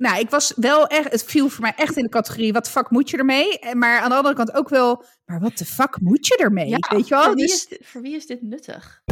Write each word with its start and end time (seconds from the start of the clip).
nou, 0.00 0.18
ik 0.20 0.30
was 0.30 0.52
wel 0.56 0.86
echt, 0.86 1.10
het 1.12 1.24
viel 1.24 1.48
voor 1.48 1.60
mij 1.62 1.72
echt 1.76 1.96
in 1.96 2.02
de 2.02 2.08
categorie, 2.08 2.52
wat 2.52 2.70
fuck 2.70 2.90
moet 2.90 3.10
je 3.10 3.16
ermee? 3.16 3.58
En- 3.58 3.78
Maar 3.78 4.00
aan 4.00 4.08
de 4.08 4.14
andere 4.16 4.34
kant 4.34 4.54
ook 4.54 4.68
wel, 4.68 5.04
maar 5.24 5.40
wat 5.40 5.56
de 5.58 5.64
fuck 5.64 6.00
moet 6.00 6.26
je 6.26 6.36
ermee? 6.36 6.68
Ja, 6.68 6.78
Weet 6.90 7.08
je 7.08 7.14
wel? 7.14 7.24
Voor 7.24 7.34
wie, 7.34 7.46
Dus- 7.46 7.54
is 7.54 7.66
dit, 7.66 7.80
voor 7.82 8.00
wie 8.02 8.14
is 8.16 8.26
dit 8.26 8.42
nuttig? 8.42 9.02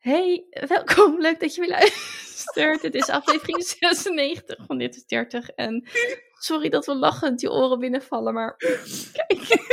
Hey, 0.00 0.44
welkom. 0.66 1.20
Leuk 1.20 1.40
dat 1.40 1.54
je 1.54 1.60
weer 1.60 1.70
luistert. 1.70 2.80
Dit 2.82 2.94
is 2.94 3.08
aflevering 3.08 3.64
96 3.80 4.56
van 4.66 4.78
Dit 4.78 4.96
is 4.96 5.04
30. 5.06 5.48
En 5.50 5.88
sorry 6.38 6.68
dat 6.68 6.86
we 6.86 6.94
lachend 6.94 7.40
je 7.40 7.50
oren 7.50 7.78
binnenvallen, 7.78 8.34
maar 8.34 8.56
kijk. 9.12 9.72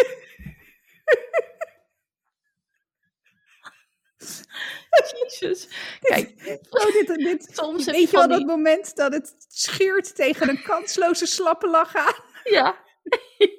Jezus. 5.12 5.68
Kijk, 6.02 6.34
Oh, 6.70 6.92
dit, 6.92 7.08
dit, 7.16 7.50
soms 7.54 7.86
weet 7.86 8.10
je 8.10 8.12
wel 8.12 8.22
van 8.22 8.30
dat 8.30 8.46
moment 8.46 8.96
dat 8.96 9.14
het 9.14 9.36
scheurt 9.48 10.16
tegen 10.16 10.50
een 10.50 10.62
kansloze 10.62 11.26
slappe 11.26 11.68
lach 11.68 11.96
aan? 11.96 12.14
Ja. 12.44 12.76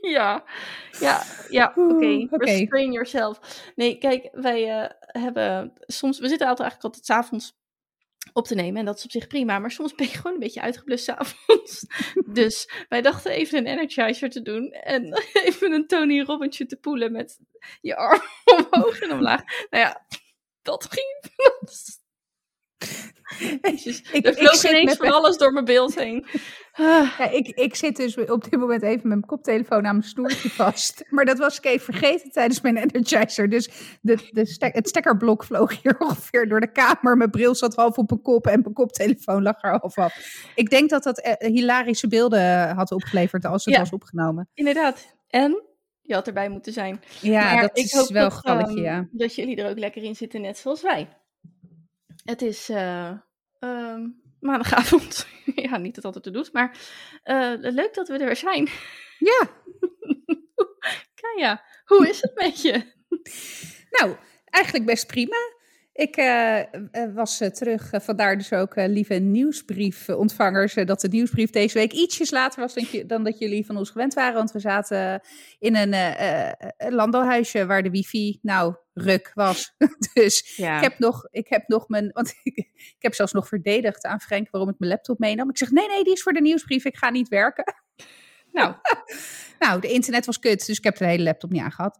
ja. 0.01 0.45
Ja, 1.01 1.23
ja, 1.49 1.73
oké. 1.77 2.27
Oké. 2.31 2.45
Restrain 2.45 2.93
yourself. 2.93 3.39
Nee, 3.75 3.99
kijk, 3.99 4.29
wij 4.33 4.71
eh, 4.71 4.91
hebben 5.23 5.73
soms... 5.87 6.19
We 6.19 6.29
zitten 6.29 6.47
altijd 6.47 6.69
eigenlijk 6.69 6.95
altijd 6.95 7.07
's 7.07 7.11
avonds 7.11 7.55
op 8.33 8.47
te 8.47 8.55
nemen. 8.55 8.81
En 8.81 8.85
dat 8.85 8.99
is 8.99 9.05
op 9.05 9.11
zich 9.11 9.27
prima. 9.27 9.59
Maar 9.59 9.71
soms 9.71 9.95
ben 9.95 10.07
je 10.07 10.13
gewoon 10.13 10.33
een 10.33 10.39
beetje 10.39 10.61
uitgeblust 10.61 11.05
's 11.05 11.09
avonds. 11.09 11.87
dus 12.27 12.71
wij 12.89 13.03
dachten 13.03 13.33
even 13.33 13.59
een 13.59 13.67
energizer 13.67 14.31
te 14.31 14.43
doen. 14.43 14.71
En 14.71 15.23
even 15.47 15.73
een 15.73 15.87
Tony 15.87 16.21
Robbins 16.21 16.57
te 16.57 16.79
poelen 16.81 17.13
met 17.13 17.39
je 17.81 17.97
arm 17.97 18.23
omhoog 18.45 19.01
en 19.01 19.13
omlaag. 19.13 19.43
Nou 19.71 19.85
ja, 19.85 20.07
dat 20.63 20.87
ging. 20.91 21.21
Jezus, 23.63 24.03
Ik- 24.13 24.27
er 24.27 24.35
vloog 24.35 24.65
ineens 24.65 24.97
van 24.97 25.13
alles 25.13 25.37
door 25.37 25.53
mijn 25.53 25.65
beeld 25.65 25.95
heen. 25.95 26.27
Ah. 26.73 27.11
Ja, 27.19 27.31
ik, 27.31 27.49
ik 27.49 27.75
zit 27.75 27.97
dus 27.97 28.17
op 28.17 28.45
dit 28.51 28.61
moment 28.61 28.83
even 28.83 28.97
met 28.97 29.05
mijn 29.05 29.25
koptelefoon 29.27 29.87
aan 29.87 29.97
mijn 29.97 30.09
snoertje 30.09 30.51
vast. 30.63 31.05
Maar 31.11 31.25
dat 31.25 31.39
was 31.39 31.57
ik 31.59 31.65
even 31.65 31.85
vergeten 31.95 32.31
tijdens 32.31 32.61
mijn 32.61 32.77
energizer. 32.77 33.49
Dus 33.51 33.71
de, 34.01 34.29
de 34.31 34.47
stek, 34.47 34.75
het 34.75 34.89
stekkerblok 34.89 35.45
vloog 35.45 35.83
hier 35.83 35.97
ongeveer 36.09 36.49
door 36.49 36.61
de 36.61 36.73
kamer. 36.73 37.17
Mijn 37.17 37.31
bril 37.31 37.55
zat 37.55 37.75
half 37.75 37.97
op 37.99 38.11
mijn 38.11 38.23
kop 38.23 38.47
en 38.47 38.61
mijn 38.61 38.75
koptelefoon 38.75 39.43
lag 39.43 39.63
er 39.63 39.71
half 39.71 39.99
af. 39.99 40.45
Ik 40.55 40.71
denk 40.71 40.91
dat 40.91 41.03
dat 41.03 41.21
eh, 41.21 41.51
hilarische 41.51 42.09
beelden 42.09 42.75
had 42.75 42.93
opgeleverd 42.93 43.45
als 43.45 43.65
het 43.65 43.75
Ja. 43.75 43.81
was 43.81 43.91
opgenomen. 43.91 44.49
Inderdaad. 44.55 45.15
En 45.29 45.63
je 46.13 46.19
had 46.19 46.27
erbij 46.27 46.49
moeten 46.49 46.73
zijn. 46.73 47.03
Ja, 47.21 47.53
Maar 47.53 47.63
dat 47.63 47.79
ik 47.79 47.85
is 47.85 47.93
hoop 47.93 48.09
wel 48.09 48.25
een 48.25 48.31
toch, 48.31 48.39
gevalletje, 48.39 48.75
ehm, 48.75 48.85
ja. 48.85 49.09
Dat 49.11 49.35
jullie 49.35 49.57
er 49.57 49.71
ook 49.71 49.79
lekker 49.79 50.03
in 50.03 50.17
zitten, 50.17 50.41
net 50.41 50.59
zoals 50.59 50.83
wij. 50.83 51.09
Het 52.25 52.43
is 52.43 52.69
eh, 52.69 53.13
ehm, 53.59 54.09
maandagavond. 54.41 55.27
ja, 55.55 55.77
niet 55.77 55.95
dat 55.95 55.97
het 55.97 56.05
altijd 56.05 56.25
te 56.25 56.31
doet, 56.31 56.53
maar 56.53 56.79
eh, 57.23 57.53
leuk 57.57 57.95
dat 57.95 58.09
we 58.09 58.19
er 58.19 58.27
weer 58.27 58.37
zijn. 58.37 58.69
Ja, 59.19 59.49
Kaya, 61.21 61.65
hoe 61.85 62.09
is 62.09 62.21
het 62.21 62.35
met 62.35 62.63
je? 62.63 62.85
nou, 63.91 64.17
eigenlijk 64.45 64.87
best 64.87 65.07
prima. 65.07 65.37
Ik 65.95 66.17
eh, 66.17 66.59
eh, 66.61 66.67
was 67.15 67.41
eh, 67.41 67.49
terug, 67.49 67.91
vandaar 67.93 68.37
dus 68.37 68.53
ook 68.53 68.73
lieve 68.77 69.15
nieuwsbriefontvangers, 69.15 70.75
dat 70.75 71.01
de 71.01 71.09
nieuwsbrief 71.09 71.51
deze 71.51 71.79
week 71.79 71.93
ietsjes 71.93 72.31
later 72.31 72.61
was 72.61 72.75
dan, 72.75 72.87
je- 72.91 73.07
dan 73.07 73.25
dat 73.25 73.39
jullie 73.39 73.67
van 73.67 73.77
ons 73.77 73.91
gewend 73.91 74.15
waren. 74.15 74.35
Want 74.35 74.53
we 74.53 74.59
zaten 74.61 75.21
in 75.59 75.77
een 75.77 75.93
een 76.77 76.95
landbouwhuisje 76.95 77.67
waar 77.67 77.83
de 77.83 77.91
wifi, 77.91 78.39
nou, 78.43 78.75
ruk 78.95 79.31
was. 79.35 79.75
dus 80.15 80.53
Ja, 80.57 80.77
ik 80.77 80.83
heb 80.83 80.99
nog, 80.99 81.27
ik 81.31 81.49
heb 81.49 81.69
nog 81.69 81.89
mijn, 81.89 82.11
want 82.13 82.35
ik, 82.43 82.57
ik 82.75 82.97
heb 82.99 83.15
zelfs 83.15 83.33
nog 83.33 83.49
verdedigd 83.49 84.05
aan 84.05 84.21
Frank 84.21 84.51
waarom 84.51 84.71
ik 84.71 84.79
mijn 84.79 84.91
laptop 84.91 85.19
meenam. 85.19 85.51
Ik 85.51 85.59
zeg, 85.59 85.71
nee, 85.71 85.89
nee, 85.89 86.05
die 86.05 86.13
is 86.13 86.23
voor 86.23 86.33
de 86.33 86.41
nieuwsbrief, 86.41 86.85
ik 86.85 86.97
ga 86.97 87.11
niet 87.11 87.29
werken. 87.29 87.75
nou, 88.53 88.75
Nou, 89.63 89.81
de 89.81 89.89
internet 89.89 90.27
was 90.27 90.39
kut, 90.39 90.67
dus 90.67 90.79
ik 90.79 90.85
heb 90.85 90.97
de 90.97 91.07
hele 91.07 91.23
laptop 91.23 91.51
niet 91.51 91.63
aangehad. 91.63 91.99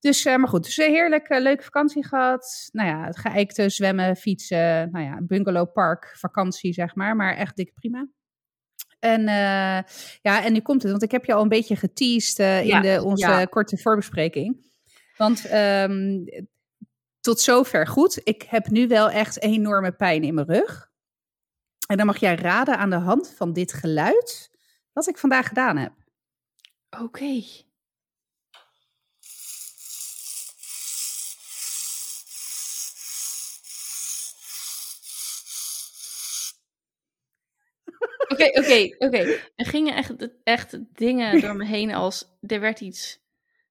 Dus, 0.00 0.24
eh, 0.24 0.36
maar 0.36 0.48
goed, 0.48 0.64
dus 0.64 0.76
een 0.76 0.90
heerlijk 0.90 1.28
eh, 1.28 1.40
leuke 1.40 1.62
vakantie 1.62 2.06
gehad. 2.06 2.68
Nou 2.72 2.88
ja, 2.88 3.04
het 3.04 3.18
geëikte, 3.18 3.68
zwemmen, 3.68 4.16
fietsen, 4.16 4.90
nou 4.90 5.04
ja, 5.04 5.18
bungalowpark, 5.22 6.14
vakantie 6.18 6.72
zeg 6.72 6.94
maar. 6.94 7.16
Maar 7.16 7.36
echt 7.36 7.56
dikke 7.56 7.72
prima. 7.72 8.08
En 8.98 9.20
eh, 9.20 9.82
ja, 10.22 10.44
en 10.44 10.52
nu 10.52 10.60
komt 10.60 10.82
het, 10.82 10.90
want 10.90 11.02
ik 11.02 11.10
heb 11.10 11.24
je 11.24 11.34
al 11.34 11.42
een 11.42 11.48
beetje 11.48 11.76
geteased 11.76 12.36
Ja, 12.36 12.76
in 12.76 12.80
de, 12.82 13.02
onze 13.04 13.26
ja. 13.26 13.44
korte 13.44 13.78
voorbespreking. 13.78 14.72
Want 15.16 15.46
ehm, 15.46 16.24
tot 17.20 17.40
zover 17.40 17.86
goed. 17.86 18.20
Ik 18.24 18.42
heb 18.42 18.68
nu 18.68 18.88
wel 18.88 19.10
echt 19.10 19.42
enorme 19.42 19.92
pijn 19.92 20.22
in 20.22 20.34
mijn 20.34 20.46
rug. 20.46 20.90
En 21.86 21.96
dan 21.96 22.06
mag 22.06 22.16
jij 22.16 22.34
raden 22.34 22.78
aan 22.78 22.90
de 22.90 22.96
hand 22.96 23.34
van 23.36 23.52
dit 23.52 23.72
geluid 23.72 24.50
wat 24.92 25.08
ik 25.08 25.18
vandaag 25.18 25.48
gedaan 25.48 25.76
heb. 25.76 26.03
Oké. 27.00 27.42
Oké, 38.28 38.44
oké, 38.58 38.94
oké. 38.98 39.40
Er 39.56 39.66
gingen 39.66 39.94
echt, 39.94 40.12
echt 40.44 40.78
dingen 40.96 41.40
door 41.42 41.56
me 41.56 41.64
heen 41.64 41.94
als 41.94 42.36
er 42.40 42.60
werd 42.60 42.80
iets 42.80 43.22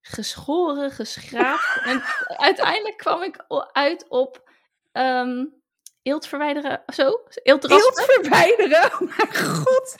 geschoren, 0.01 0.91
geschraapt. 0.91 1.79
En 1.83 2.01
uiteindelijk 2.49 2.97
kwam 2.97 3.23
ik 3.23 3.45
uit 3.71 4.09
op 4.09 4.49
ehm 4.91 5.45
eelt 6.01 6.27
verwijderen, 6.27 6.83
zo? 6.93 7.23
Eelt 7.33 7.69
Eelt 7.69 8.03
verwijderen. 8.05 8.83
Oh 8.83 8.99
mijn 8.99 9.35
god. 9.55 9.95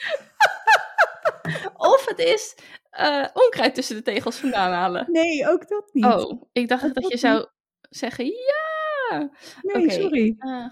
Of 1.76 2.04
het 2.06 2.18
is 2.18 2.54
eh, 2.96 3.26
onkruid 3.32 3.74
tussen 3.74 3.96
de 3.96 4.02
tegels 4.02 4.36
vandaan 4.36 4.72
halen. 4.72 5.06
Nee, 5.10 5.48
ook 5.48 5.68
dat 5.68 5.88
niet. 5.92 6.04
Oh, 6.04 6.42
ik 6.52 6.68
dacht 6.68 6.82
Dat 6.82 6.94
dat 6.94 7.02
je 7.02 7.08
niet. 7.08 7.20
zou 7.20 7.46
zeggen 7.90 8.24
ja. 8.26 9.30
nee, 9.62 9.90
sorry. 9.90 10.34
Eh, 10.38 10.66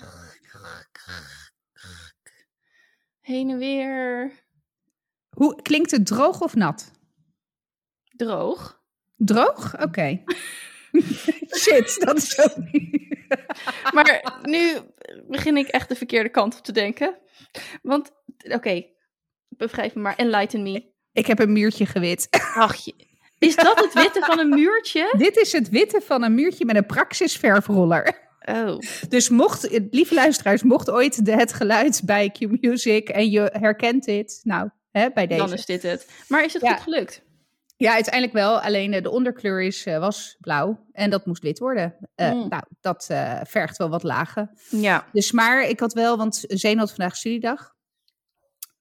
heen 3.21 3.51
en 3.51 3.59
weer. 3.59 4.33
Hoe 5.37 5.63
klinkt 5.63 5.91
het 5.91 6.07
droog 6.07 6.41
of 6.41 6.55
nat? 6.55 6.91
Droog. 8.17 8.83
Droog? 9.17 9.83
Oké. 9.83 10.23
Shit, 11.61 12.01
dat 12.01 12.17
is 12.17 12.39
ook 12.39 12.57
niet. 12.57 13.17
Maar 13.93 14.39
nu 14.43 14.77
begin 15.29 15.57
ik 15.57 15.69
echt 15.69 15.89
de 15.89 15.95
verkeerde 15.97 16.29
kant 16.29 16.59
op 16.59 16.65
te 16.65 16.73
denken. 16.73 17.19
Want, 17.83 18.13
oké, 18.39 18.87
begrijp 19.49 19.95
me 19.95 20.01
maar, 20.01 20.17
enlighten 20.17 20.63
me. 20.63 20.92
Ik 21.13 21.27
heb 21.27 21.39
een 21.39 21.53
muurtje 21.53 21.87
gewit. 21.87 22.29
Ach, 22.55 22.75
je- 22.75 22.95
is 23.39 23.57
dat 23.57 23.79
het 23.81 23.93
witte 23.93 24.21
van 24.21 24.39
een 24.39 24.49
muurtje? 24.49 25.15
Dit 25.19 25.37
is 25.37 25.53
het 25.53 25.69
witte 25.69 26.01
van 26.05 26.23
een 26.23 26.35
muurtje 26.35 26.65
met 26.65 26.77
een 26.77 26.87
praxisverfroller. 26.87 28.31
Oh, 28.49 28.79
Dus 29.09 29.29
mocht, 29.29 29.69
lieve 29.91 30.15
luisteraars, 30.15 30.63
mocht 30.63 30.91
ooit 30.91 31.25
de, 31.25 31.33
het 31.33 31.53
geluid 31.53 32.03
bij 32.05 32.31
Q-Music 32.31 33.09
en 33.09 33.31
je 33.31 33.51
herkent 33.53 34.05
dit, 34.05 34.41
nou, 34.43 34.71
hè, 34.91 35.09
bij 35.15 35.27
deze. 35.27 35.41
dan 35.41 35.53
is 35.53 35.67
dit 35.67 35.83
het. 35.83 36.07
Maar 36.29 36.45
is 36.45 36.53
het 36.53 36.63
Ja. 36.63 36.73
goed 36.73 36.83
gelukt? 36.83 37.23
Ja, 37.77 37.93
uiteindelijk 37.93 38.33
wel. 38.35 38.61
Alleen 38.61 38.93
eh, 38.93 39.03
de 39.03 39.11
onderkleur 39.11 39.63
is, 39.63 39.87
eh, 39.87 39.99
was 39.99 40.37
blauw 40.41 40.87
en 40.93 41.11
dat 41.11 41.27
moest 41.27 41.43
wit 41.43 41.59
worden. 41.59 41.97
Eh, 42.15 42.33
Mm. 42.33 42.49
Nou, 42.49 42.63
dat 42.81 43.07
vergt 43.43 43.77
wel 43.77 43.89
wat 43.89 44.03
lagen. 44.03 44.51
Ja. 44.71 45.07
Dus 45.13 45.33
maar 45.33 45.63
ik 45.69 45.81
had 45.81 45.93
wel, 45.93 46.17
want 46.17 46.45
Zeno 46.49 46.79
had 46.79 46.93
vandaag 46.93 47.17
studiedag. 47.17 47.72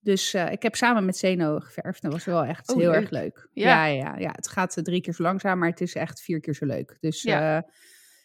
Dus 0.04 0.34
eh, 0.34 0.52
ik 0.52 0.62
heb 0.64 0.76
samen 0.76 1.06
met 1.06 1.18
Zeno 1.18 1.60
geverfd. 1.60 2.02
Dat 2.02 2.12
was 2.12 2.26
wel 2.26 2.44
echt 2.44 2.70
Oh, 2.70 2.78
heel 2.78 2.92
leuk. 2.92 3.02
erg 3.02 3.10
leuk. 3.10 3.48
Ja. 3.54 3.86
Ja. 3.86 3.86
Ja, 3.86 4.18
ja, 4.18 4.32
Het 4.36 4.48
gaat 4.48 4.78
eh, 4.78 4.84
drie 4.84 5.02
keer 5.02 5.14
zo 5.14 5.24
langzaam, 5.24 5.60
maar 5.60 5.70
het 5.70 5.82
is 5.82 5.96
echt 5.96 6.22
vier 6.22 6.40
keer 6.40 6.54
zo 6.56 6.66
leuk. 6.66 6.98
Dus 7.00 7.22
Ja. 7.22 7.58
eh, 7.58 7.64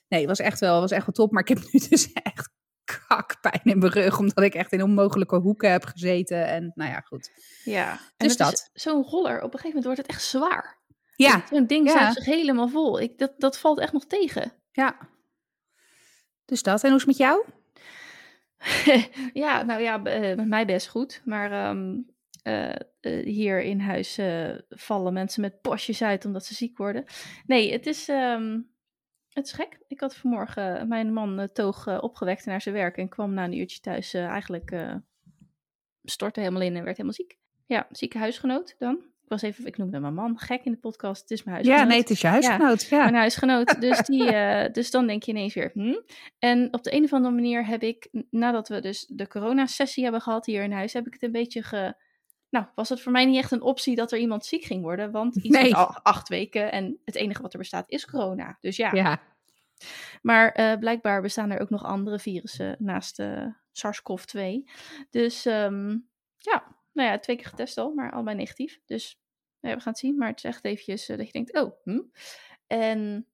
nee, 0.09 0.20
het 0.20 0.28
was 0.28 0.38
echt 0.38 0.60
wel, 0.60 0.81
was 0.81 0.91
echt 0.91 1.06
wel 1.06 1.15
top. 1.15 1.32
Maar 1.32 1.42
ik 1.42 1.48
heb 1.48 1.59
nu 1.72 1.81
dus 1.88 2.12
echt 2.32 2.48
kakpijn 2.84 3.60
in 3.65 3.78
mijn 3.78 3.92
rug, 3.92 4.19
omdat 4.19 4.44
ik 4.44 4.54
echt 4.54 4.72
in 4.72 4.83
onmogelijke 4.83 5.36
hoeken 5.36 5.71
heb 5.71 5.84
gezeten. 5.84 6.47
En 6.47 6.72
nou 6.74 6.91
ja, 6.91 7.01
goed. 7.01 7.30
Ja. 7.65 7.91
En 8.16 8.27
Dus 8.28 8.36
dat. 8.36 8.71
Zo'n 8.72 9.03
roller, 9.04 9.36
op 9.36 9.42
een 9.54 9.59
gegeven 9.59 9.66
moment 9.68 9.84
wordt 9.84 10.01
het 10.01 10.06
echt 10.10 10.22
zwaar. 10.22 10.78
Ja, 11.16 11.45
Zo'n 11.51 11.66
ding 11.66 11.92
ja. 11.92 12.12
zich 12.12 12.24
helemaal 12.24 12.68
vol. 12.68 13.01
Ik, 13.01 13.18
dat, 13.18 13.33
dat 13.39 13.59
valt 13.59 13.78
echt 13.80 13.92
nog 13.92 14.06
tegen. 14.06 14.53
ja. 14.72 14.97
Dus 16.45 16.62
dat. 16.62 16.83
En 16.83 16.89
hoe 16.91 16.98
is 16.98 17.06
het 17.06 17.18
met 17.18 17.28
jou? 17.28 17.45
ja, 19.45 19.63
nou 19.63 19.83
ja, 19.83 20.04
eh, 20.04 20.36
met 20.36 20.48
mij 20.48 20.66
best 20.66 20.89
goed. 20.89 21.22
Maar 21.24 21.53
ehm, 21.53 22.01
eh, 22.42 22.74
eh, 23.01 23.24
hier 23.24 23.63
in 23.63 23.80
huis 23.80 24.21
vallen 24.68 25.13
mensen 25.13 25.41
met 25.41 25.60
postjes 25.60 26.03
uit 26.03 26.24
omdat 26.24 26.45
ze 26.45 26.54
ziek 26.54 26.77
worden. 26.77 27.04
Nee, 27.47 27.72
het 27.72 27.86
is, 27.86 28.09
ehm, 28.09 28.60
het 29.28 29.47
is 29.47 29.53
gek. 29.53 29.78
Ik 29.89 30.01
had 30.01 30.16
vanmorgen 30.16 30.89
mijn 30.89 31.13
man 31.13 31.48
toog 31.53 32.01
opgewekt 32.01 32.47
naar 32.47 32.60
zijn 32.60 32.74
werk 32.74 32.97
en 32.97 33.09
kwam 33.09 33.34
na 33.34 33.45
een 33.45 33.59
uurtje 33.59 33.80
thuis 33.80 34.15
eigenlijk 34.15 35.01
stortte 36.03 36.41
helemaal 36.41 36.63
in 36.63 36.77
en 36.77 36.84
werd 36.84 36.97
helemaal 36.97 37.13
ziek. 37.13 37.39
Ja, 37.66 37.86
zieke 37.91 38.18
huisgenoot 38.18 38.77
dan. 38.78 39.04
Ik 39.27 39.33
was 39.33 39.43
even, 39.43 39.67
ik 39.67 39.77
noemde 39.77 40.01
mijn 40.01 40.15
man 40.15 40.39
gek 40.39 40.65
in 40.65 40.73
de 40.73 40.78
podcast. 40.78 41.21
Het 41.21 41.31
is 41.31 41.43
mijn 41.45 41.57
Ja, 41.57 41.63
huisgenoot. 41.63 41.89
nee, 41.91 42.01
het 42.01 42.11
is 42.11 42.21
je 42.21 42.27
huisgenoot. 42.27 42.83
Ja. 42.83 42.99
Mijn 43.03 43.15
huisgenoot. 43.15 43.81
Dus, 43.81 43.99
die, 44.01 44.31
eh, 44.37 44.73
dus 44.73 44.91
dan 44.91 45.07
denk 45.07 45.23
je 45.23 45.31
ineens 45.33 45.55
weer. 45.55 45.71
Hm? 45.73 45.95
En 46.39 46.69
op 46.73 46.83
de 46.83 46.95
een 46.95 47.05
of 47.05 47.13
andere 47.13 47.34
manier 47.34 47.67
heb 47.67 47.83
ik, 47.83 48.09
nadat 48.31 48.69
we 48.69 48.81
dus 48.81 49.07
de 49.09 49.28
corona-sessie 49.28 50.03
hebben 50.03 50.21
gehad 50.21 50.47
hier 50.47 50.63
in 50.63 50.73
huis, 50.73 50.93
heb 50.93 51.07
ik 51.07 51.13
het 51.13 51.23
een 51.23 51.33
beetje 51.33 51.63
ge. 51.63 51.95
Nou, 52.51 52.67
was 52.75 52.89
het 52.89 53.01
voor 53.01 53.13
mij 53.13 53.25
niet 53.25 53.37
echt 53.37 53.53
een 53.53 53.63
optie 53.63 53.95
dat 53.97 54.13
er 54.13 54.19
iemand 54.19 54.45
ziek 54.45 54.65
ging 54.65 54.83
worden? 54.83 55.11
Want 55.11 55.37
iets 55.37 55.49
Nee. 55.59 55.75
al 55.75 55.95
acht 56.03 56.28
weken 56.28 56.73
en 56.73 56.99
het 57.05 57.15
enige 57.15 57.43
wat 57.43 57.53
er 57.53 57.59
bestaat 57.59 57.91
is 57.91 58.07
corona. 58.07 58.59
Dus 58.61 58.77
ja. 58.77 58.91
ja. 58.93 59.21
Maar 60.23 60.53
eh, 60.53 60.78
blijkbaar 60.78 61.23
bestaan 61.23 61.51
er 61.51 61.61
ook 61.61 61.71
nog 61.71 61.84
andere 61.84 62.19
virussen 62.19 62.77
naast 62.78 63.17
de 63.17 63.55
SARS-CoV-2. 63.73 64.41
Dus 65.11 65.47
ehm, 65.47 65.97
ja, 66.37 66.76
nou 66.97 67.09
ja, 67.09 67.19
twee 67.19 67.37
keer 67.37 67.47
getest 67.47 67.78
al, 67.78 67.93
maar 67.93 68.13
allebei 68.13 68.37
negatief. 68.37 68.81
Dus 68.87 69.19
nou 69.60 69.75
ja, 69.75 69.77
we 69.77 69.81
gaan 69.81 69.93
het 69.93 69.98
zien. 69.98 70.16
Maar 70.16 70.28
het 70.28 70.37
is 70.37 70.45
echt 70.45 70.65
eventjes 70.65 71.09
eh, 71.09 71.16
dat 71.16 71.27
je 71.27 71.33
denkt, 71.33 71.54
oh, 71.54 71.72
hm. 71.83 72.01
En 72.66 73.27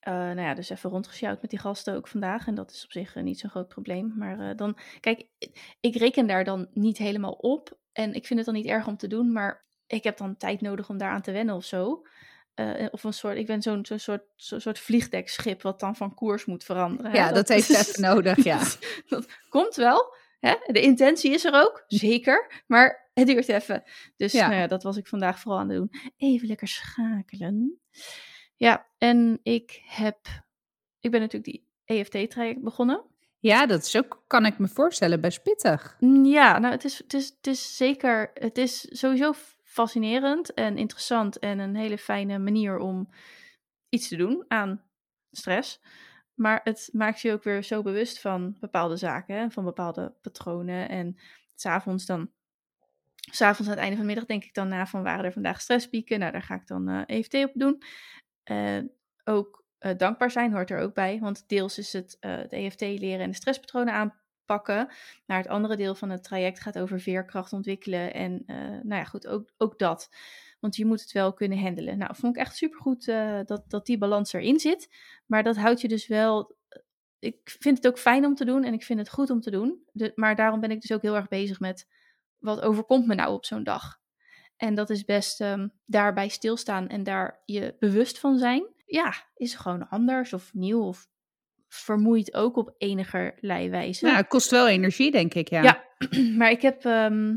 eh, 0.00 0.12
nou 0.12 0.40
ja, 0.40 0.54
dus 0.54 0.70
even 0.70 0.90
rondgesjouwd 0.90 1.40
met 1.40 1.50
die 1.50 1.58
gasten 1.58 1.94
ook 1.94 2.08
vandaag. 2.08 2.46
En 2.46 2.54
dat 2.54 2.70
is 2.70 2.84
op 2.84 2.92
zich 2.92 3.16
eh, 3.16 3.22
niet 3.22 3.38
zo'n 3.38 3.50
groot 3.50 3.68
probleem. 3.68 4.14
Maar 4.16 4.56
dan, 4.56 4.78
kijk, 5.00 5.26
ik 5.80 5.96
reken 5.96 6.26
daar 6.26 6.44
dan 6.44 6.68
niet 6.72 6.98
helemaal 6.98 7.32
op. 7.32 7.78
En 7.92 8.14
ik 8.14 8.26
vind 8.26 8.38
het 8.38 8.48
dan 8.48 8.54
niet 8.54 8.66
erg 8.66 8.86
om 8.86 8.96
te 8.96 9.08
doen, 9.08 9.32
maar 9.32 9.66
ik 9.86 10.04
heb 10.04 10.16
dan 10.16 10.36
tijd 10.36 10.60
nodig 10.60 10.88
om 10.88 10.98
daaraan 10.98 11.22
te 11.22 11.32
wennen 11.32 11.54
of 11.54 11.64
zo. 11.64 12.06
Of 12.90 13.04
een 13.04 13.12
soort, 13.12 13.36
ik 13.36 13.46
ben 13.46 13.62
zo'n 13.62 13.84
soort, 13.84 14.22
soort 14.36 14.78
vliegdekschip 14.78 15.62
wat 15.62 15.80
dan 15.80 15.96
van 15.96 16.14
koers 16.14 16.44
moet 16.44 16.64
veranderen. 16.64 17.12
ja, 17.12 17.32
dat 17.32 17.48
heeft 17.48 17.70
even 17.70 18.02
nodig, 18.02 18.44
ja. 18.44 18.60
dat 19.08 19.26
komt 19.48 19.74
wel. 19.74 20.14
Hè? 20.38 20.54
De 20.66 20.80
intentie 20.80 21.32
is 21.32 21.44
er 21.44 21.54
ook, 21.54 21.84
zeker. 21.86 22.62
Maar 22.66 23.10
het 23.14 23.26
duurt 23.26 23.48
even. 23.48 23.82
Dus 24.16 24.32
Ja. 24.32 24.46
Nou 24.48 24.60
ja, 24.60 24.66
dat 24.66 24.82
was 24.82 24.96
ik 24.96 25.06
vandaag 25.06 25.40
vooral 25.40 25.60
aan 25.60 25.68
het 25.68 25.78
doen. 25.78 25.90
Even 26.16 26.48
lekker 26.48 26.68
schakelen. 26.68 27.80
Ja, 28.56 28.86
en 28.98 29.40
ik 29.42 29.82
heb... 29.84 30.18
Ik 31.00 31.10
ben 31.10 31.20
natuurlijk 31.20 31.52
die 31.52 31.66
EFT-traject 31.84 32.62
begonnen. 32.62 33.04
Ja, 33.38 33.66
dat 33.66 33.84
is 33.84 33.96
ook, 33.96 34.24
kan 34.26 34.46
ik 34.46 34.58
me 34.58 34.68
voorstellen, 34.68 35.20
best 35.20 35.42
pittig. 35.42 35.96
Mm, 36.00 36.24
Ja, 36.24 36.58
nou, 36.58 36.72
het 36.72 36.84
is, 36.84 36.98
het, 36.98 37.14
is, 37.14 37.34
het 37.36 37.46
is 37.46 37.76
zeker... 37.76 38.30
Het 38.34 38.58
is 38.58 38.86
sowieso 38.90 39.32
fascinerend 39.62 40.54
en 40.54 40.76
interessant 40.76 41.38
en 41.38 41.58
een 41.58 41.76
hele 41.76 41.98
fijne 41.98 42.38
manier 42.38 42.78
om 42.78 43.08
iets 43.88 44.08
te 44.08 44.16
doen 44.16 44.44
aan 44.48 44.82
stress. 45.30 45.80
Maar 46.38 46.60
het 46.64 46.88
maakt 46.92 47.20
je 47.20 47.32
ook 47.32 47.42
weer 47.42 47.62
zo 47.62 47.82
bewust 47.82 48.20
van 48.20 48.56
bepaalde 48.60 48.96
zaken, 48.96 49.50
van 49.50 49.64
bepaalde 49.64 50.14
patronen. 50.22 50.88
En 50.88 51.16
s'avonds 51.54 52.06
dan, 52.06 52.30
s'avonds 53.14 53.70
aan 53.70 53.76
het 53.76 53.78
einde 53.78 53.96
van 53.96 54.06
de 54.06 54.12
middag 54.12 54.26
denk 54.28 54.44
ik 54.44 54.54
dan 54.54 54.68
na 54.68 54.86
van 54.86 55.02
waren 55.02 55.24
er 55.24 55.32
vandaag 55.32 55.60
stresspieken. 55.60 56.18
Nou, 56.18 56.32
daar 56.32 56.42
ga 56.42 56.54
ik 56.54 56.66
dan 56.66 56.88
eh, 56.88 57.18
EFT 57.18 57.34
op 57.34 57.50
doen. 57.54 57.82
Eh, 58.42 58.78
ook 59.24 59.64
eh, 59.78 59.96
dankbaar 59.96 60.30
zijn 60.30 60.52
hoort 60.52 60.70
er 60.70 60.80
ook 60.80 60.94
bij, 60.94 61.18
want 61.20 61.48
deels 61.48 61.78
is 61.78 61.92
het 61.92 62.16
het 62.20 62.52
EFT 62.52 62.80
leren 62.80 63.20
en 63.20 63.30
de 63.30 63.36
stresspatronen 63.36 63.94
aanpakken. 64.48 64.88
Maar 65.26 65.36
het 65.36 65.48
andere 65.48 65.76
deel 65.76 65.94
van 65.94 66.10
het 66.10 66.24
traject 66.24 66.60
gaat 66.60 66.78
over 66.78 67.00
veerkracht 67.00 67.52
ontwikkelen 67.52 68.14
en 68.14 68.42
eh, 68.46 68.56
nou 68.58 68.94
ja, 68.94 69.04
goed, 69.04 69.26
ook, 69.26 69.50
ook 69.56 69.78
dat. 69.78 70.10
Want 70.60 70.76
je 70.76 70.86
moet 70.86 71.00
het 71.00 71.12
wel 71.12 71.32
kunnen 71.32 71.58
handelen. 71.58 71.98
Nou, 71.98 72.14
vond 72.14 72.36
ik 72.36 72.42
echt 72.42 72.56
supergoed 72.56 73.08
eh 73.08 73.40
dat, 73.44 73.70
dat 73.70 73.86
die 73.86 73.98
balans 73.98 74.32
erin 74.32 74.60
zit. 74.60 74.88
Maar 75.26 75.42
dat 75.42 75.56
houdt 75.56 75.80
je 75.80 75.88
dus 75.88 76.06
wel. 76.06 76.56
Ik 77.18 77.56
vind 77.60 77.76
het 77.76 77.86
ook 77.86 77.98
fijn 77.98 78.24
om 78.24 78.34
te 78.34 78.44
doen 78.44 78.64
en 78.64 78.72
ik 78.72 78.84
vind 78.84 78.98
het 78.98 79.10
goed 79.10 79.30
om 79.30 79.40
te 79.40 79.50
doen. 79.50 79.82
De, 79.92 80.12
maar 80.14 80.36
daarom 80.36 80.60
ben 80.60 80.70
ik 80.70 80.80
dus 80.80 80.92
ook 80.92 81.02
heel 81.02 81.16
erg 81.16 81.28
bezig 81.28 81.60
met 81.60 81.88
wat 82.38 82.60
overkomt 82.60 83.06
me 83.06 83.14
nou 83.14 83.32
op 83.32 83.44
zo'n 83.44 83.64
dag. 83.64 84.00
En 84.56 84.74
dat 84.74 84.90
is 84.90 85.04
best 85.04 85.40
ehm, 85.40 85.68
daarbij 85.84 86.28
stilstaan 86.28 86.88
en 86.88 87.02
daar 87.02 87.42
je 87.44 87.76
bewust 87.78 88.18
van 88.18 88.38
zijn. 88.38 88.66
Ja, 88.86 89.12
is 89.34 89.54
gewoon 89.54 89.88
anders 89.88 90.32
of 90.32 90.54
nieuw 90.54 90.82
of 90.82 91.08
vermoeit 91.68 92.34
ook 92.34 92.56
op 92.56 92.74
enigerlei 92.78 93.70
wijze. 93.70 94.04
Nou, 94.04 94.16
het 94.16 94.28
kost 94.28 94.50
wel 94.50 94.68
energie, 94.68 95.10
denk 95.10 95.34
ik, 95.34 95.48
ja. 95.48 95.62
Ja, 95.62 95.84
maar 96.38 96.50
ik 96.50 96.62
heb. 96.62 96.84
ehm, 96.84 97.36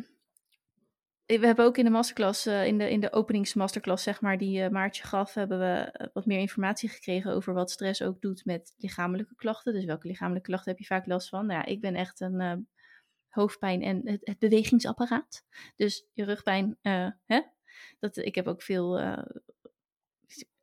we 1.39 1.45
hebben 1.45 1.65
ook 1.65 1.77
in 1.77 1.85
de 1.85 1.91
masterclass, 1.91 2.45
eh, 2.45 2.65
in, 2.65 2.77
de, 2.77 2.89
in 2.89 2.99
de 2.99 3.13
openingsmasterclass, 3.13 4.03
zeg 4.03 4.21
maar, 4.21 4.37
die 4.37 4.63
eh, 4.63 4.69
Maartje 4.69 5.03
gaf, 5.03 5.33
hebben 5.33 5.59
we 5.59 5.91
eh, 5.91 6.07
wat 6.13 6.25
meer 6.25 6.39
informatie 6.39 6.89
gekregen 6.89 7.33
over 7.33 7.53
wat 7.53 7.71
stress 7.71 8.01
ook 8.01 8.21
doet 8.21 8.45
met 8.45 8.73
lichamelijke 8.77 9.35
klachten. 9.35 9.73
Dus 9.73 9.85
welke 9.85 10.07
lichamelijke 10.07 10.47
klachten 10.47 10.71
heb 10.71 10.79
je 10.79 10.85
vaak 10.85 11.05
last 11.05 11.29
van? 11.29 11.45
Nou 11.45 11.59
ja, 11.59 11.65
ik 11.65 11.81
ben 11.81 11.95
echt 11.95 12.19
een 12.19 12.39
eh, 12.39 12.55
hoofdpijn 13.27 13.81
en 13.81 14.01
het, 14.03 14.19
het 14.21 14.39
bewegingsapparaat. 14.39 15.45
Dus 15.75 16.07
je 16.13 16.23
rugpijn, 16.23 16.77
hè? 17.25 17.41
Dat, 17.99 18.17
ik 18.17 18.35
heb 18.35 18.47
ook 18.47 18.61
veel 18.61 18.99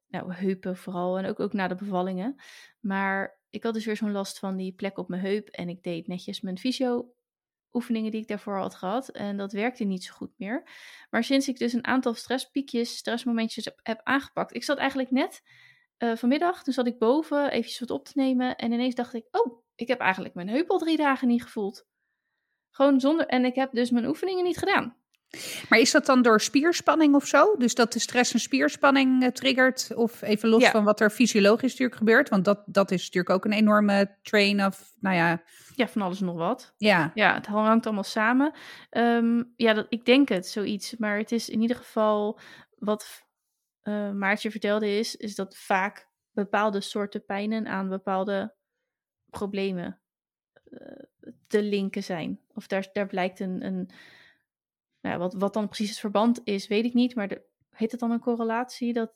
nou, 0.09 0.33
heupen 0.33 0.77
vooral 0.77 1.19
en 1.19 1.27
ook, 1.27 1.41
ook 1.41 1.53
na 1.53 1.69
de 1.69 1.75
bevallingen. 1.75 2.37
Maar 2.81 3.38
ik 3.51 3.63
had 3.63 3.75
dus 3.75 3.85
weer 3.85 3.97
zo'n 3.97 4.13
last 4.13 4.39
van 4.39 4.57
die 4.57 4.73
plek 4.73 4.99
op 4.99 5.09
mijn 5.09 5.23
heup 5.23 5.49
en 5.49 5.69
ik 5.69 5.83
deed 5.83 6.07
netjes 6.07 6.41
mijn 6.41 6.59
fysio 6.59 7.13
oefeningen 7.73 8.11
die 8.11 8.21
ik 8.21 8.29
daarvoor 8.29 8.57
had 8.57 8.75
gehad. 8.75 9.09
En 9.09 9.37
dat 9.37 9.53
werkte 9.53 9.85
niet 9.85 10.05
zo 10.05 10.15
goed 10.15 10.33
meer. 10.37 10.71
Maar 11.11 11.25
sinds 11.25 11.49
ik 11.49 11.59
dus 11.59 11.73
een 11.73 11.87
aantal 11.87 12.15
stresspiekjes, 12.15 12.97
stressmomentjes 12.97 13.69
heb, 13.83 14.01
aangepakt. 14.03 14.55
Ik 14.55 14.65
zat 14.65 14.79
eigenlijk 14.79 15.11
net 15.11 15.43
eh, 15.97 16.17
vanmiddag, 16.17 16.63
toen 16.63 16.75
zat 16.75 16.87
ik 16.87 16.99
boven 16.99 17.51
eventjes 17.51 17.79
wat 17.79 17.91
op 17.91 18.05
te 18.05 18.13
nemen. 18.15 18.57
En 18.57 18.73
ineens 18.73 18.95
dacht 18.95 19.15
ik, 19.15 19.29
oh, 19.31 19.63
ik 19.75 19.89
heb 19.89 20.01
eigenlijk 20.01 20.35
mijn 20.35 20.49
heup 20.49 20.71
al 20.71 20.79
drie 20.79 20.97
dagen 20.97 21.29
niet 21.29 21.43
gevoeld. 21.43 21.87
Gewoon 22.71 23.01
zonder, 23.01 23.27
en 23.27 23.45
ik 23.45 23.55
heb 23.55 23.73
dus 23.73 23.91
mijn 23.91 24.07
oefeningen 24.07 24.45
niet 24.45 24.59
gedaan. 24.59 24.97
Maar 25.69 25.79
is 25.79 25.91
dat 25.91 26.07
dan 26.07 26.23
door 26.23 26.41
spierspanning 26.41 27.15
of 27.15 27.27
zo? 27.27 27.55
Dus 27.57 27.75
dat 27.75 27.93
de 27.93 27.99
stress 27.99 28.33
een 28.35 28.41
spierspanning 28.41 29.23
eh, 29.23 29.29
triggert? 29.31 29.95
Of 29.95 30.23
even 30.23 30.49
los 30.49 30.63
Ja. 30.63 30.71
van 30.71 30.85
wat 30.85 31.01
er 31.01 31.11
fysiologisch 31.11 31.71
natuurlijk 31.71 31.99
gebeurt? 31.99 32.29
Want 32.29 32.45
dat, 32.45 32.63
dat 32.67 32.91
is 32.91 33.05
natuurlijk 33.05 33.35
ook 33.35 33.45
een 33.45 33.53
enorme 33.59 34.17
train 34.23 34.65
of, 34.65 34.93
nou 35.01 35.17
ja, 35.17 35.43
Ja, 35.75 35.89
van 35.89 36.03
alles 36.03 36.21
en 36.21 36.27
nog 36.27 36.37
wat. 36.37 36.75
ja. 36.77 37.11
Ja, 37.15 37.35
het 37.35 37.47
hangt 37.47 37.87
allemaal 37.87 38.05
samen. 38.05 38.53
Ehm, 38.91 39.43
ja, 39.57 39.73
dat, 39.73 39.87
ik 39.89 40.05
denk 40.05 40.29
het, 40.29 40.47
zoiets. 40.47 40.97
Maar 40.97 41.19
het 41.19 41.33
is 41.33 41.49
in 41.49 41.61
ieder 41.61 41.77
geval 41.77 42.41
wat 42.79 43.27
eh, 43.83 44.11
Maartje 44.11 44.51
vertelde 44.51 44.99
is, 44.99 45.17
is 45.17 45.35
dat 45.35 45.57
vaak 45.57 46.09
bepaalde 46.33 46.81
soorten 46.81 47.25
pijnen 47.25 47.67
aan 47.67 47.89
bepaalde 47.89 48.55
problemen 49.31 50.01
eh, 50.65 50.81
te 51.47 51.63
linken 51.63 52.03
zijn. 52.05 52.41
Of 52.55 52.67
daar, 52.67 52.89
daar 52.93 53.07
blijkt 53.07 53.41
een, 53.41 53.65
een 53.65 53.91
nou, 55.01 55.19
wat, 55.19 55.35
wat 55.35 55.55
dan 55.55 55.67
precies 55.67 55.91
het 55.91 55.99
verband 55.99 56.41
is, 56.45 56.67
weet 56.67 56.85
ik 56.85 56.95
niet. 56.95 57.15
Maar 57.15 57.29
de, 57.29 57.43
heet 57.71 57.91
het 57.91 58.01
dan 58.01 58.11
een 58.11 58.21
correlatie, 58.21 58.93
dat 58.93 59.13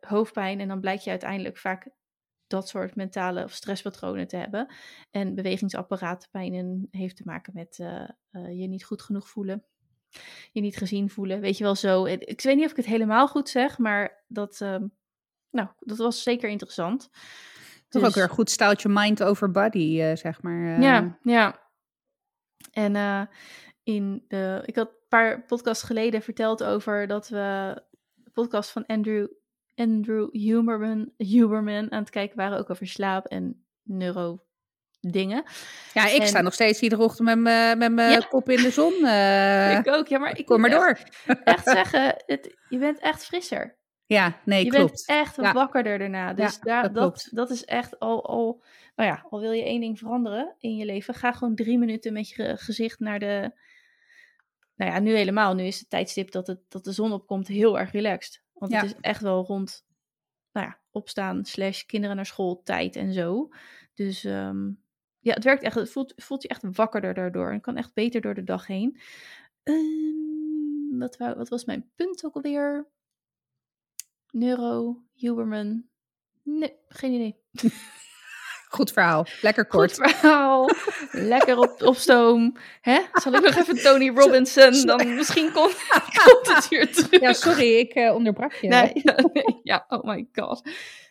hoofdpijn 0.00 0.60
en 0.60 0.68
dan 0.68 0.80
blijkt 0.80 1.04
je 1.04 1.10
uiteindelijk 1.10 1.56
vaak 1.56 1.88
dat 2.46 2.68
soort 2.68 2.94
mentale 2.94 3.44
of 3.44 3.52
stresspatronen 3.52 4.28
te 4.28 4.36
hebben. 4.36 4.72
En 5.10 5.34
bewegingsapparaatpijnen 5.34 6.88
heeft 6.90 7.16
te 7.16 7.22
maken 7.24 7.52
met 7.54 7.78
eh, 7.78 8.02
eh, 8.30 8.60
je 8.60 8.68
niet 8.68 8.84
goed 8.84 9.02
genoeg 9.02 9.28
voelen. 9.28 9.64
Je 10.52 10.60
niet 10.60 10.76
gezien 10.76 11.10
voelen. 11.10 11.40
Weet 11.40 11.58
je 11.58 11.64
wel 11.64 11.74
zo. 11.74 12.04
Ik 12.04 12.40
weet 12.40 12.56
niet 12.56 12.64
of 12.64 12.70
ik 12.70 12.76
het 12.76 12.86
helemaal 12.86 13.28
goed 13.28 13.48
zeg, 13.48 13.78
maar 13.78 14.24
dat, 14.28 14.60
ehm, 14.60 14.86
nou, 15.50 15.68
dat 15.78 15.96
was 15.96 16.22
zeker 16.22 16.48
interessant. 16.48 17.10
Toch 17.88 18.02
Dus- 18.02 18.10
ook 18.10 18.14
weer 18.14 18.24
een 18.24 18.30
goed 18.30 18.50
staaltje 18.50 18.88
mind 18.88 19.22
over 19.22 19.50
body, 19.50 20.00
eh, 20.00 20.16
zeg 20.16 20.42
maar. 20.42 20.80
Ja, 20.80 21.18
ja. 21.22 21.66
En 22.72 23.28
in 23.82 24.24
de, 24.28 24.62
ik 24.64 24.76
had 24.76 24.97
paar 25.08 25.42
podcasts 25.44 25.82
geleden 25.84 26.22
verteld 26.22 26.64
over 26.64 27.06
dat 27.06 27.28
we 27.28 27.82
de 28.14 28.30
podcast 28.30 28.70
van 28.70 28.86
Andrew, 28.86 29.26
Andrew 29.74 30.28
Huberman, 30.32 31.12
Huberman 31.16 31.92
aan 31.92 32.00
het 32.00 32.10
kijken 32.10 32.36
waren, 32.36 32.58
ook 32.58 32.70
over 32.70 32.86
slaap 32.86 33.26
en 33.26 33.64
neuro 33.82 34.42
dingen. 35.00 35.42
Ja, 35.94 36.06
ik 36.08 36.20
En- 36.20 36.26
sta 36.28 36.40
nog 36.40 36.54
steeds 36.54 36.80
iedere 36.80 37.02
ochtend 37.02 37.28
met 37.28 37.38
mijn 37.38 37.78
met 37.78 37.92
mijn 37.92 38.10
Ja. 38.10 38.26
kop 38.28 38.48
in 38.48 38.62
de 38.62 38.70
zon. 38.70 38.92
eh. 39.06 39.78
ik 39.78 39.88
ook, 39.88 40.06
ja, 40.08 40.18
maar 40.18 40.38
ik 40.38 40.46
Kom 40.46 40.60
maar 40.60 40.70
door. 40.70 40.88
Echt, 41.26 41.42
echt 41.44 41.64
zeggen, 41.76 42.22
het, 42.26 42.56
je 42.68 42.78
bent 42.78 42.98
echt 42.98 43.24
frisser. 43.24 43.76
Ja, 44.06 44.40
nee, 44.44 44.64
je 44.64 44.70
klopt. 44.70 45.04
bent 45.06 45.18
echt 45.20 45.36
Ja. 45.36 45.52
wakkerder 45.52 45.98
daarna. 45.98 46.32
Dus 46.34 46.52
Ja, 46.54 46.60
daar, 46.62 46.82
dat 46.82 46.94
dat, 46.94 47.28
dat, 47.30 47.50
is 47.50 47.64
echt 47.64 47.98
al, 47.98 48.26
al, 48.26 48.62
nou 48.96 49.08
ja, 49.10 49.24
al 49.30 49.40
wil 49.40 49.52
je 49.52 49.64
één 49.64 49.80
ding 49.80 49.98
veranderen 49.98 50.54
in 50.58 50.76
je 50.76 50.84
leven, 50.84 51.14
ga 51.14 51.32
gewoon 51.32 51.54
drie 51.54 51.78
minuten 51.78 52.12
met 52.12 52.28
je 52.28 52.56
gezicht 52.56 52.98
naar 52.98 53.18
de, 53.18 53.52
nou 54.78 54.92
ja, 54.92 54.98
nu 54.98 55.14
helemaal. 55.16 55.54
Nu 55.54 55.64
is 55.64 55.78
het 55.78 55.90
tijdstip 55.90 56.30
dat, 56.30 56.46
het, 56.46 56.60
dat 56.68 56.84
de 56.84 56.92
zon 56.92 57.12
opkomt 57.12 57.48
heel 57.48 57.78
erg 57.78 57.92
relaxed. 57.92 58.42
Want 58.52 58.72
Ja. 58.72 58.80
het 58.80 58.90
is 58.90 58.96
echt 59.00 59.20
wel 59.22 59.44
rond, 59.44 59.86
nou 60.52 60.66
ja, 60.66 60.78
opstaan 60.90 61.44
slash 61.44 61.82
kinderen 61.82 62.16
naar 62.16 62.26
school 62.26 62.62
tijd 62.62 62.96
en 62.96 63.12
zo. 63.12 63.48
Dus 63.94 64.24
ehm, 64.24 64.66
ja, 65.18 65.34
het 65.34 65.44
werkt 65.44 65.62
echt, 65.62 65.74
het 65.74 65.90
voelt, 65.90 66.12
voelt 66.16 66.42
je 66.42 66.48
echt 66.48 66.62
wakkerder 66.76 67.14
daardoor. 67.14 67.52
En 67.52 67.60
kan 67.60 67.76
echt 67.76 67.94
beter 67.94 68.20
door 68.20 68.34
de 68.34 68.44
dag 68.44 68.66
heen. 68.66 69.00
Ehm, 69.62 70.98
wat, 70.98 71.16
wat 71.16 71.48
was 71.48 71.64
mijn 71.64 71.90
punt 71.94 72.24
ook 72.24 72.34
alweer? 72.34 72.86
Neuro, 74.30 75.02
Huberman. 75.14 75.84
Nee, 76.42 76.74
geen 76.88 77.12
idee. 77.12 77.36
Goed 78.68 78.92
verhaal. 78.92 79.26
Lekker 79.42 79.66
kort. 79.66 79.98
Goed 79.98 80.10
verhaal. 80.10 80.70
Lekker 81.32 81.58
op, 81.58 81.82
op 81.82 81.96
stoom. 81.96 82.56
Hè? 82.80 83.00
Zal 83.12 83.32
ik 83.32 83.42
nog 83.42 83.56
even 83.56 83.82
Tony 83.82 84.08
Robinson? 84.08 84.86
Dan 84.86 85.14
misschien 85.14 85.52
komt, 85.52 85.76
komt 86.24 86.54
het 86.54 86.68
weer 86.68 86.92
terug. 86.92 87.20
Ja, 87.20 87.32
sorry, 87.32 87.76
ik 87.76 87.94
uh, 87.94 88.14
onderbrak 88.14 88.52
je. 88.52 88.68
Nee, 88.68 88.90
ja, 89.02 89.14
nee, 89.32 89.60
ja, 89.62 89.84
oh 89.88 90.04
my 90.04 90.28
god. 90.32 90.62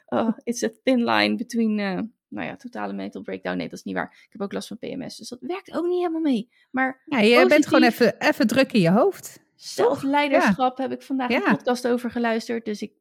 Oh, 0.06 0.38
it's 0.44 0.64
a 0.64 0.70
thin 0.84 1.04
line 1.04 1.36
between, 1.36 1.80
uh, 1.80 2.00
nou 2.28 2.48
ja, 2.48 2.56
totale 2.56 2.94
mental 2.94 3.22
breakdown. 3.22 3.58
Nee, 3.58 3.70
dat 3.70 3.78
is 3.78 3.84
niet 3.84 3.96
waar. 3.96 4.12
Ik 4.12 4.32
heb 4.32 4.42
ook 4.42 4.54
last 4.54 4.68
van 4.68 4.78
PMS, 4.78 5.18
dus 5.18 5.30
dat 5.30 5.40
werkt 5.42 5.76
ook 5.76 5.86
niet 5.86 5.98
helemaal 5.98 6.22
mee. 6.22 6.50
Maar 6.72 7.02
ja, 7.06 7.20
je 7.20 7.24
positief, 7.24 7.50
bent 7.50 7.68
gewoon 7.68 7.84
even, 7.84 8.20
even 8.20 8.48
druk 8.48 8.72
in 8.72 8.82
je 8.82 8.92
hoofd. 8.92 9.40
Zelfleiderschap 9.56 10.78
ja. 10.78 10.84
heb 10.84 10.92
ik 10.94 11.02
vandaag 11.02 11.30
een 11.30 11.44
podcast 11.44 11.88
over 11.88 12.12
geluisterd, 12.12 12.66
dus 12.66 12.82
ik 12.82 12.92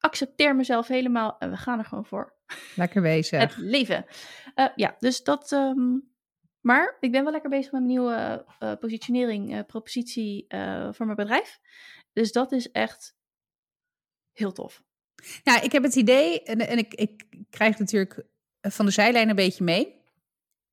accepteer 0.00 0.56
mezelf 0.56 0.88
helemaal 0.88 1.36
en 1.38 1.50
we 1.50 1.56
gaan 1.56 1.78
er 1.78 1.84
gewoon 1.84 2.06
voor. 2.06 2.34
Lekker 2.76 3.02
bezig. 3.02 3.40
Het 3.40 3.56
leven. 3.56 4.04
Uh, 4.54 4.68
ja, 4.74 4.96
dus 4.98 5.22
dat. 5.22 5.52
Um, 5.52 6.08
maar 6.60 6.96
ik 7.00 7.12
ben 7.12 7.22
wel 7.22 7.32
lekker 7.32 7.50
bezig 7.50 7.72
met 7.72 7.80
mijn 7.80 7.92
nieuwe 7.92 8.46
uh, 8.60 8.72
positionering, 8.80 9.54
uh, 9.54 9.60
propositie 9.66 10.46
voor 10.90 11.06
mijn 11.06 11.16
bedrijf. 11.16 11.58
Dus 12.12 12.32
dat 12.32 12.52
is 12.52 12.70
echt 12.70 13.16
heel 14.32 14.52
tof. 14.52 14.82
Ja, 15.42 15.60
ik 15.60 15.72
heb 15.72 15.82
het 15.82 15.94
idee, 15.94 16.42
en, 16.42 16.58
en 16.58 16.78
ik, 16.78 16.94
ik 16.94 17.24
krijg 17.50 17.78
natuurlijk 17.78 18.26
van 18.60 18.86
de 18.86 18.92
zijlijn 18.92 19.28
een 19.28 19.34
beetje 19.36 19.64
mee. 19.64 19.98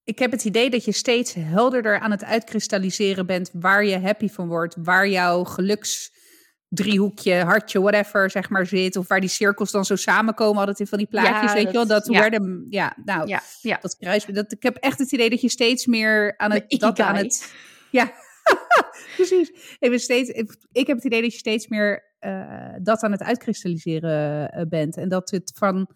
Ik 0.04 0.20
heb 0.20 0.32
het 0.32 0.46
idee 0.46 0.70
dat 0.70 0.86
je 0.86 0.92
steeds 0.92 1.34
helderder 1.34 2.00
aan 2.00 2.12
het 2.12 2.24
uitkristalliseren 2.24 3.26
bent 3.26 3.50
waar 3.54 3.86
je 3.86 4.00
happy 4.00 4.30
van 4.30 4.48
wordt, 4.48 4.76
waar 4.80 5.08
jouw 5.08 5.44
geluks 5.44 6.12
driehoekje, 6.70 7.34
hartje, 7.34 7.82
whatever, 7.82 8.30
zeg 8.30 8.50
maar, 8.50 8.66
zit. 8.66 8.96
Of 8.96 9.08
waar 9.08 9.20
die 9.20 9.30
cirkels 9.30 9.72
dan 9.72 9.86
zo 9.86 9.96
samenkomen, 9.96 10.60
altijd 10.60 10.80
in 10.80 10.88
van 10.88 10.98
die 10.98 11.08
plaatjes, 11.08 11.54
weet 11.54 11.64
dat, 11.64 11.72
je 11.72 11.78
wel. 11.78 11.88
Dat 11.88 12.08
ja. 12.08 12.20
Werden, 12.20 12.66
ja, 12.70 12.96
nou, 13.06 13.28
ja, 13.28 13.42
ja. 13.62 13.78
dat 13.82 13.98
kruis. 13.98 14.26
Dat, 14.26 14.52
ik 14.52 14.64
heb 14.64 14.76
echt 14.76 15.00
het 15.00 15.12
idee 15.12 15.30
dat 15.30 15.42
je 15.42 15.50
steeds 15.50 15.86
meer 15.86 16.38
aan 16.38 16.52
het... 16.52 16.76
Dat 16.80 17.00
aan 17.00 17.16
het 17.16 17.54
ja, 17.92 18.12
precies. 19.16 19.52
Ik, 19.80 20.00
steeds, 20.00 20.30
ik 20.72 20.88
heb 20.88 20.96
het 20.96 21.06
idee 21.06 21.22
dat 21.22 21.32
je 21.32 21.38
steeds 21.38 21.68
meer 21.68 22.16
uh, 22.20 22.74
dat 22.82 23.04
aan 23.04 23.12
het 23.12 23.24
uitkristalliseren 23.24 24.58
uh, 24.58 24.66
bent. 24.70 24.98
En 24.98 25.10
dat 25.10 25.30
het 25.30 25.52
van 25.56 25.90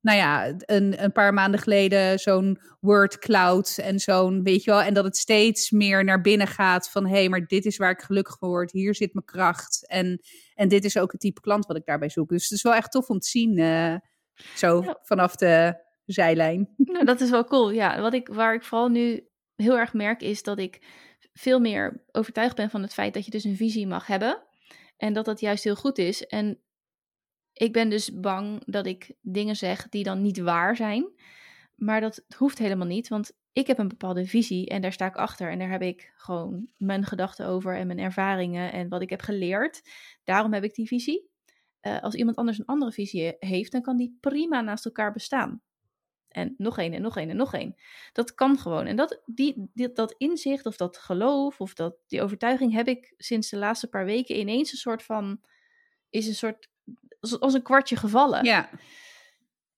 nou 0.00 0.18
ja, 0.18 0.54
een, 0.58 1.02
een 1.02 1.12
paar 1.12 1.34
maanden 1.34 1.60
geleden 1.60 2.18
zo'n 2.18 2.58
word 2.80 3.18
cloud 3.18 3.78
en 3.82 3.98
zo'n, 3.98 4.42
weet 4.42 4.64
je 4.64 4.70
wel, 4.70 4.82
en 4.82 4.94
dat 4.94 5.04
het 5.04 5.16
steeds 5.16 5.70
meer 5.70 6.04
naar 6.04 6.20
binnen 6.20 6.46
gaat 6.46 6.90
van 6.90 7.06
hé, 7.06 7.14
hey, 7.14 7.28
maar 7.28 7.46
dit 7.46 7.64
is 7.64 7.76
waar 7.76 7.90
ik 7.90 8.00
gelukkig 8.00 8.38
word, 8.38 8.72
hier 8.72 8.94
zit 8.94 9.14
mijn 9.14 9.24
kracht 9.24 9.88
en, 9.88 10.20
en 10.54 10.68
dit 10.68 10.84
is 10.84 10.98
ook 10.98 11.12
het 11.12 11.20
type 11.20 11.40
klant 11.40 11.66
wat 11.66 11.76
ik 11.76 11.84
daarbij 11.84 12.08
zoek. 12.08 12.28
Dus 12.28 12.42
het 12.42 12.52
is 12.52 12.62
wel 12.62 12.74
echt 12.74 12.90
tof 12.90 13.08
om 13.08 13.18
te 13.18 13.28
zien, 13.28 13.58
uh, 13.58 13.96
zo 14.54 14.82
ja. 14.82 14.98
vanaf 15.02 15.36
de 15.36 15.84
zijlijn. 16.04 16.68
Nou, 16.90 17.04
dat 17.04 17.20
is 17.20 17.30
wel 17.30 17.44
cool, 17.44 17.70
ja. 17.70 18.00
Wat 18.00 18.14
ik, 18.14 18.28
waar 18.28 18.54
ik 18.54 18.64
vooral 18.64 18.88
nu 18.88 19.28
heel 19.56 19.78
erg 19.78 19.92
merk 19.92 20.22
is 20.22 20.42
dat 20.42 20.58
ik 20.58 20.82
veel 21.32 21.60
meer 21.60 22.04
overtuigd 22.12 22.56
ben 22.56 22.70
van 22.70 22.82
het 22.82 22.92
feit 22.92 23.14
dat 23.14 23.24
je 23.24 23.30
dus 23.30 23.44
een 23.44 23.56
visie 23.56 23.86
mag 23.86 24.06
hebben. 24.06 24.42
En 24.96 25.12
dat 25.12 25.24
dat 25.24 25.40
juist 25.40 25.64
heel 25.64 25.76
goed 25.76 25.98
is. 25.98 26.26
En 26.26 26.58
ik 27.60 27.72
ben 27.72 27.88
dus 27.88 28.20
bang 28.20 28.62
dat 28.64 28.86
ik 28.86 29.12
dingen 29.20 29.56
zeg 29.56 29.88
die 29.88 30.04
dan 30.04 30.22
niet 30.22 30.38
waar 30.38 30.76
zijn. 30.76 31.12
Maar 31.74 32.00
dat 32.00 32.24
hoeft 32.36 32.58
helemaal 32.58 32.86
niet, 32.86 33.08
want 33.08 33.32
ik 33.52 33.66
heb 33.66 33.78
een 33.78 33.88
bepaalde 33.88 34.26
visie 34.26 34.68
en 34.68 34.80
daar 34.80 34.92
sta 34.92 35.06
ik 35.06 35.16
achter. 35.16 35.50
En 35.50 35.58
daar 35.58 35.70
heb 35.70 35.82
ik 35.82 36.12
gewoon 36.16 36.68
mijn 36.76 37.04
gedachten 37.04 37.46
over 37.46 37.76
en 37.76 37.86
mijn 37.86 37.98
ervaringen 37.98 38.72
en 38.72 38.88
wat 38.88 39.02
ik 39.02 39.10
heb 39.10 39.20
geleerd. 39.20 39.82
Daarom 40.24 40.52
heb 40.52 40.64
ik 40.64 40.74
die 40.74 40.86
visie. 40.86 41.28
Uh, 41.82 42.02
als 42.02 42.14
iemand 42.14 42.36
anders 42.36 42.58
een 42.58 42.64
andere 42.64 42.92
visie 42.92 43.36
heeft, 43.38 43.72
dan 43.72 43.82
kan 43.82 43.96
die 43.96 44.16
prima 44.20 44.60
naast 44.60 44.84
elkaar 44.84 45.12
bestaan. 45.12 45.62
En 46.28 46.54
nog 46.56 46.78
één 46.78 46.92
en 46.92 47.02
nog 47.02 47.16
één 47.16 47.30
en 47.30 47.36
nog 47.36 47.54
één. 47.54 47.74
Dat 48.12 48.34
kan 48.34 48.58
gewoon. 48.58 48.86
En 48.86 48.96
dat, 48.96 49.22
die, 49.26 49.70
die, 49.74 49.92
dat 49.92 50.14
inzicht 50.18 50.66
of 50.66 50.76
dat 50.76 50.96
geloof 50.96 51.60
of 51.60 51.74
dat, 51.74 51.96
die 52.06 52.22
overtuiging 52.22 52.72
heb 52.72 52.88
ik 52.88 53.14
sinds 53.16 53.50
de 53.50 53.56
laatste 53.56 53.88
paar 53.88 54.04
weken 54.04 54.38
ineens 54.38 54.72
een 54.72 54.78
soort 54.78 55.02
van. 55.02 55.40
Is 56.10 56.26
een 56.26 56.34
soort 56.34 56.70
als 57.20 57.54
een 57.54 57.62
kwartje 57.62 57.96
gevallen. 57.96 58.44
Ja. 58.44 58.70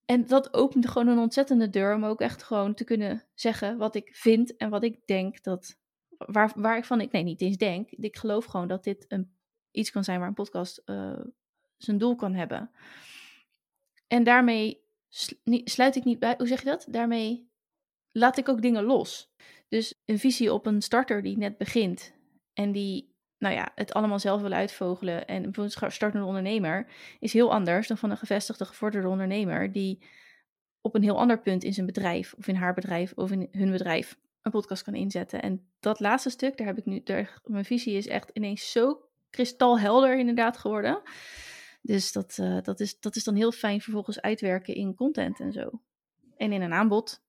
En 0.04 0.26
dat 0.26 0.54
opent 0.54 0.88
gewoon 0.88 1.08
een 1.08 1.18
ontzettende 1.18 1.70
deur 1.70 1.94
om 1.94 2.04
ook 2.04 2.20
echt 2.20 2.42
gewoon 2.42 2.74
te 2.74 2.84
kunnen 2.84 3.24
zeggen 3.34 3.78
wat 3.78 3.94
ik 3.94 4.16
vind 4.16 4.56
en 4.56 4.70
wat 4.70 4.82
ik 4.82 5.06
denk 5.06 5.42
dat. 5.42 5.80
Waar, 6.18 6.52
waar 6.54 6.76
ik 6.76 6.84
van, 6.84 7.00
ik 7.00 7.12
nee, 7.12 7.22
niet 7.22 7.40
eens 7.40 7.56
denk. 7.56 7.90
Ik 7.90 8.16
geloof 8.16 8.44
gewoon 8.44 8.68
dat 8.68 8.84
dit 8.84 9.04
een, 9.08 9.36
iets 9.70 9.90
kan 9.90 10.04
zijn 10.04 10.18
waar 10.18 10.28
een 10.28 10.34
podcast 10.34 10.82
uh, 10.86 11.20
zijn 11.76 11.98
doel 11.98 12.14
kan 12.14 12.34
hebben. 12.34 12.70
En 14.06 14.24
daarmee 14.24 14.84
sluit 15.64 15.96
ik 15.96 16.04
niet 16.04 16.18
bij, 16.18 16.34
hoe 16.38 16.46
zeg 16.46 16.58
je 16.58 16.68
dat? 16.68 16.86
Daarmee 16.88 17.50
laat 18.12 18.38
ik 18.38 18.48
ook 18.48 18.62
dingen 18.62 18.84
los. 18.84 19.32
Dus 19.68 20.02
een 20.04 20.18
visie 20.18 20.52
op 20.52 20.66
een 20.66 20.82
starter 20.82 21.22
die 21.22 21.38
net 21.38 21.58
begint 21.58 22.14
en 22.52 22.72
die 22.72 23.11
nou 23.42 23.54
ja, 23.54 23.72
het 23.74 23.92
allemaal 23.92 24.18
zelf 24.18 24.40
willen 24.40 24.58
uitvogelen 24.58 25.26
en 25.26 25.42
bijvoorbeeld 25.42 25.92
startende 25.92 26.26
ondernemer 26.26 26.86
is 27.20 27.32
heel 27.32 27.52
anders 27.52 27.88
dan 27.88 27.98
van 27.98 28.10
een 28.10 28.16
gevestigde, 28.16 28.64
gevorderde 28.64 29.08
ondernemer 29.08 29.72
die 29.72 30.02
op 30.80 30.94
een 30.94 31.02
heel 31.02 31.18
ander 31.18 31.40
punt 31.40 31.64
in 31.64 31.72
zijn 31.72 31.86
bedrijf 31.86 32.34
of 32.38 32.46
in 32.46 32.54
haar 32.54 32.74
bedrijf 32.74 33.12
of 33.14 33.30
in 33.30 33.48
hun 33.50 33.70
bedrijf 33.70 34.18
een 34.42 34.50
podcast 34.50 34.82
kan 34.82 34.94
inzetten. 34.94 35.42
En 35.42 35.66
dat 35.80 36.00
laatste 36.00 36.30
stuk, 36.30 36.56
daar 36.56 36.66
heb 36.66 36.78
ik 36.78 36.84
nu, 36.84 37.02
daar, 37.02 37.40
mijn 37.44 37.64
visie 37.64 37.96
is 37.96 38.06
echt 38.06 38.30
ineens 38.32 38.72
zo 38.72 39.00
kristalhelder 39.30 40.18
inderdaad 40.18 40.56
geworden. 40.56 41.02
Dus 41.80 42.12
dat, 42.12 42.38
uh, 42.40 42.62
dat, 42.62 42.80
is, 42.80 43.00
dat 43.00 43.16
is 43.16 43.24
dan 43.24 43.34
heel 43.34 43.52
fijn 43.52 43.80
vervolgens 43.80 44.20
uitwerken 44.20 44.74
in 44.74 44.94
content 44.94 45.40
en 45.40 45.52
zo. 45.52 45.82
En 46.36 46.52
in 46.52 46.62
een 46.62 46.72
aanbod. 46.72 47.22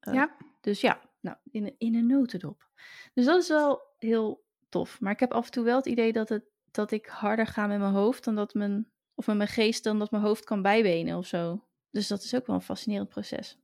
Uh, 0.00 0.14
ja. 0.14 0.36
Dus 0.60 0.80
ja, 0.80 1.00
nou, 1.20 1.36
in, 1.50 1.74
in 1.78 1.94
een 1.94 2.06
notendop. 2.06 2.68
Dus 3.14 3.24
dat 3.24 3.42
is 3.42 3.48
wel 3.48 3.80
heel 3.98 4.45
tof. 4.76 5.00
Maar 5.00 5.12
ik 5.12 5.20
heb 5.20 5.32
af 5.32 5.44
en 5.46 5.50
toe 5.50 5.64
wel 5.64 5.76
het 5.76 5.86
idee 5.86 6.12
dat, 6.12 6.28
het, 6.28 6.44
dat 6.70 6.90
ik 6.90 7.06
harder 7.06 7.46
ga 7.46 7.66
met 7.66 7.78
mijn 7.78 7.92
hoofd 7.92 8.24
dan 8.24 8.34
dat 8.34 8.54
mijn, 8.54 8.90
of 9.14 9.26
met 9.26 9.36
mijn 9.36 9.48
geest 9.48 9.84
dan 9.84 9.98
dat 9.98 10.10
mijn 10.10 10.22
hoofd 10.22 10.44
kan 10.44 10.62
bijbenen 10.62 11.16
of 11.16 11.26
zo. 11.26 11.64
Dus 11.90 12.08
dat 12.08 12.22
is 12.22 12.34
ook 12.34 12.46
wel 12.46 12.56
een 12.56 12.62
fascinerend 12.62 13.08
proces. 13.08 13.58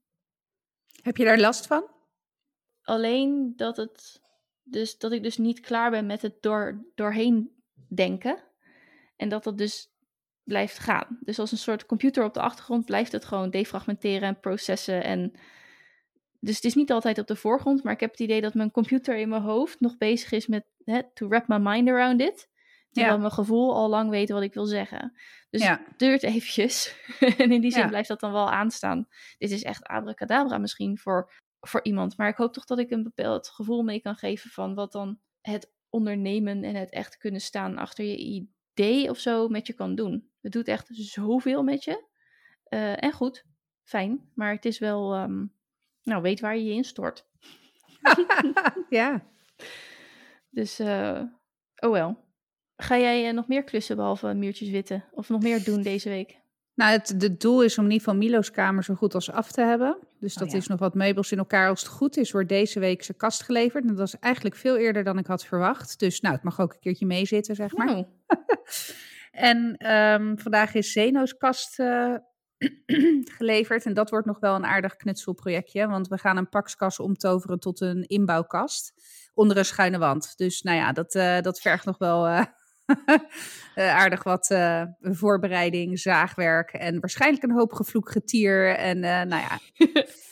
Heb 1.03 1.17
je 1.17 1.25
daar 1.25 1.39
last 1.39 1.67
van? 1.67 1.91
Alleen 2.83 3.53
dat, 3.57 3.77
het, 3.77 4.21
dus, 4.63 4.99
dat 4.99 5.13
ik 5.13 5.23
dus 5.23 5.37
niet 5.37 5.61
klaar 5.61 5.91
ben 5.91 6.07
met 6.07 6.23
het 6.23 6.43
door, 6.43 6.85
doorheen 6.95 7.63
denken. 7.89 8.39
En 9.17 9.29
dat 9.29 9.45
dat 9.45 9.59
dus 9.59 9.91
blijft 10.43 10.79
gaan. 10.79 11.19
Dus 11.21 11.39
als 11.39 11.53
een 11.53 11.59
soort 11.59 11.87
computer 11.87 12.25
op 12.25 12.35
de 12.35 12.41
achtergrond 12.41 12.85
blijft 12.85 13.13
het 13.13 13.25
gewoon 13.25 13.51
defragmenteren 13.51 14.29
en 14.29 14.41
processen 14.41 15.05
en 15.05 15.33
dus 16.45 16.57
het 16.57 16.65
is 16.65 16.75
niet 16.75 16.93
altijd 16.93 17.19
op 17.19 17.27
de 17.27 17.37
voorgrond, 17.37 17.83
maar 17.83 17.93
ik 17.93 18.01
heb 18.01 18.11
het 18.11 18.21
idee 18.21 18.41
dat 18.41 18.55
mijn 18.55 18.71
computer 18.71 19.17
in 19.17 19.29
mijn 19.29 19.43
hoofd 19.43 19.81
nog 19.81 19.97
bezig 19.99 20.33
is 20.33 20.47
met 20.47 20.65
hè, 20.85 21.01
to 21.15 21.29
wrap 21.29 21.49
my 21.49 21.59
mind 21.59 21.89
around 21.89 22.21
it. 22.21 22.51
Terwijl 22.91 23.15
ja. 23.15 23.21
mijn 23.21 23.33
gevoel 23.33 23.75
al 23.75 23.89
lang 23.89 24.11
weet 24.11 24.31
wat 24.31 24.43
ik 24.43 24.55
wil 24.55 24.67
zeggen. 24.67 25.13
Dus 25.51 25.63
ja. 25.63 25.83
het 25.87 25.99
duurt 25.99 26.23
eventjes. 26.23 26.97
en 27.39 27.53
in 27.53 27.61
die 27.61 27.71
zin 27.71 27.83
ja. 27.83 27.89
blijft 27.89 28.09
dat 28.09 28.21
dan 28.21 28.33
wel 28.33 28.51
aanstaan. 28.51 29.07
Dit 29.39 29.51
is 29.51 29.63
echt 29.63 29.85
abracadabra 29.85 30.59
misschien 30.59 30.99
voor, 30.99 31.33
voor 31.61 31.81
iemand. 31.83 32.17
Maar 32.17 32.29
ik 32.29 32.37
hoop 32.37 32.53
toch 32.53 32.65
dat 32.65 32.79
ik 32.79 32.91
een 32.91 33.03
bepaald 33.03 33.49
gevoel 33.49 33.83
mee 33.83 34.01
kan 34.01 34.15
geven 34.15 34.51
van 34.51 34.75
wat 34.75 34.93
dan 34.93 35.21
het 35.41 35.73
ondernemen 35.91 36.65
en 36.65 36.75
het 36.75 36.91
echt 36.91 37.17
kunnen 37.17 37.41
staan 37.41 37.79
achter 37.79 38.05
je 38.05 38.17
idee 38.17 39.11
of 39.11 39.19
zo 39.19 39.49
met 39.49 39.67
je 39.67 39.73
kan 39.73 39.95
doen. 39.95 40.31
Het 40.41 40.53
doet 40.53 40.69
echt 40.69 40.89
zoveel 40.91 41.63
met 41.63 41.85
je. 41.85 42.05
Uh, 42.69 43.03
en 43.03 43.13
goed, 43.13 43.45
fijn. 43.83 44.31
Maar 44.35 44.53
het 44.53 44.65
is 44.65 44.79
wel... 44.79 45.17
Um, 45.17 45.61
nou, 46.03 46.23
weet 46.23 46.41
waar 46.41 46.57
je 46.57 46.65
je 46.65 46.73
instort. 46.73 47.27
ja. 48.89 49.27
Dus, 50.51 50.81
uh, 50.81 51.23
oh 51.77 51.91
wel. 51.91 52.31
Ga 52.77 52.99
jij 52.99 53.29
uh, 53.29 53.35
nog 53.35 53.49
meer 53.49 53.65
klussen 53.65 53.97
behalve 53.97 54.35
muurtjes 54.35 54.71
witten? 54.71 55.05
Of 55.11 55.29
nog 55.29 55.43
meer 55.43 55.65
doen 55.65 55.83
deze 55.83 56.09
week? 56.09 56.41
Nou, 56.75 56.93
het 56.93 57.21
de 57.21 57.37
doel 57.37 57.63
is 57.63 57.79
om 57.79 57.85
in 57.85 57.91
ieder 57.91 58.05
geval 58.07 58.21
Milo's 58.21 58.51
kamer 58.51 58.85
zo 58.85 58.95
goed 58.95 59.15
als 59.15 59.31
af 59.31 59.53
te 59.53 59.61
hebben. 59.61 59.99
Dus 60.21 60.35
dat 60.35 60.47
oh, 60.47 60.53
ja. 60.53 60.59
is 60.59 60.67
nog 60.67 60.79
wat 60.79 60.95
meubels 60.95 61.33
in 61.33 61.39
elkaar. 61.39 61.69
Als 61.69 61.81
het 61.81 61.91
goed 61.91 62.17
is, 62.17 62.31
wordt 62.31 62.49
deze 62.49 62.81
week 62.81 63.03
zijn 63.03 63.17
kast 63.17 63.43
geleverd. 63.43 63.83
En 63.83 63.89
dat 63.89 63.99
was 63.99 64.19
eigenlijk 64.19 64.57
veel 64.57 64.77
eerder 64.77 65.05
dan 65.05 65.19
ik 65.19 65.27
had 65.27 65.45
verwacht. 65.45 65.99
Dus 65.99 66.21
nou, 66.21 66.35
het 66.35 66.45
mag 66.45 66.61
ook 66.61 66.73
een 66.73 66.81
keertje 66.81 67.07
meezitten, 67.07 67.55
zeg 67.55 67.77
maar. 67.77 67.97
Oh. 67.97 68.09
en 69.51 69.91
um, 69.95 70.39
vandaag 70.39 70.75
is 70.75 70.93
Zeno's 70.93 71.37
kast 71.37 71.79
uh, 71.79 72.17
geleverd. 73.39 73.87
En 73.87 73.95
dat 73.95 74.11
wordt 74.11 74.27
nog 74.27 74.41
wel 74.41 74.55
een 74.55 74.67
aardig 74.67 74.97
knutselprojectje. 74.97 75.87
Want 75.87 76.09
we 76.09 76.19
gaan 76.19 76.37
een 76.37 76.49
pakskas 76.49 76.99
omtoveren 76.99 77.59
tot 77.59 77.81
een 77.81 78.03
inbouwkast. 78.07 78.93
Onder 79.35 79.57
een 79.57 79.65
schuine 79.65 79.99
wand. 79.99 80.37
Dus 80.37 80.63
nou 80.63 80.77
ja, 80.77 80.93
dat, 80.93 81.15
uh, 81.15 81.41
dat 81.41 81.61
vergt 81.61 81.85
nog 81.85 81.99
wel 81.99 82.29
uh, 82.29 82.43
aardig 84.01 84.23
wat 84.23 84.55
voorbereiding, 85.01 85.99
zaagwerk. 85.99 86.73
En 86.73 87.01
waarschijnlijk 87.01 87.43
een 87.43 87.53
hoop 87.53 87.73
gevloek 87.73 88.11
getier. 88.11 88.77
En 88.77 88.99
nou 89.01 89.29
ja. 89.29 89.59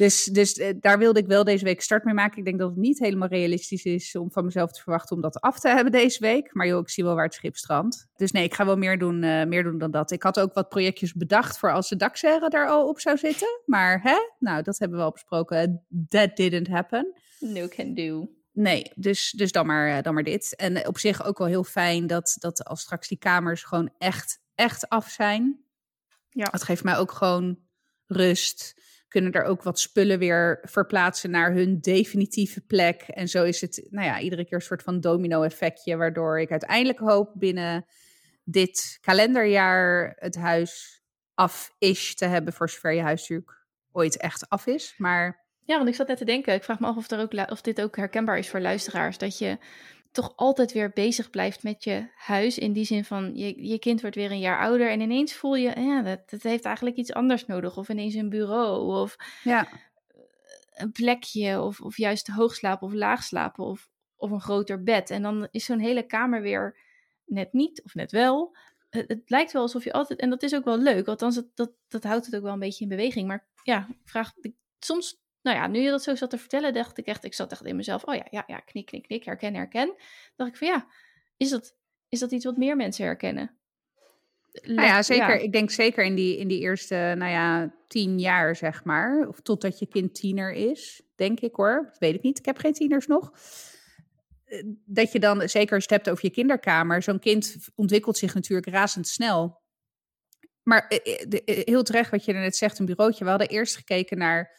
Dus, 0.00 0.24
dus 0.24 0.52
eh, 0.52 0.74
daar 0.80 0.98
wilde 0.98 1.20
ik 1.20 1.26
wel 1.26 1.44
deze 1.44 1.64
week 1.64 1.80
start 1.80 2.04
mee 2.04 2.14
maken. 2.14 2.38
Ik 2.38 2.44
denk 2.44 2.58
dat 2.58 2.68
het 2.68 2.78
niet 2.78 2.98
helemaal 2.98 3.28
realistisch 3.28 3.84
is 3.84 4.16
om 4.16 4.32
van 4.32 4.44
mezelf 4.44 4.72
te 4.72 4.82
verwachten 4.82 5.16
om 5.16 5.22
dat 5.22 5.40
af 5.40 5.58
te 5.58 5.68
hebben 5.68 5.92
deze 5.92 6.20
week. 6.20 6.54
Maar 6.54 6.66
joh, 6.66 6.80
ik 6.80 6.88
zie 6.88 7.04
wel 7.04 7.14
waar 7.14 7.24
het 7.24 7.34
schip 7.34 7.56
strandt. 7.56 8.06
Dus 8.16 8.30
nee, 8.30 8.44
ik 8.44 8.54
ga 8.54 8.64
wel 8.64 8.76
meer 8.76 8.98
doen, 8.98 9.22
eh, 9.22 9.46
meer 9.46 9.62
doen 9.62 9.78
dan 9.78 9.90
dat. 9.90 10.10
Ik 10.10 10.22
had 10.22 10.40
ook 10.40 10.54
wat 10.54 10.68
projectjes 10.68 11.12
bedacht 11.14 11.58
voor 11.58 11.72
als 11.72 11.88
de 11.88 11.96
dakserre 11.96 12.48
daar 12.48 12.68
al 12.68 12.88
op 12.88 13.00
zou 13.00 13.18
zitten. 13.18 13.60
Maar 13.66 14.00
hè, 14.02 14.16
nou, 14.38 14.62
dat 14.62 14.78
hebben 14.78 14.98
we 14.98 15.04
al 15.04 15.10
besproken. 15.10 15.84
That 16.08 16.36
didn't 16.36 16.68
happen. 16.68 17.20
No 17.38 17.68
can 17.68 17.94
do. 17.94 18.30
Nee, 18.52 18.92
dus, 18.94 19.30
dus 19.30 19.52
dan, 19.52 19.66
maar, 19.66 19.96
eh, 19.96 20.02
dan 20.02 20.14
maar 20.14 20.24
dit. 20.24 20.56
En 20.56 20.86
op 20.86 20.98
zich 20.98 21.24
ook 21.24 21.38
wel 21.38 21.46
heel 21.46 21.64
fijn 21.64 22.06
dat, 22.06 22.36
dat 22.38 22.64
als 22.64 22.80
straks 22.80 23.08
die 23.08 23.18
kamers 23.18 23.62
gewoon 23.62 23.90
echt, 23.98 24.40
echt 24.54 24.88
af 24.88 25.08
zijn. 25.08 25.64
Ja. 26.28 26.44
Dat 26.44 26.62
geeft 26.62 26.84
mij 26.84 26.96
ook 26.96 27.12
gewoon 27.12 27.58
rust. 28.06 28.74
Kunnen 29.10 29.32
er 29.32 29.44
ook 29.44 29.62
wat 29.62 29.80
spullen 29.80 30.18
weer 30.18 30.58
verplaatsen 30.62 31.30
naar 31.30 31.52
hun 31.52 31.80
definitieve 31.80 32.60
plek. 32.60 33.02
En 33.02 33.28
zo 33.28 33.44
is 33.44 33.60
het, 33.60 33.86
nou 33.90 34.06
ja, 34.06 34.20
iedere 34.20 34.44
keer 34.44 34.56
een 34.56 34.62
soort 34.62 34.82
van 34.82 35.00
domino-effectje. 35.00 35.96
Waardoor 35.96 36.40
ik 36.40 36.50
uiteindelijk 36.50 36.98
hoop 36.98 37.32
binnen 37.34 37.86
dit 38.44 38.98
kalenderjaar 39.00 40.16
het 40.18 40.36
huis 40.36 41.02
af 41.34 41.74
is 41.78 42.14
te 42.14 42.24
hebben. 42.24 42.52
Voor 42.52 42.70
zover 42.70 42.92
je 42.92 43.02
huis 43.02 43.32
ooit 43.92 44.16
echt 44.16 44.48
af 44.48 44.66
is. 44.66 44.94
Maar 44.96 45.46
Ja, 45.64 45.76
want 45.76 45.88
ik 45.88 45.94
zat 45.94 46.08
net 46.08 46.18
te 46.18 46.24
denken, 46.24 46.54
ik 46.54 46.64
vraag 46.64 46.80
me 46.80 46.86
af 46.86 46.96
of, 46.96 47.10
er 47.10 47.20
ook, 47.20 47.50
of 47.50 47.60
dit 47.60 47.82
ook 47.82 47.96
herkenbaar 47.96 48.38
is 48.38 48.48
voor 48.48 48.60
luisteraars. 48.60 49.18
Dat 49.18 49.38
je 49.38 49.58
toch 50.12 50.32
altijd 50.36 50.72
weer 50.72 50.90
bezig 50.90 51.30
blijft 51.30 51.62
met 51.62 51.84
je 51.84 52.08
huis. 52.16 52.58
In 52.58 52.72
die 52.72 52.84
zin 52.84 53.04
van, 53.04 53.36
je, 53.36 53.68
je 53.68 53.78
kind 53.78 54.00
wordt 54.00 54.16
weer 54.16 54.30
een 54.30 54.38
jaar 54.38 54.60
ouder 54.60 54.90
en 54.90 55.00
ineens 55.00 55.34
voel 55.34 55.54
je, 55.54 55.80
ja, 55.80 56.02
dat, 56.02 56.30
dat 56.30 56.42
heeft 56.42 56.64
eigenlijk 56.64 56.96
iets 56.96 57.12
anders 57.12 57.46
nodig. 57.46 57.76
Of 57.76 57.88
ineens 57.88 58.14
een 58.14 58.28
bureau, 58.28 59.00
of 59.02 59.16
ja, 59.42 59.68
een 60.74 60.92
plekje, 60.92 61.60
of, 61.60 61.80
of 61.80 61.96
juist 61.96 62.26
hoog 62.26 62.54
slapen 62.54 62.86
of 62.86 62.92
laag 62.92 63.22
slapen, 63.22 63.64
of, 63.64 63.88
of 64.16 64.30
een 64.30 64.40
groter 64.40 64.82
bed. 64.82 65.10
En 65.10 65.22
dan 65.22 65.48
is 65.50 65.64
zo'n 65.64 65.78
hele 65.78 66.06
kamer 66.06 66.42
weer 66.42 66.78
net 67.24 67.52
niet, 67.52 67.82
of 67.84 67.94
net 67.94 68.12
wel. 68.12 68.56
Het, 68.90 69.08
het 69.08 69.30
lijkt 69.30 69.52
wel 69.52 69.62
alsof 69.62 69.84
je 69.84 69.92
altijd, 69.92 70.20
en 70.20 70.30
dat 70.30 70.42
is 70.42 70.54
ook 70.54 70.64
wel 70.64 70.78
leuk, 70.78 71.06
althans 71.06 71.34
dat, 71.34 71.46
dat, 71.54 71.72
dat 71.88 72.04
houdt 72.04 72.26
het 72.26 72.36
ook 72.36 72.42
wel 72.42 72.52
een 72.52 72.58
beetje 72.58 72.82
in 72.84 72.90
beweging. 72.90 73.28
Maar 73.28 73.48
ja, 73.62 73.88
vraag, 74.04 74.32
ik, 74.40 74.54
soms, 74.78 75.19
nou 75.42 75.56
ja, 75.56 75.66
nu 75.66 75.80
je 75.80 75.90
dat 75.90 76.02
zo 76.02 76.14
zat 76.14 76.30
te 76.30 76.38
vertellen, 76.38 76.74
dacht 76.74 76.98
ik 76.98 77.06
echt, 77.06 77.24
ik 77.24 77.34
zat 77.34 77.52
echt 77.52 77.64
in 77.64 77.76
mezelf, 77.76 78.04
oh 78.04 78.14
ja, 78.14 78.26
ja, 78.30 78.44
ja, 78.46 78.60
knik, 78.60 78.86
knik, 78.86 79.02
knik, 79.02 79.24
herken, 79.24 79.54
herken. 79.54 79.94
dacht 80.36 80.50
ik 80.50 80.56
van 80.56 80.68
ja, 80.68 80.86
is 81.36 81.50
dat, 81.50 81.76
is 82.08 82.18
dat 82.18 82.32
iets 82.32 82.44
wat 82.44 82.56
meer 82.56 82.76
mensen 82.76 83.04
herkennen? 83.04 83.60
nou 84.52 84.88
ja, 84.88 85.02
zeker. 85.02 85.40
Ik 85.40 85.52
denk 85.52 85.70
zeker 85.70 86.04
in 86.04 86.14
die, 86.14 86.38
in 86.38 86.48
die 86.48 86.60
eerste, 86.60 86.94
nou 86.94 87.30
ja, 87.30 87.74
tien 87.86 88.18
jaar, 88.18 88.56
zeg 88.56 88.84
maar. 88.84 89.28
Of 89.28 89.40
totdat 89.40 89.78
je 89.78 89.86
kind 89.86 90.14
tiener 90.14 90.52
is, 90.52 91.02
denk 91.14 91.40
ik 91.40 91.54
hoor. 91.54 91.84
Dat 91.90 91.98
weet 91.98 92.14
ik 92.14 92.22
niet. 92.22 92.38
Ik 92.38 92.44
heb 92.44 92.58
geen 92.58 92.72
tieners 92.72 93.06
nog. 93.06 93.32
Eh, 94.44 94.62
Dat 94.84 95.12
je 95.12 95.20
dan, 95.20 95.48
zeker 95.48 95.74
als 95.74 95.84
je 95.84 95.94
het 95.94 96.04
hebt 96.04 96.10
over 96.10 96.24
je 96.24 96.30
kinderkamer, 96.30 97.02
zo'n 97.02 97.18
kind 97.18 97.56
ontwikkelt 97.74 98.18
zich 98.18 98.34
natuurlijk 98.34 98.68
razendsnel. 98.68 99.58
Maar 100.62 100.88
eh, 100.88 101.22
eh, 101.44 101.64
heel 101.64 101.82
terecht 101.82 102.10
wat 102.10 102.24
je 102.24 102.32
er 102.32 102.40
net 102.40 102.56
zegt, 102.56 102.78
een 102.78 102.86
bureautje. 102.86 103.24
We 103.24 103.30
hadden 103.30 103.48
eerst 103.48 103.76
gekeken 103.76 104.18
naar, 104.18 104.58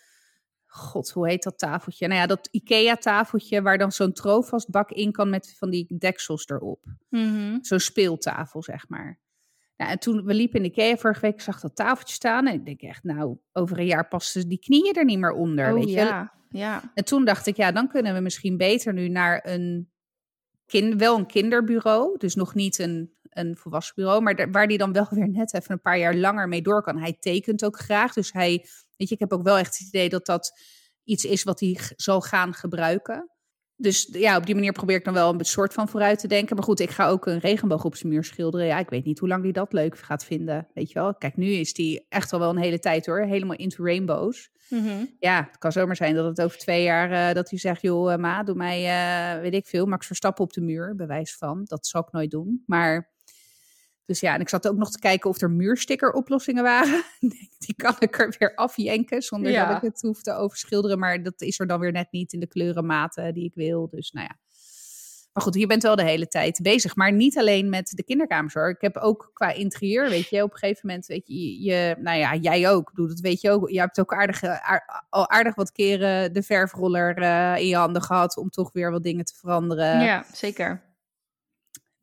god, 0.73 1.09
hoe 1.09 1.27
heet 1.27 1.43
dat 1.43 1.57
tafeltje? 1.57 2.07
Nou 2.07 2.19
ja, 2.19 2.27
dat 2.27 2.47
IKEA-tafeltje 2.51 3.61
waar 3.61 3.77
dan 3.77 3.91
zo'n 3.91 4.13
troofvastbak 4.13 4.91
in 4.91 5.11
kan 5.11 5.29
met 5.29 5.55
van 5.57 5.69
die 5.69 5.97
deksels 5.97 6.47
erop. 6.47 6.85
Mhm. 7.09 7.57
Zo'n 7.61 7.79
speeltafel, 7.79 8.63
zeg 8.63 8.89
maar. 8.89 9.19
Nou, 9.77 9.91
en 9.91 9.99
toen 9.99 10.25
we 10.25 10.33
liepen 10.33 10.55
in 10.55 10.63
de 10.63 10.69
IKEA 10.69 10.97
vorige 10.97 11.21
week, 11.21 11.33
ik 11.33 11.41
zag 11.41 11.59
dat 11.59 11.75
tafeltje 11.75 12.13
staan. 12.13 12.47
En 12.47 12.53
ik 12.53 12.65
denk 12.65 12.81
echt, 12.81 13.03
nou, 13.03 13.37
over 13.51 13.79
een 13.79 13.85
jaar 13.85 14.07
passen 14.07 14.49
die 14.49 14.59
knieën 14.59 14.93
er 14.93 15.05
niet 15.05 15.19
meer 15.19 15.33
onder. 15.33 15.67
Oh 15.67 15.73
weet 15.73 15.89
je? 15.89 15.95
ja, 15.95 16.33
ja. 16.49 16.91
En 16.93 17.05
toen 17.05 17.25
dacht 17.25 17.47
ik, 17.47 17.55
ja, 17.55 17.71
dan 17.71 17.87
kunnen 17.87 18.13
we 18.13 18.19
misschien 18.19 18.57
beter 18.57 18.93
nu 18.93 19.07
naar 19.07 19.47
een, 19.47 19.91
kind, 20.65 20.95
wel 20.95 21.17
een 21.17 21.25
kinderbureau. 21.25 22.17
Dus 22.17 22.35
nog 22.35 22.55
niet 22.55 22.79
een, 22.79 23.13
een 23.31 23.57
volwassen 23.57 23.95
bureau, 23.95 24.21
maar 24.21 24.51
waar 24.51 24.67
die 24.67 24.77
dan 24.77 24.93
wel 24.93 25.07
weer 25.15 25.29
net 25.29 25.53
even 25.53 25.71
een 25.71 25.81
paar 25.81 25.97
jaar 25.97 26.15
langer 26.15 26.47
mee 26.47 26.61
door 26.61 26.81
kan. 26.81 26.97
Hij 26.97 27.17
tekent 27.19 27.65
ook 27.65 27.79
graag, 27.79 28.13
dus 28.13 28.31
hij, 28.31 28.65
weet 28.97 29.09
je, 29.09 29.13
ik 29.13 29.19
heb 29.19 29.33
ook 29.33 29.43
wel 29.43 29.57
echt 29.57 29.77
het 29.77 29.87
idee 29.87 30.09
dat 30.09 30.25
dat 30.25 30.59
iets 31.03 31.25
is 31.25 31.43
wat 31.43 31.59
hij 31.59 31.79
zal 31.95 32.21
gaan 32.21 32.53
gebruiken. 32.53 33.29
Dus 33.81 34.09
ja, 34.11 34.37
op 34.37 34.45
die 34.45 34.55
manier 34.55 34.71
probeer 34.71 34.95
ik 34.95 35.03
dan 35.03 35.13
wel 35.13 35.33
een 35.33 35.45
soort 35.45 35.73
van 35.73 35.87
vooruit 35.87 36.19
te 36.19 36.27
denken. 36.27 36.55
Maar 36.55 36.65
goed, 36.65 36.79
ik 36.79 36.89
ga 36.89 37.07
ook 37.07 37.25
een 37.25 37.39
regenboog 37.39 37.83
op 37.83 37.95
zijn 37.95 38.13
muur 38.13 38.23
schilderen. 38.23 38.65
Ja, 38.65 38.79
ik 38.79 38.89
weet 38.89 39.05
niet 39.05 39.19
hoe 39.19 39.27
lang 39.27 39.43
hij 39.43 39.51
dat 39.51 39.73
leuk 39.73 39.97
gaat 39.97 40.25
vinden. 40.25 40.67
Weet 40.73 40.91
je 40.91 40.99
wel? 40.99 41.15
Kijk, 41.15 41.37
nu 41.37 41.47
is 41.47 41.73
die 41.73 42.05
echt 42.09 42.33
al 42.33 42.39
wel 42.39 42.49
een 42.49 42.57
hele 42.57 42.79
tijd 42.79 43.05
hoor. 43.05 43.21
Helemaal 43.21 43.57
into 43.57 43.83
rainbows. 43.83 44.49
Mhm. 44.69 45.05
Ja, 45.19 45.47
het 45.47 45.57
kan 45.57 45.71
zomaar 45.71 45.95
zijn 45.95 46.15
dat 46.15 46.25
het 46.25 46.41
over 46.41 46.57
twee 46.57 46.83
jaar 46.83 47.11
eh, 47.11 47.35
dat 47.35 47.49
hij 47.49 47.59
zegt, 47.59 47.81
joh, 47.81 48.13
eh, 48.13 48.19
ma, 48.19 48.43
doe 48.43 48.55
mij, 48.55 48.85
eh, 48.85 49.41
weet 49.41 49.53
ik 49.53 49.67
veel, 49.67 49.85
Max 49.85 50.07
Verstappen 50.07 50.43
op 50.43 50.53
de 50.53 50.61
muur, 50.61 50.95
bewijs 50.95 51.35
van. 51.35 51.61
Dat 51.63 51.87
zal 51.87 52.01
ik 52.01 52.11
nooit 52.11 52.31
doen. 52.31 52.63
Maar, 52.65 53.10
dus 54.05 54.19
ja, 54.19 54.33
en 54.33 54.41
ik 54.41 54.49
zat 54.49 54.67
ook 54.67 54.77
nog 54.77 54.91
te 54.91 54.99
kijken 54.99 55.29
of 55.29 55.41
er 55.41 55.51
muurstickeroplossingen 55.51 56.63
waren. 56.63 57.03
Die 57.65 57.75
kan 57.75 57.95
ik 57.99 58.19
er 58.19 58.35
weer 58.39 58.55
afjenken, 58.55 59.21
zonder 59.21 59.51
Ja. 59.51 59.67
dat 59.67 59.77
ik 59.77 59.83
het 59.83 60.01
hoef 60.01 60.21
te 60.21 60.33
overschilderen. 60.33 60.99
Maar 60.99 61.23
dat 61.23 61.41
is 61.41 61.59
er 61.59 61.67
dan 61.67 61.79
weer 61.79 61.91
net 61.91 62.07
niet 62.11 62.33
in 62.33 62.39
de 62.39 62.47
kleurenmaten 62.47 63.33
die 63.33 63.45
ik 63.45 63.53
wil. 63.55 63.87
Dus 63.91 64.11
nou 64.11 64.27
ja. 64.27 64.35
Maar 65.33 65.43
goed, 65.43 65.55
je 65.55 65.67
bent 65.67 65.83
wel 65.83 65.95
de 65.95 66.03
hele 66.03 66.27
tijd 66.27 66.59
bezig. 66.61 66.95
Maar 66.95 67.13
niet 67.13 67.37
alleen 67.37 67.69
met 67.69 67.91
de 67.95 68.03
kinderkamers 68.03 68.53
hoor. 68.53 68.69
Ik 68.69 68.81
heb 68.81 68.97
ook 68.97 69.29
qua 69.33 69.51
interieur, 69.51 70.09
weet 70.09 70.29
je, 70.29 70.43
op 70.43 70.51
een 70.51 70.57
gegeven 70.57 70.87
moment, 70.87 71.05
weet 71.05 71.27
je, 71.27 71.61
je 71.63 71.95
nou 71.99 72.17
ja, 72.17 72.35
jij 72.35 72.69
ook. 72.69 72.89
Bedoel, 72.89 73.07
dat 73.07 73.19
weet 73.19 73.41
je 73.41 73.49
ook. 73.51 73.69
Je 73.69 73.79
hebt 73.79 73.99
ook 73.99 74.13
aardig, 74.13 74.43
aar- 74.43 75.05
al 75.09 75.29
aardig 75.29 75.55
wat 75.55 75.71
keren 75.71 76.33
de 76.33 76.43
verfroller 76.43 77.17
eh, 77.17 77.55
in 77.57 77.67
je 77.67 77.75
handen 77.75 78.01
gehad 78.01 78.37
om 78.37 78.49
toch 78.49 78.71
weer 78.71 78.91
wat 78.91 79.03
dingen 79.03 79.25
te 79.25 79.33
veranderen. 79.35 80.01
ja, 80.01 80.25
zeker. 80.33 80.81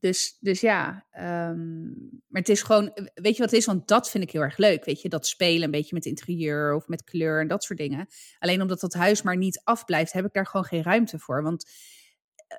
Dus, 0.00 0.36
dus 0.40 0.60
ja, 0.60 1.06
ehm, 1.10 1.82
maar 2.28 2.40
het 2.40 2.48
is 2.48 2.62
gewoon, 2.62 2.90
weet 3.14 3.36
je 3.36 3.42
wat 3.42 3.50
het 3.50 3.60
is? 3.60 3.66
Want 3.66 3.88
dat 3.88 4.10
vind 4.10 4.24
ik 4.24 4.30
heel 4.30 4.42
erg 4.42 4.56
leuk. 4.56 4.84
Weet 4.84 5.02
je, 5.02 5.08
dat 5.08 5.26
spelen 5.26 5.62
een 5.62 5.70
beetje 5.70 5.94
met 5.94 6.06
interieur 6.06 6.74
of 6.74 6.88
met 6.88 7.04
kleur 7.04 7.40
en 7.40 7.48
dat 7.48 7.64
soort 7.64 7.78
dingen. 7.78 8.06
Alleen 8.38 8.62
omdat 8.62 8.80
dat 8.80 8.94
huis 8.94 9.22
maar 9.22 9.36
niet 9.36 9.60
afblijft, 9.64 10.12
heb 10.12 10.24
ik 10.24 10.32
daar 10.32 10.46
gewoon 10.46 10.66
geen 10.66 10.82
ruimte 10.82 11.18
voor. 11.18 11.42
Want, 11.42 11.70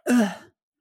eh, 0.03 0.31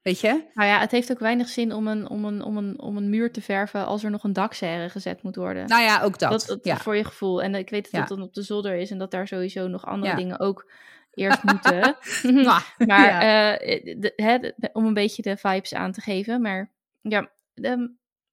weet 0.03 0.21
je? 0.21 0.49
Nou 0.55 0.69
ja, 0.69 0.81
het 0.81 0.91
heeft 0.91 1.11
ook 1.11 1.19
weinig 1.19 1.49
zin 1.49 1.73
om 1.73 1.87
een, 1.87 2.09
om 2.09 2.25
een, 2.25 2.43
om 2.43 2.57
een, 2.57 2.81
om 2.81 2.97
een 2.97 3.11
muur 3.11 3.33
te 3.33 3.41
verven 3.41 3.87
als 3.87 4.05
er 4.05 4.11
nog 4.11 4.25
een 4.25 4.33
dakserre 4.33 4.89
gezet 4.89 5.23
moet 5.23 5.37
worden. 5.37 5.67
Nou 5.67 5.83
ja, 5.83 6.03
ook 6.03 6.19
dat. 6.19 6.31
dat, 6.31 6.47
dat 6.47 6.59
ja. 6.63 6.77
voor 6.77 6.97
je 6.97 7.05
gevoel. 7.05 7.43
En 7.43 7.55
ik 7.55 7.71
weet 7.71 7.83
dat 7.83 7.93
Ja. 7.93 7.99
dat 7.99 8.09
dan 8.09 8.23
op 8.23 8.35
de 8.35 8.43
zolder 8.43 8.75
is 8.75 8.91
en 8.91 8.99
dat 8.99 9.11
daar 9.11 9.29
sowieso 9.29 9.69
nog 9.69 9.87
andere 9.87 10.11
Ja. 10.11 10.17
dingen 10.17 10.41
ook 10.41 10.71
eerst 11.19 11.43
moeten. 11.43 11.97
Maar 12.45 12.75
Ja. 12.87 13.57
de- 13.99 14.13
hè, 14.17 14.39
de- 14.39 14.71
om 14.73 14.85
een 14.87 14.95
beetje 14.95 15.23
de 15.23 15.37
vibes 15.37 15.75
aan 15.75 15.93
te 15.93 16.01
geven. 16.01 16.41
Maar 16.41 16.73
ja, 17.01 17.31
ehm, 17.55 17.87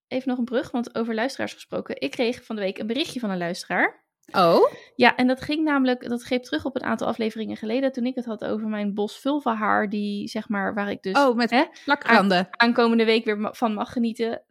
even 0.08 0.30
nog 0.30 0.38
een 0.38 0.46
brug, 0.46 0.72
want 0.72 0.96
over 0.96 1.16
luisteraars 1.16 1.54
gesproken. 1.54 2.02
Ik 2.02 2.12
kreeg 2.12 2.44
van 2.44 2.56
de 2.56 2.62
week 2.62 2.78
een 2.78 2.88
berichtje 2.88 3.20
van 3.20 3.30
een 3.30 3.38
luisteraar. 3.38 4.04
Oh, 4.32 4.72
Ja, 4.96 5.16
en 5.16 5.28
dat 5.28 5.42
ging 5.42 5.64
namelijk, 5.64 6.10
dat 6.10 6.24
greep 6.24 6.44
terug 6.44 6.66
op 6.66 6.76
een 6.76 6.84
aantal 6.84 7.08
afleveringen 7.08 7.58
geleden 7.58 7.92
toen 7.92 8.06
ik 8.06 8.16
het 8.16 8.26
had 8.26 8.44
over 8.46 8.68
mijn 8.68 8.94
bos 8.94 9.20
vulva 9.20 9.56
haar, 9.56 9.90
die 9.90 10.28
zeg 10.28 10.50
maar, 10.50 10.74
waar 10.74 10.90
ik 10.92 11.02
dus 11.04 11.18
oh 11.18 11.36
met 11.36 11.50
hè, 11.50 11.64
plakranden. 11.84 12.48
aankomende 12.52 13.06
week 13.06 13.26
weer 13.26 13.50
van 13.56 13.74
mag 13.74 13.92
genieten. 13.92 14.44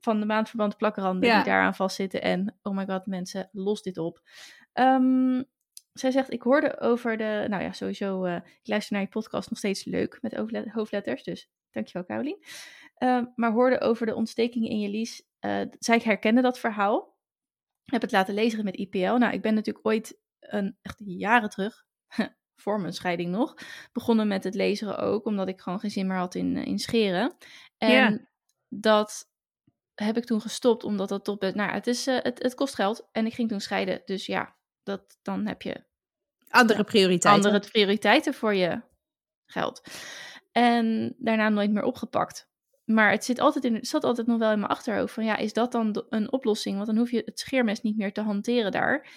Van 0.00 0.20
de 0.20 0.26
maandverband 0.26 0.76
plakranden 0.76 1.28
Ja. 1.28 1.34
die 1.36 1.44
daaraan 1.44 1.74
vastzitten. 1.74 2.22
En 2.22 2.58
oh 2.62 2.76
my 2.76 2.86
god, 2.86 3.06
mensen, 3.06 3.48
los 3.52 3.82
dit 3.82 3.98
op. 3.98 4.20
Ehm, 4.72 5.42
zij 6.00 6.10
zegt, 6.10 6.32
ik 6.32 6.42
hoorde 6.42 6.80
over 6.80 7.16
de, 7.16 7.46
nou 7.48 7.62
ja, 7.62 7.72
sowieso, 7.72 8.24
eh, 8.24 8.34
ik 8.34 8.68
luister 8.68 8.92
naar 8.92 9.02
je 9.02 9.08
podcast 9.08 9.50
nog 9.50 9.58
steeds 9.58 9.84
leuk 9.84 10.18
met 10.20 10.34
hoofdlet- 10.34 10.70
hoofdletters. 10.70 11.22
Dus 11.22 11.50
dankjewel, 11.70 12.06
Caroline. 12.06 12.44
Ehm, 12.94 13.24
maar 13.34 13.52
hoorde 13.52 13.80
over 13.80 14.06
de 14.06 14.14
ontstekingen 14.14 14.70
in 14.70 14.80
je 14.80 14.88
lies. 14.88 15.26
Eh, 15.38 15.62
zij 15.78 16.00
herkende 16.04 16.42
dat 16.42 16.58
verhaal. 16.58 17.16
Heb 17.84 18.02
het 18.02 18.12
laten 18.12 18.34
lezen 18.34 18.64
met 18.64 18.76
IPL. 18.76 18.98
Nou, 18.98 19.32
ik 19.32 19.42
ben 19.42 19.54
natuurlijk 19.54 19.86
ooit, 19.86 20.20
een, 20.40 20.78
echt 20.82 21.02
jaren 21.04 21.50
terug, 21.50 21.84
voor 22.62 22.80
mijn 22.80 22.92
scheiding 22.92 23.30
nog, 23.30 23.54
begonnen 23.92 24.28
met 24.28 24.44
het 24.44 24.54
lezen 24.54 24.98
ook. 24.98 25.24
Omdat 25.26 25.48
ik 25.48 25.60
gewoon 25.60 25.80
geen 25.80 25.90
zin 25.90 26.06
meer 26.06 26.16
had 26.16 26.34
in, 26.34 26.56
eh, 26.56 26.66
in 26.66 26.78
scheren. 26.78 27.36
En 27.78 28.28
dat 28.68 29.30
heb 29.94 30.16
ik 30.16 30.24
toen 30.24 30.40
gestopt, 30.40 30.84
omdat 30.84 31.08
dat 31.08 31.24
toch, 31.24 31.38
nou, 31.38 31.70
het, 31.70 31.86
is, 31.86 32.06
het, 32.06 32.42
het 32.42 32.54
kost 32.54 32.74
geld. 32.74 33.08
En 33.12 33.26
ik 33.26 33.34
ging 33.34 33.48
toen 33.48 33.60
scheiden. 33.60 34.02
Dus 34.04 34.26
ja, 34.26 34.56
dat, 34.82 35.18
dan 35.22 35.46
heb 35.46 35.62
je 35.62 35.87
Andere 36.48 36.84
prioriteiten. 36.84 37.44
andere 37.50 37.70
prioriteiten 37.70 38.34
voor 38.34 38.54
je 38.54 38.80
geld. 39.46 39.82
En 40.52 41.14
daarna 41.18 41.48
nooit 41.48 41.70
meer 41.70 41.82
opgepakt. 41.82 42.48
Maar 42.84 43.10
het 43.10 43.24
zit 43.24 43.40
altijd 43.40 43.64
in, 43.64 43.74
het 43.74 43.88
zat 43.88 44.04
altijd 44.04 44.26
nog 44.26 44.38
wel 44.38 44.52
in 44.52 44.58
mijn 44.58 44.70
achterhoofd 44.70 45.14
van 45.14 45.24
ja, 45.24 45.36
is 45.36 45.52
dat 45.52 45.72
dan 45.72 46.04
een 46.08 46.32
oplossing? 46.32 46.74
Want 46.74 46.86
dan 46.86 46.96
hoef 46.96 47.10
je 47.10 47.22
het 47.24 47.38
scheermes 47.38 47.80
niet 47.80 47.96
meer 47.96 48.12
te 48.12 48.20
hanteren 48.20 48.72
daar. 48.72 49.08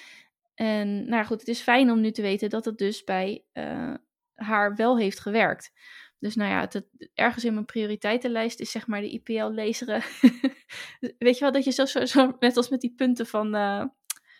En 0.55 0.95
nou 0.95 1.15
ja, 1.15 1.23
goed, 1.23 1.39
het 1.39 1.47
is 1.47 1.59
fijn 1.61 1.91
om 1.91 2.01
nu 2.01 2.11
te 2.11 2.21
weten 2.21 2.49
dat 2.49 2.65
het 2.65 2.77
dus 2.77 3.03
bij 3.03 3.45
eh, 3.51 3.93
haar 4.35 4.75
wel 4.75 4.97
heeft 4.97 5.19
gewerkt. 5.19 5.71
Dus 6.19 6.35
nou 6.35 6.49
ja, 6.51 6.59
het, 6.59 6.73
het- 6.73 7.09
ergens 7.13 7.45
in 7.45 7.53
mijn 7.53 7.65
prioriteitenlijst 7.65 8.59
is 8.59 8.71
zeg 8.71 8.87
maar 8.87 9.01
de 9.01 9.09
IPL-lezeren. 9.11 10.01
Weet 11.17 11.35
je 11.37 11.39
wel, 11.39 11.51
dat 11.51 11.63
je 11.63 11.71
zo, 11.71 11.85
zo, 11.85 12.05
zo, 12.05 12.35
net 12.39 12.57
als 12.57 12.69
met 12.69 12.81
die 12.81 12.93
punten 12.95 13.25
van 13.27 13.55
uh, 13.55 13.83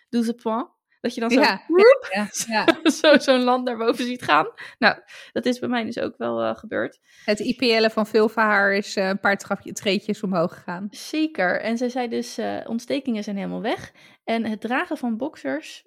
12 0.10 0.36
points, 0.36 0.70
Dat 1.02 1.14
je 1.16 1.22
dan 1.22 1.30
zo, 1.30 1.40
Ja, 1.40 1.64
woep, 1.68 2.10
Ja, 2.14 2.28
ja. 2.48 2.80
zo 3.02 3.18
zo'n 3.18 3.44
land 3.44 3.66
naar 3.66 3.78
boven 3.78 4.06
ziet 4.06 4.22
gaan. 4.22 4.48
Nou, 4.80 4.96
dat 5.32 5.46
is 5.46 5.60
bij 5.60 5.70
mij 5.70 5.84
dus 5.84 6.00
ook 6.00 6.18
wel 6.18 6.42
eh, 6.42 6.56
gebeurd. 6.56 7.00
Het 7.26 7.40
IPL'en 7.40 7.92
van 7.92 8.08
Vilvahaar 8.08 8.74
is 8.74 8.96
eh, 8.96 9.08
een 9.08 9.20
paar 9.20 9.38
trapje, 9.38 9.74
treetjes 9.74 10.24
omhoog 10.24 10.54
gegaan. 10.54 10.88
Zeker. 10.92 11.62
En 11.62 11.78
ze 11.78 11.90
zei 11.90 12.08
dus, 12.08 12.38
eh, 12.38 12.58
ontstekingen 12.66 13.24
zijn 13.24 13.36
helemaal 13.36 13.62
weg. 13.62 13.92
En 14.24 14.46
het 14.46 14.62
dragen 14.62 14.98
van 14.98 15.18
boxers 15.18 15.84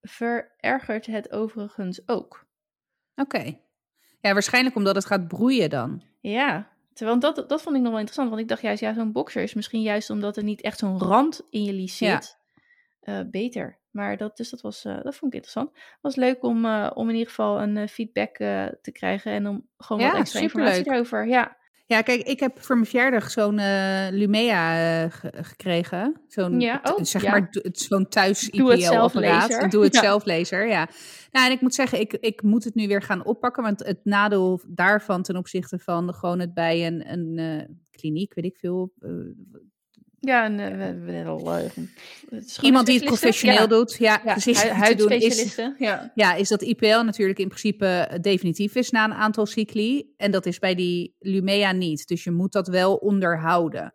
verergert 0.00 1.06
het 1.06 1.32
overigens 1.32 2.08
ook. 2.08 2.46
Oké. 3.14 3.58
Ja, 4.20 4.32
waarschijnlijk 4.32 4.76
omdat 4.76 4.94
het 4.94 5.06
gaat 5.06 5.28
broeien 5.28 5.70
dan. 5.70 6.02
Ja, 6.20 6.72
terwijl 6.92 7.18
dat, 7.18 7.48
dat 7.48 7.62
vond 7.62 7.76
ik 7.76 7.82
nog 7.82 7.90
wel 7.90 8.00
interessant. 8.00 8.28
Want 8.28 8.40
ik 8.40 8.48
dacht 8.48 8.62
juist, 8.62 8.80
ja, 8.80 8.94
zo'n 8.94 9.12
boxer 9.12 9.42
is 9.42 9.54
misschien 9.54 9.82
juist 9.82 10.10
omdat 10.10 10.36
er 10.36 10.44
niet 10.44 10.60
echt 10.60 10.78
zo'n 10.78 10.98
rand 10.98 11.42
in 11.50 11.64
je 11.64 11.72
lies 11.72 11.98
Ja. 11.98 12.22
Eh, 13.04 13.20
beter. 13.30 13.78
Maar 13.90 14.16
dat, 14.16 14.36
dus 14.36 14.50
dat, 14.50 14.60
was, 14.60 14.84
eh, 14.84 14.94
dat 15.02 15.16
vond 15.16 15.32
ik 15.34 15.40
interessant. 15.42 15.70
Het 15.74 15.98
was 16.00 16.16
leuk 16.16 16.42
om, 16.42 16.64
eh, 16.64 16.90
om 16.94 17.08
in 17.08 17.14
ieder 17.14 17.28
geval 17.28 17.62
een 17.62 17.88
feedback 17.88 18.36
te 18.82 18.90
krijgen 18.92 19.32
en 19.32 19.46
om 19.46 19.68
gewoon 19.78 20.02
Ja, 20.02 20.10
wat 20.10 20.20
extra 20.20 20.40
superleuk. 20.40 20.66
informatie 20.66 20.90
daarover. 20.90 21.26
Ja, 21.28 21.56
Ja, 21.86 22.02
kijk, 22.02 22.22
ik 22.22 22.40
heb 22.40 22.58
voor 22.62 22.76
mijn 22.76 22.88
verjaardag 22.88 23.30
zo'n 23.30 23.54
Lumea 24.10 25.08
ge- 25.08 25.32
gekregen. 25.36 26.20
Zo'n, 26.28 26.60
Ja, 26.60 26.80
oh, 26.82 26.98
zeg 27.04 27.22
ja. 27.22 27.30
maar, 27.30 27.48
zo'n 27.72 28.08
thuis 28.08 28.40
Doe 28.50 28.70
het 28.70 28.82
zelf 28.82 29.14
IPL-apparaat. 29.14 29.70
doe 29.70 29.84
het 29.84 29.94
zelf 29.96 30.24
lezer, 30.24 30.66
ja. 30.68 30.88
Nou, 31.30 31.46
en 31.46 31.52
ik 31.52 31.60
moet 31.60 31.74
zeggen, 31.74 32.00
ik, 32.00 32.12
ik 32.12 32.42
moet 32.42 32.64
het 32.64 32.74
nu 32.74 32.86
weer 32.88 33.02
gaan 33.02 33.24
oppakken. 33.24 33.62
Want 33.62 33.84
het 33.86 34.00
nadeel 34.04 34.60
daarvan 34.68 35.22
ten 35.22 35.36
opzichte 35.36 35.78
van 35.78 36.14
gewoon 36.14 36.38
het 36.38 36.54
bij 36.54 36.86
een, 36.86 37.12
een 37.12 37.82
kliniek, 37.90 38.34
weet 38.34 38.44
ik 38.44 38.56
veel. 38.58 38.92
Eh, 40.24 40.28
ja 40.28 40.44
en, 40.44 40.56
we, 40.56 41.00
we 41.04 41.12
hebben 41.12 41.32
al, 41.32 41.52
eh, 41.52 41.70
iemand 42.60 42.86
die 42.86 42.94
het 42.96 43.04
professioneel 43.04 43.60
ja. 43.60 43.66
doet. 43.66 43.96
Ja, 43.98 44.20
Ja, 44.24 44.32
precies. 44.32 44.62
hu- 44.62 44.94
doen, 44.94 45.10
is. 45.10 45.56
Ja. 45.78 46.12
Ja, 46.14 46.34
is 46.34 46.48
dat 46.48 46.62
IPL 46.62 46.86
natuurlijk 46.86 47.38
in 47.38 47.48
principe 47.48 48.18
definitief 48.20 48.74
is 48.74 48.90
na 48.90 49.04
een 49.04 49.14
aantal 49.14 49.46
cycli. 49.46 50.12
En 50.16 50.30
dat 50.30 50.46
is 50.46 50.58
bij 50.58 50.74
die 50.74 51.16
Lumea 51.18 51.72
niet. 51.72 52.06
Dus 52.06 52.24
je 52.24 52.30
moet 52.30 52.52
dat 52.52 52.68
wel 52.68 52.94
onderhouden. 52.94 53.94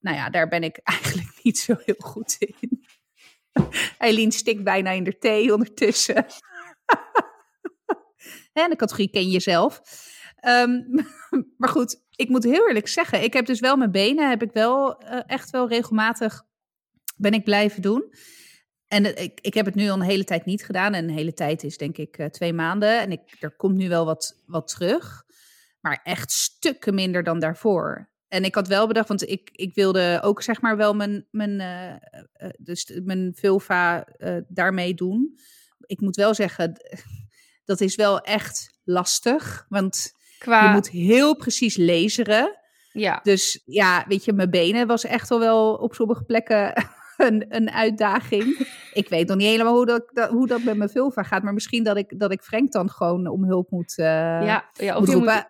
Nou 0.00 0.16
ja, 0.16 0.30
daar 0.30 0.48
ben 0.48 0.62
ik 0.62 0.80
eigenlijk 0.92 1.28
niet 1.42 1.58
zo 1.58 1.74
heel 1.84 1.94
goed 1.98 2.36
in. 2.38 2.88
Eileen 3.98 4.32
stikt 4.32 4.64
bijna 4.64 4.90
in 4.90 5.04
de 5.04 5.18
thee 5.18 5.52
ondertussen. 5.54 6.14
en 8.52 8.70
de 8.70 8.76
categorie 8.76 9.10
ken 9.10 9.30
je 9.30 9.40
zelf. 9.40 9.80
Ehm, 10.36 10.80
maar 11.56 11.68
goed, 11.68 12.02
ik 12.20 12.28
moet 12.28 12.44
heel 12.44 12.68
eerlijk 12.68 12.88
zeggen, 12.88 13.22
ik 13.22 13.32
heb 13.32 13.46
dus 13.46 13.60
wel 13.60 13.76
mijn 13.76 13.90
benen, 13.90 14.28
heb 14.28 14.42
ik 14.42 14.52
wel 14.52 14.98
eh, 14.98 15.20
echt 15.26 15.50
wel 15.50 15.68
regelmatig 15.68 16.42
ben 17.16 17.32
ik 17.32 17.44
blijven 17.44 17.82
doen. 17.82 18.12
En 18.88 19.14
eh, 19.14 19.24
ik, 19.24 19.40
ik 19.40 19.54
heb 19.54 19.66
het 19.66 19.74
nu 19.74 19.88
al 19.88 19.94
een 19.94 20.02
hele 20.02 20.24
tijd 20.24 20.44
niet 20.44 20.64
gedaan. 20.64 20.94
En 20.94 21.04
een 21.04 21.14
hele 21.14 21.34
tijd 21.34 21.64
is 21.64 21.76
denk 21.76 21.96
ik 21.96 22.18
eh, 22.18 22.26
twee 22.26 22.52
maanden. 22.52 23.00
En 23.00 23.12
ik, 23.12 23.36
er 23.40 23.56
komt 23.56 23.76
nu 23.76 23.88
wel 23.88 24.04
wat, 24.04 24.42
wat 24.46 24.68
terug. 24.68 25.24
Maar 25.80 26.00
echt 26.02 26.30
stukken 26.30 26.94
minder 26.94 27.22
dan 27.22 27.38
daarvoor. 27.38 28.10
En 28.28 28.44
ik 28.44 28.54
had 28.54 28.68
wel 28.68 28.86
bedacht, 28.86 29.08
want 29.08 29.28
ik, 29.28 29.50
ik 29.52 29.74
wilde 29.74 30.20
ook 30.22 30.42
zeg 30.42 30.60
maar 30.60 30.76
wel 30.76 30.94
mijn, 30.94 31.26
mijn, 31.30 31.62
dus 32.58 33.00
mijn 33.04 33.32
vulva 33.34 34.06
daarmee 34.48 34.94
doen. 34.94 35.38
Ik 35.86 36.00
moet 36.00 36.16
wel 36.16 36.34
zeggen, 36.34 36.72
dat 37.64 37.80
is 37.80 37.94
wel 37.94 38.20
echt 38.20 38.78
lastig. 38.84 39.66
Want 39.68 40.12
Qua, 40.40 40.66
je 40.66 40.72
moet 40.72 40.88
heel 40.88 41.36
precies 41.36 41.76
laseren. 41.76 42.58
ja. 42.92 43.20
Dus 43.22 43.62
ja, 43.64 44.04
weet 44.08 44.24
je, 44.24 44.32
mijn 44.32 44.50
benen 44.50 44.86
was 44.86 45.04
echt 45.04 45.30
al 45.30 45.38
wel 45.38 45.74
op 45.74 45.94
sommige 45.94 46.24
plekken 46.24 46.72
een, 47.16 47.44
een 47.48 47.70
uitdaging. 47.70 48.68
Ik 48.92 49.08
weet 49.08 49.28
nog 49.28 49.36
niet 49.36 49.46
helemaal 49.46 49.74
hoe 49.74 49.86
dat, 49.86 50.10
dat- 50.12 50.30
hoe 50.30 50.46
dat 50.46 50.62
met 50.62 50.76
mijn 50.76 50.90
vulva 50.90 51.22
gaat. 51.22 51.42
Maar 51.42 51.54
misschien 51.54 51.84
dat 51.84 51.96
ik, 51.96 52.18
dat 52.18 52.32
ik 52.32 52.42
Frank 52.42 52.72
dan 52.72 52.90
gewoon 52.90 53.26
om 53.26 53.44
hulp 53.44 53.70
moet, 53.70 53.98
eh, 53.98 54.06
ja, 54.06 54.70
ja, 54.72 54.92
of 54.94 54.98
moet 54.98 55.08
je 55.08 55.14
roepen. 55.14 55.34
moet, 55.34 55.48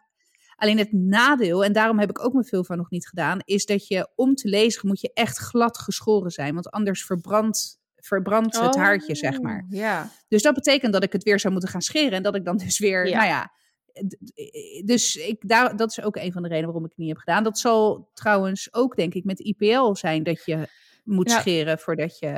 Alleen 0.56 0.78
het 0.78 0.92
nadeel, 0.92 1.64
en 1.64 1.72
daarom 1.72 1.98
heb 1.98 2.10
ik 2.10 2.24
ook 2.24 2.32
mijn 2.32 2.44
vulva 2.44 2.74
nog 2.74 2.90
niet 2.90 3.08
gedaan, 3.08 3.38
is 3.44 3.66
dat 3.66 3.86
je 3.86 4.08
om 4.14 4.34
te 4.34 4.48
lezen 4.48 4.88
moet 4.88 5.00
je 5.00 5.10
echt 5.14 5.38
glad 5.38 5.78
geschoren 5.78 6.30
zijn. 6.30 6.54
Want 6.54 6.70
anders 6.70 7.04
verbrandt, 7.04 7.78
verbrandt 7.96 8.60
het 8.60 8.76
haartje, 8.76 9.14
zeg 9.14 9.40
maar. 9.40 9.64
Oh, 9.70 9.78
Ja, 9.78 10.10
Dus 10.28 10.42
dat 10.42 10.54
betekent 10.54 10.92
dat 10.92 11.02
ik 11.02 11.12
het 11.12 11.22
weer 11.22 11.40
zou 11.40 11.52
moeten 11.52 11.70
gaan 11.70 11.80
scheren. 11.82 12.12
En 12.12 12.22
dat 12.22 12.34
ik 12.34 12.44
dan 12.44 12.56
dus 12.56 12.78
weer, 12.78 13.06
Ja. 13.08 13.16
nou 13.16 13.28
ja. 13.28 13.52
Dus 14.84 15.16
ik, 15.16 15.48
daar, 15.48 15.76
dat 15.76 15.90
is 15.90 16.02
ook 16.02 16.16
een 16.16 16.32
van 16.32 16.42
de 16.42 16.48
redenen 16.48 16.66
waarom 16.66 16.84
ik 16.84 16.90
het 16.90 16.98
niet 16.98 17.08
heb 17.08 17.18
gedaan. 17.18 17.44
Dat 17.44 17.58
zal 17.58 18.10
trouwens 18.14 18.74
ook, 18.74 18.96
denk 18.96 19.14
ik, 19.14 19.24
met 19.24 19.40
IPL 19.40 19.92
zijn 19.92 20.22
dat 20.22 20.44
je 20.44 20.68
moet 21.04 21.30
scheren 21.30 21.78
voordat 21.78 22.18
je, 22.18 22.28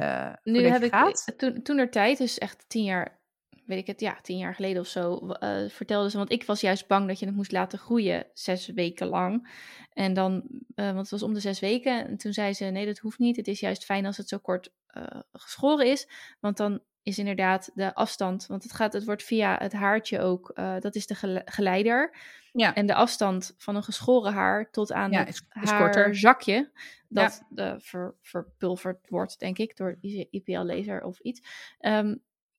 nu 0.43 0.61
voordat 0.61 0.81
heb 0.81 0.93
je 0.93 1.31
ik 1.31 1.39
toen, 1.39 1.63
toen 1.63 1.79
er 1.79 1.91
tijd, 1.91 2.19
dus 2.19 2.39
echt 2.39 2.65
tien 2.69 2.85
jaar, 2.85 3.21
weet 3.67 3.79
ik 3.79 3.87
het, 3.87 4.01
ja, 4.01 4.19
tien 4.23 4.39
jaar 4.39 4.55
geleden 4.55 4.81
of 4.81 4.87
zo, 4.87 5.17
eh 5.29 5.69
vertelde 5.69 6.11
ze, 6.11 6.17
want 6.17 6.33
ik 6.33 6.45
was 6.45 6.61
juist 6.61 6.87
bang 6.87 7.09
dat 7.09 7.19
je 7.19 7.27
het 7.27 7.35
moest 7.35 7.53
laten 7.53 7.79
groeien 7.79 8.27
zes 8.35 8.67
weken 8.67 9.07
lang. 9.07 9.49
En 9.93 10.15
dan, 10.15 10.43
eh, 10.75 10.85
want 10.85 10.99
het 10.99 11.11
was 11.11 11.23
om 11.23 11.35
de 11.35 11.41
zes 11.41 11.61
weken, 11.61 12.07
en 12.07 12.17
toen 12.17 12.33
zei 12.33 12.53
ze, 12.53 12.65
nee, 12.65 12.87
dat 12.87 12.99
hoeft 12.99 13.19
niet. 13.19 13.37
Het 13.37 13.49
is 13.49 13.61
juist 13.61 13.85
fijn 13.85 14.07
als 14.07 14.17
het 14.17 14.29
zo 14.29 14.39
kort 14.39 14.73
eh, 14.87 15.21
geschoren 15.33 15.87
is, 15.87 16.09
want 16.41 16.57
dan 16.57 16.81
is 17.03 17.19
inderdaad 17.19 17.71
de 17.75 17.95
afstand, 17.95 18.47
want 18.47 18.63
het, 18.63 18.73
gaat, 18.73 18.93
het 18.93 19.05
wordt 19.05 19.23
via 19.23 19.57
het 19.59 19.73
haartje 19.73 20.21
ook, 20.21 20.51
eh, 20.55 20.77
dat 20.81 20.95
is 20.95 21.07
de 21.07 21.15
gele- 21.15 21.43
geleider. 21.45 22.17
Ja. 22.53 22.75
En 22.75 22.87
de 22.87 22.95
afstand 22.95 23.55
van 23.57 23.77
een 23.77 23.83
geschoren 23.83 24.33
haar 24.33 24.71
tot 24.71 24.93
aan 24.93 25.11
Ja, 25.11 25.19
het 25.19 25.29
is- 25.29 25.43
haarzakje, 25.49 26.71
dat 27.09 27.43
eh, 27.55 27.75
ver, 27.79 28.15
verpulverd 28.21 29.09
wordt, 29.09 29.39
denk 29.39 29.59
ik, 29.59 29.77
door 29.77 29.99
IPL-laser 30.31 31.05
of 31.05 31.19
iets, 31.19 31.41
ehm, 31.79 32.17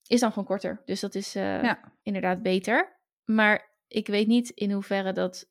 is 0.08 0.20
dan 0.20 0.30
gewoon 0.30 0.46
korter. 0.48 0.82
Dus 0.86 1.00
dat 1.00 1.16
is 1.16 1.36
eh, 1.36 1.64
Ja. 1.64 1.92
inderdaad 2.04 2.42
beter. 2.42 3.00
Maar 3.26 3.72
ik 3.88 4.08
weet 4.08 4.28
niet 4.28 4.50
in 4.50 4.72
hoeverre 4.72 5.12
dat... 5.14 5.50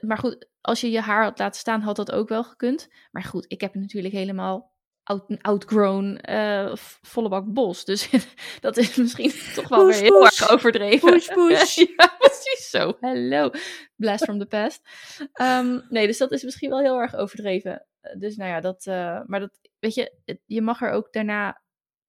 maar 0.00 0.18
goed, 0.18 0.48
als 0.60 0.80
je 0.80 0.90
je 0.90 1.00
haar 1.00 1.22
had 1.22 1.38
laten 1.38 1.60
staan, 1.60 1.80
had 1.80 1.96
dat 1.96 2.12
ook 2.12 2.28
wel 2.28 2.44
gekund. 2.44 2.88
Maar 3.10 3.22
goed, 3.22 3.44
ik 3.48 3.60
heb 3.60 3.72
het 3.72 3.82
natuurlijk 3.82 4.14
helemaal 4.14 4.73
out, 5.04 5.36
outgrown 5.42 6.16
eh, 6.16 6.74
volle 7.02 7.28
bak 7.28 7.52
bos. 7.52 7.84
Dus 7.84 8.08
dat 8.60 8.76
is 8.76 8.96
misschien 8.96 9.32
toch 9.54 9.68
wel 9.68 9.86
weer 9.86 10.00
heel 10.00 10.24
erg 10.24 10.50
overdreven. 10.50 11.10
Poes, 11.10 11.26
poes. 11.26 11.74
ja, 11.96 12.14
precies 12.18 12.70
zo. 12.70 12.96
Hello. 13.00 13.50
Blast 13.96 14.24
from 14.24 14.38
the 14.38 14.46
past. 14.46 14.80
Ehm, 15.32 15.80
nee, 15.88 16.06
dus 16.06 16.18
dat 16.18 16.32
is 16.32 16.42
misschien 16.42 16.70
wel 16.70 16.80
heel 16.80 17.00
erg 17.00 17.14
overdreven. 17.14 17.86
Eh, 18.00 18.18
Dus 18.18 18.36
nou 18.36 18.50
ja, 18.50 18.60
dat... 18.60 18.86
eh, 18.86 19.20
maar 19.26 19.40
dat, 19.40 19.58
weet 19.78 19.94
je, 19.94 20.12
je 20.46 20.62
mag 20.62 20.82
er 20.82 20.90
ook 20.90 21.12
daarna 21.12 21.62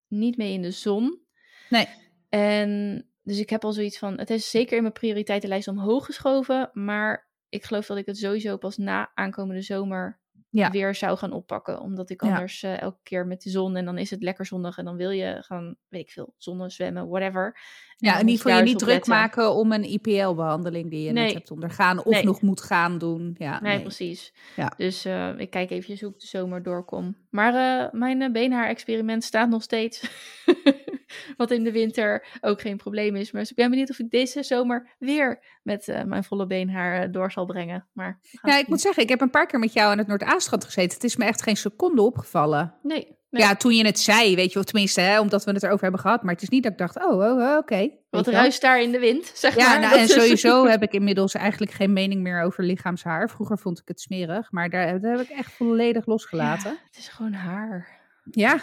niet 0.08 0.38
mee 0.38 0.54
in 0.54 0.62
de 0.62 0.72
zon. 0.72 1.22
Nee. 1.70 1.88
En 2.30 3.10
dus 3.24 3.40
ik 3.40 3.50
heb 3.50 3.64
al 3.64 3.72
zoiets 3.74 3.98
van, 3.98 4.18
het 4.20 4.30
is 4.30 4.50
zeker 4.50 4.76
in 4.76 4.82
mijn 4.82 4.94
prioriteitenlijst 4.94 5.68
omhoog 5.68 6.06
geschoven, 6.06 6.70
maar 6.74 7.30
ik 7.50 7.64
geloof 7.64 7.86
dat 7.86 7.98
ik 7.98 8.06
het 8.06 8.18
sowieso 8.18 8.58
pas 8.58 8.78
na 8.78 9.12
aankomende 9.14 9.62
zomer 9.62 10.20
Ja. 10.58 10.72
weer 10.72 10.96
zou 10.96 11.18
gaan 11.18 11.32
oppakken. 11.32 11.80
Omdat 11.80 12.10
ik 12.10 12.24
Ja. 12.24 12.28
anders 12.30 12.63
eh, 12.63 12.82
elke 12.82 13.00
keer 13.04 13.28
met 13.28 13.41
de 13.41 13.50
zon 13.50 13.76
en 13.76 13.86
dan 13.86 13.98
is 13.98 14.10
het 14.10 14.24
lekker 14.24 14.46
zonnig 14.46 14.78
en 14.78 14.86
dan 14.86 14.96
wil 14.96 15.10
je 15.10 15.38
gaan, 15.41 15.76
weet 15.89 16.02
ik 16.02 16.12
veel, 16.12 16.34
zonnen, 16.38 16.72
zwemmen, 16.72 17.08
whatever. 17.08 17.46
En 17.46 18.08
Ja, 18.08 18.12
moet 18.13 18.22
ieder 18.30 18.41
geval 18.41 18.58
je 18.58 18.63
niet 18.63 18.80
druk 18.80 18.91
letten. 18.94 19.13
maken 19.13 19.54
om 19.56 19.72
een 19.72 19.84
IPL-behandeling 19.84 20.89
die 20.89 21.04
je 21.04 21.12
Nee. 21.12 21.24
net 21.24 21.34
hebt 21.34 21.52
ondergaan 21.52 22.04
of 22.04 22.13
Nee. 22.13 22.24
nog 22.24 22.41
moet 22.41 22.62
gaan 22.62 22.98
doen. 22.98 23.36
Ja, 23.38 23.60
Nee, 23.62 23.74
nee. 23.74 23.82
precies. 23.82 24.34
Ja. 24.56 24.74
Dus 24.78 25.06
eh, 25.06 25.39
ik 25.39 25.50
kijk 25.50 25.70
eventjes 25.72 26.02
hoe 26.02 26.12
ik 26.12 26.20
de 26.20 26.28
zomer 26.28 26.63
doorkom. 26.63 27.18
Maar 27.30 27.84
eh, 27.86 27.91
mijn 28.00 28.22
uh, 28.22 28.32
beenhaar-experiment 28.32 29.24
staat 29.24 29.50
nog 29.50 29.63
steeds. 29.63 30.02
Wat 31.38 31.52
in 31.52 31.63
de 31.63 31.72
winter 31.72 32.26
ook 32.41 32.62
geen 32.62 32.78
probleem 32.78 33.15
is. 33.15 33.32
Maar 33.32 33.41
ik 33.41 33.56
ben 33.56 33.70
benieuwd 33.70 33.89
of 33.89 34.00
ik 34.00 34.10
deze 34.10 34.44
zomer 34.44 34.96
weer 35.00 35.60
met 35.63 35.88
eh, 35.88 36.04
mijn 36.04 36.24
volle 36.24 36.46
beenhaar 36.48 37.02
eh, 37.02 37.12
door 37.12 37.32
zal 37.32 37.46
brengen. 37.46 37.88
Maar 37.94 38.20
Ja, 38.41 38.58
ik 38.58 38.68
moet 38.68 38.82
zeggen, 38.82 39.04
ik 39.04 39.10
heb 39.10 39.22
een 39.22 39.30
paar 39.30 39.46
keer 39.46 39.60
met 39.60 39.74
jou 39.74 39.91
aan 39.91 39.98
het 39.98 40.08
Noordaastland 40.08 40.63
gezeten. 40.63 40.94
Het 40.94 41.04
is 41.04 41.15
me 41.15 41.26
echt 41.26 41.41
geen 41.41 41.58
seconde 41.58 42.02
opgevallen. 42.02 42.74
Nee. 42.82 43.18
nee. 43.30 43.41
Ja, 43.44 43.56
toen 43.56 43.74
je 43.76 43.86
het 43.86 44.00
zei, 44.00 44.36
weet 44.36 44.54
je, 44.54 44.60
of 44.60 44.65
tenminste, 44.65 45.02
hè, 45.02 45.20
omdat 45.20 45.44
we 45.44 45.52
het 45.52 45.63
erover 45.63 45.82
hebben 45.84 46.00
gehad. 46.02 46.24
Maar 46.24 46.34
het 46.34 46.41
is 46.44 46.50
niet 46.50 46.63
dat 46.63 46.72
ik 46.72 46.78
dacht, 46.78 46.98
oh, 47.06 47.12
oh, 47.20 47.38
oh, 47.41 47.58
oké. 47.58 47.89
Wat 48.10 48.28
ruist 48.28 48.62
daar 48.62 48.82
in 48.82 48.91
de 48.91 49.00
wind, 49.00 49.26
zeg 49.36 49.56
Ja, 49.56 49.70
maar. 49.70 49.80
nou, 49.80 49.94
en 49.98 50.04
is- 50.04 50.13
sowieso 50.13 50.65
heb 50.68 50.84
ik 50.84 50.91
inmiddels 50.94 51.34
eigenlijk 51.34 51.72
geen 51.72 51.94
mening 51.94 52.22
meer 52.22 52.41
over 52.41 52.63
lichaamshaar. 52.63 53.30
Vroeger 53.30 53.58
vond 53.58 53.80
ik 53.80 53.88
het 53.88 54.02
smerig, 54.02 54.52
maar 54.52 54.70
daar, 54.70 55.00
daar 55.02 55.18
heb 55.18 55.30
ik 55.30 55.38
echt 55.38 55.52
volledig 55.54 56.06
losgelaten. 56.06 56.72
Ja, 56.72 56.78
het 56.86 56.98
is 56.98 57.08
gewoon 57.08 57.34
haar. 57.34 57.88
Ja, 58.32 58.60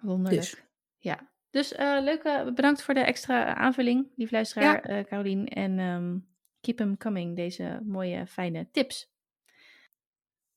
Wonderlijk. 0.00 0.40
dus. 0.42 0.63
Ja. 1.04 1.32
Dus 1.50 1.72
eh 1.72 1.98
leuke, 2.00 2.52
bedankt 2.54 2.82
voor 2.82 2.94
de 2.94 3.00
extra 3.00 3.54
aanvulling, 3.54 4.06
lief 4.16 4.30
luisteraar, 4.30 4.80
eh 4.80 5.04
Carolien. 5.04 5.48
En 5.48 5.78
ehm, 5.78 6.16
keep 6.60 6.76
them 6.76 6.96
coming, 6.96 7.36
deze 7.36 7.80
mooie, 7.82 8.26
fijne 8.26 8.68
tips. 8.70 9.12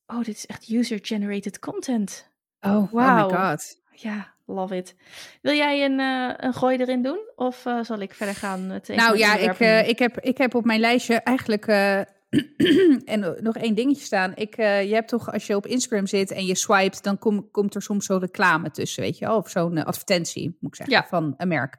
Oh, 0.06 0.22
dit 0.22 0.34
is 0.34 0.46
echt 0.46 0.68
user-generated 0.68 1.58
content. 1.58 2.30
Oh, 2.60 2.94
oh 2.94 3.14
my 3.14 3.36
god. 3.36 3.82
Ja, 3.90 4.34
love 4.46 4.76
it. 4.76 4.96
Wil 5.42 5.54
jij 5.54 5.84
een, 5.84 6.00
eh, 6.00 6.34
een 6.36 6.54
gooi 6.54 6.76
erin 6.76 7.02
doen? 7.02 7.18
Of 7.36 7.64
zal 7.82 7.98
ik 7.98 8.14
verder 8.14 8.34
gaan 8.34 8.66
met 8.66 8.88
Nou 8.88 9.18
ja, 9.18 9.36
ik, 9.36 9.86
ik, 9.88 9.98
heb, 9.98 10.20
ik 10.20 10.38
heb 10.38 10.54
op 10.54 10.64
mijn 10.64 10.80
lijstje 10.80 11.14
eigenlijk 11.14 11.66
en 13.04 13.36
nog 13.40 13.56
één 13.56 13.74
dingetje 13.74 14.04
staan. 14.04 14.32
Ik, 14.34 14.56
eh, 14.56 14.88
je 14.88 14.94
hebt 14.94 15.08
toch, 15.08 15.32
als 15.32 15.46
je 15.46 15.56
op 15.56 15.66
Instagram 15.66 16.06
zit 16.06 16.30
en 16.30 16.46
je 16.46 16.54
swipet, 16.54 17.02
dan 17.02 17.18
kom, 17.18 17.50
komt 17.50 17.74
er 17.74 17.82
soms 17.82 18.06
zo'n 18.06 18.18
reclame 18.18 18.70
tussen, 18.70 19.02
weet 19.02 19.18
je 19.18 19.26
wel? 19.26 19.36
Of 19.36 19.50
zo'n 19.50 19.84
advertentie, 19.84 20.56
moet 20.60 20.70
ik 20.70 20.76
zeggen, 20.76 20.96
Ja. 20.96 21.06
van 21.08 21.34
een 21.36 21.48
merk. 21.48 21.78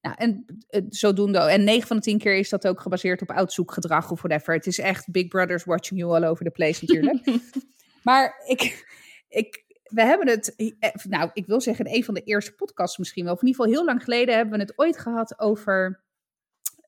Nou, 0.00 0.16
en 0.18 0.44
uh, 0.70 0.82
zodoende. 0.88 1.38
En 1.38 1.64
9 1.64 1.86
van 1.86 1.96
de 1.96 2.02
10 2.02 2.18
keer 2.18 2.36
is 2.36 2.48
dat 2.48 2.66
ook 2.66 2.80
gebaseerd 2.80 3.22
op 3.22 3.30
uitzoekgedrag 3.30 4.10
of 4.10 4.22
whatever. 4.22 4.54
Het 4.54 4.66
is 4.66 4.78
echt 4.78 5.10
Big 5.10 5.28
Brother's 5.28 5.64
watching 5.64 6.00
you 6.00 6.14
all 6.14 6.24
over 6.24 6.44
the 6.44 6.50
place 6.50 6.84
natuurlijk. 6.84 7.26
maar 8.02 8.42
ik, 8.46 8.86
ik, 9.28 9.64
we 9.84 10.02
hebben 10.02 10.28
het, 10.28 10.56
eh, 10.56 10.90
nou, 11.08 11.30
ik 11.32 11.46
wil 11.46 11.60
zeggen, 11.60 11.84
in 11.84 11.94
een 11.94 12.04
van 12.04 12.14
de 12.14 12.22
eerste 12.22 12.54
podcasts 12.54 12.98
misschien 12.98 13.24
wel, 13.24 13.32
of 13.32 13.40
in 13.40 13.46
ieder 13.46 13.62
geval 13.62 13.76
heel 13.76 13.86
lang 13.86 14.04
geleden 14.04 14.34
hebben 14.34 14.54
we 14.54 14.60
het 14.60 14.78
ooit 14.78 14.98
gehad 14.98 15.38
over 15.38 16.04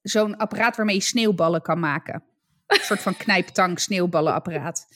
zo'n 0.03 0.37
apparaat 0.37 0.77
waarmee 0.77 0.97
je 0.97 1.03
sneeuwballen 1.03 1.63
kan 1.63 1.79
maken. 1.79 2.25
Een 2.67 2.81
soort 2.81 3.01
van 3.01 3.17
knijptang 3.17 3.81
sneeuwballenapparaat. 3.81 4.87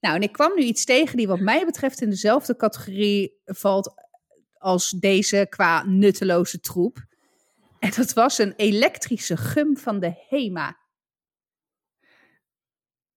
Nou, 0.00 0.16
en 0.16 0.22
ik 0.22 0.32
kwam 0.32 0.54
nu 0.54 0.62
iets 0.62 0.84
tegen 0.84 1.16
die 1.16 1.26
wat 1.26 1.40
mij 1.40 1.64
betreft 1.64 2.00
in 2.00 2.10
dezelfde 2.10 2.56
categorie 2.56 3.40
valt 3.44 3.94
als 4.58 4.90
deze 4.90 5.46
qua 5.48 5.82
nutteloze 5.82 6.60
troep. 6.60 7.04
En 7.78 7.90
dat 7.96 8.12
was 8.12 8.38
een 8.38 8.54
elektrische 8.56 9.36
gum 9.36 9.76
van 9.76 10.00
de 10.00 10.24
HEMA. 10.28 10.78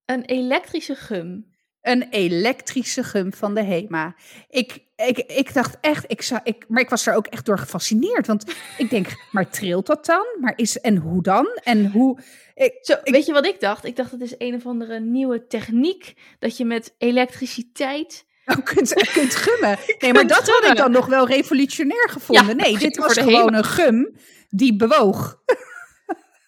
Een 0.06 0.24
elektrische 0.26 0.96
gum. 0.96 1.56
Een 1.88 2.08
elektrische 2.10 3.04
gum 3.04 3.34
van 3.34 3.56
de 3.56 3.64
HEMA. 3.64 4.16
Ik, 4.50 4.80
ik, 4.96 5.18
ik 5.18 5.54
dacht 5.54 5.78
echt, 5.82 6.06
ik 6.08 6.22
zou, 6.22 6.42
ik, 6.44 6.66
maar 6.68 6.82
ik 6.82 6.90
was 6.90 7.08
er 7.08 7.16
ook 7.16 7.28
echt 7.28 7.46
door 7.46 7.60
gefascineerd. 7.60 8.28
Want 8.28 8.44
ik 8.78 8.90
denk, 8.90 9.08
maar 9.32 9.50
trilt 9.50 9.86
dat 9.86 10.06
dan? 10.06 10.26
Maar 10.40 10.54
is, 10.56 10.80
en 10.80 10.98
hoe 10.98 11.24
dan? 11.24 11.60
En 11.64 11.92
hoe... 11.92 12.20
Ik, 12.56 12.78
Zo, 12.82 12.96
weet 13.04 13.26
je 13.26 13.34
wat 13.34 13.46
ik 13.46 13.60
dacht? 13.60 13.86
Ik 13.86 13.96
dacht, 13.96 14.12
het 14.12 14.22
is 14.22 14.36
een 14.38 14.56
of 14.56 14.66
andere 14.66 15.00
nieuwe 15.00 15.48
techniek. 15.48 16.14
Dat 16.40 16.58
je 16.58 16.66
met 16.66 16.96
elektriciteit... 16.98 18.26
Oh, 18.46 18.64
kunt, 18.64 18.94
kunt 18.94 19.36
gummen. 19.36 19.78
Nee, 20.00 20.14
maar 20.14 20.28
dat 20.28 20.48
had 20.48 20.72
ik 20.72 20.78
dan 20.78 20.92
nog 20.92 21.06
wel 21.06 21.28
revolutionair 21.28 22.10
gevonden. 22.10 22.48
Ja, 22.48 22.54
nee, 22.54 22.78
dit 22.78 22.98
was 22.98 23.14
gewoon 23.14 23.54
een 23.54 23.64
gum 23.64 24.16
die 24.50 24.76
bewoog. 24.76 25.42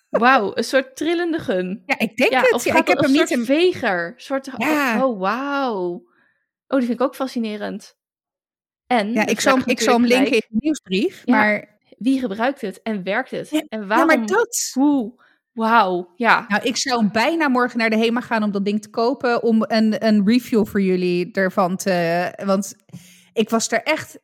Wauw, 0.10 0.52
een 0.56 0.64
soort 0.64 0.96
trillende 0.96 1.40
gum. 1.40 1.84
Ja, 1.86 2.00
ik 2.00 2.16
denk 2.18 2.32
Ja, 2.32 2.42
het. 2.42 2.54
of 2.54 2.64
Ja, 2.66 2.76
ik 2.76 2.88
heb 2.88 2.98
hem 2.98 3.06
een 3.06 3.12
niet 3.20 3.30
in... 3.32 3.46
veger. 3.46 4.06
Een 4.08 4.14
soort... 4.22 4.50
Ja. 4.58 5.06
Oh, 5.06 5.20
wauw. 5.20 6.08
Oh, 6.68 6.78
die 6.78 6.88
vind 6.88 7.00
ik 7.00 7.02
ook 7.06 7.16
fascinerend. 7.16 7.98
En, 8.88 9.12
Ja, 9.14 9.26
ik 9.26 9.40
zal, 9.40 9.56
hem- 9.58 9.64
ik 9.68 9.80
zal 9.80 9.94
hem 9.94 10.06
linken 10.06 10.32
in 10.32 10.42
de 10.50 10.58
nieuwsbrief. 10.60 11.22
Ja, 11.26 11.36
Maar, 11.36 11.78
Wie 11.98 12.20
gebruikt 12.20 12.62
het 12.62 12.82
en 12.82 13.04
werkt 13.04 13.32
het? 13.32 13.50
Ja, 13.50 13.64
en 13.68 13.80
ja, 13.80 13.86
waarom... 13.86 14.08
maar 14.08 14.26
dat... 14.26 14.70
Hoe? 14.74 15.22
Wauw, 15.52 16.12
ja. 16.16 16.46
Nou, 16.48 16.64
ik 16.64 16.78
zou 16.78 17.08
bijna 17.12 17.48
morgen 17.48 17.78
naar 17.78 17.90
de 17.90 17.98
HEMA 17.98 18.22
gaan 18.22 18.44
om 18.44 18.52
dat 18.52 18.66
ding 18.66 18.82
te 18.82 18.90
kopen. 18.90 19.44
Om 19.44 19.64
een, 19.68 20.06
een 20.08 20.28
review 20.28 20.66
voor 20.66 20.82
jullie 20.82 21.32
ervan 21.32 21.78
te... 21.78 22.34
Want 22.46 22.76
ik 23.34 23.50
was 23.50 23.72
er 23.72 23.84
echt... 23.84 24.20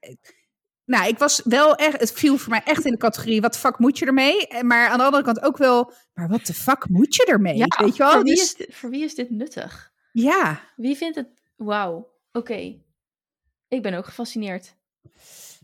Nou, 0.86 1.08
ik 1.08 1.18
was 1.18 1.42
wel 1.44 1.76
echt... 1.76 2.00
Het 2.00 2.12
viel 2.12 2.38
voor 2.38 2.50
mij 2.50 2.62
echt 2.66 2.86
in 2.86 2.92
de 2.92 2.98
categorie... 2.98 3.42
Wat 3.42 3.58
fuck 3.58 3.80
moet 3.80 3.98
je 3.98 4.06
ermee? 4.06 4.48
En- 4.48 4.68
Maar 4.68 4.88
aan 4.90 4.98
de 4.98 5.04
andere 5.04 5.24
kant 5.24 5.42
ook 5.42 5.58
wel... 5.58 5.92
Maar 6.14 6.28
wat 6.28 6.46
de 6.46 6.54
fuck 6.54 6.90
moet 6.90 7.16
je 7.16 7.26
ermee? 7.26 7.56
ja 7.58 7.66
Weet 7.78 7.96
je 7.96 8.04
wel? 8.04 8.12
Voor, 8.12 8.24
wie 8.24 8.34
Dus- 8.36 8.44
is 8.44 8.56
dit, 8.56 8.76
voor 8.76 8.90
wie 8.90 9.04
is 9.04 9.16
dit 9.16 9.30
nuttig? 9.30 9.92
ja. 10.12 10.60
Wie 10.76 10.96
vindt 10.98 11.16
het... 11.16 11.28
Wauw, 11.56 12.10
oké. 12.32 12.76
Ik 13.68 13.82
ben 13.82 13.94
ook 13.94 14.06
gefascineerd. 14.06 14.76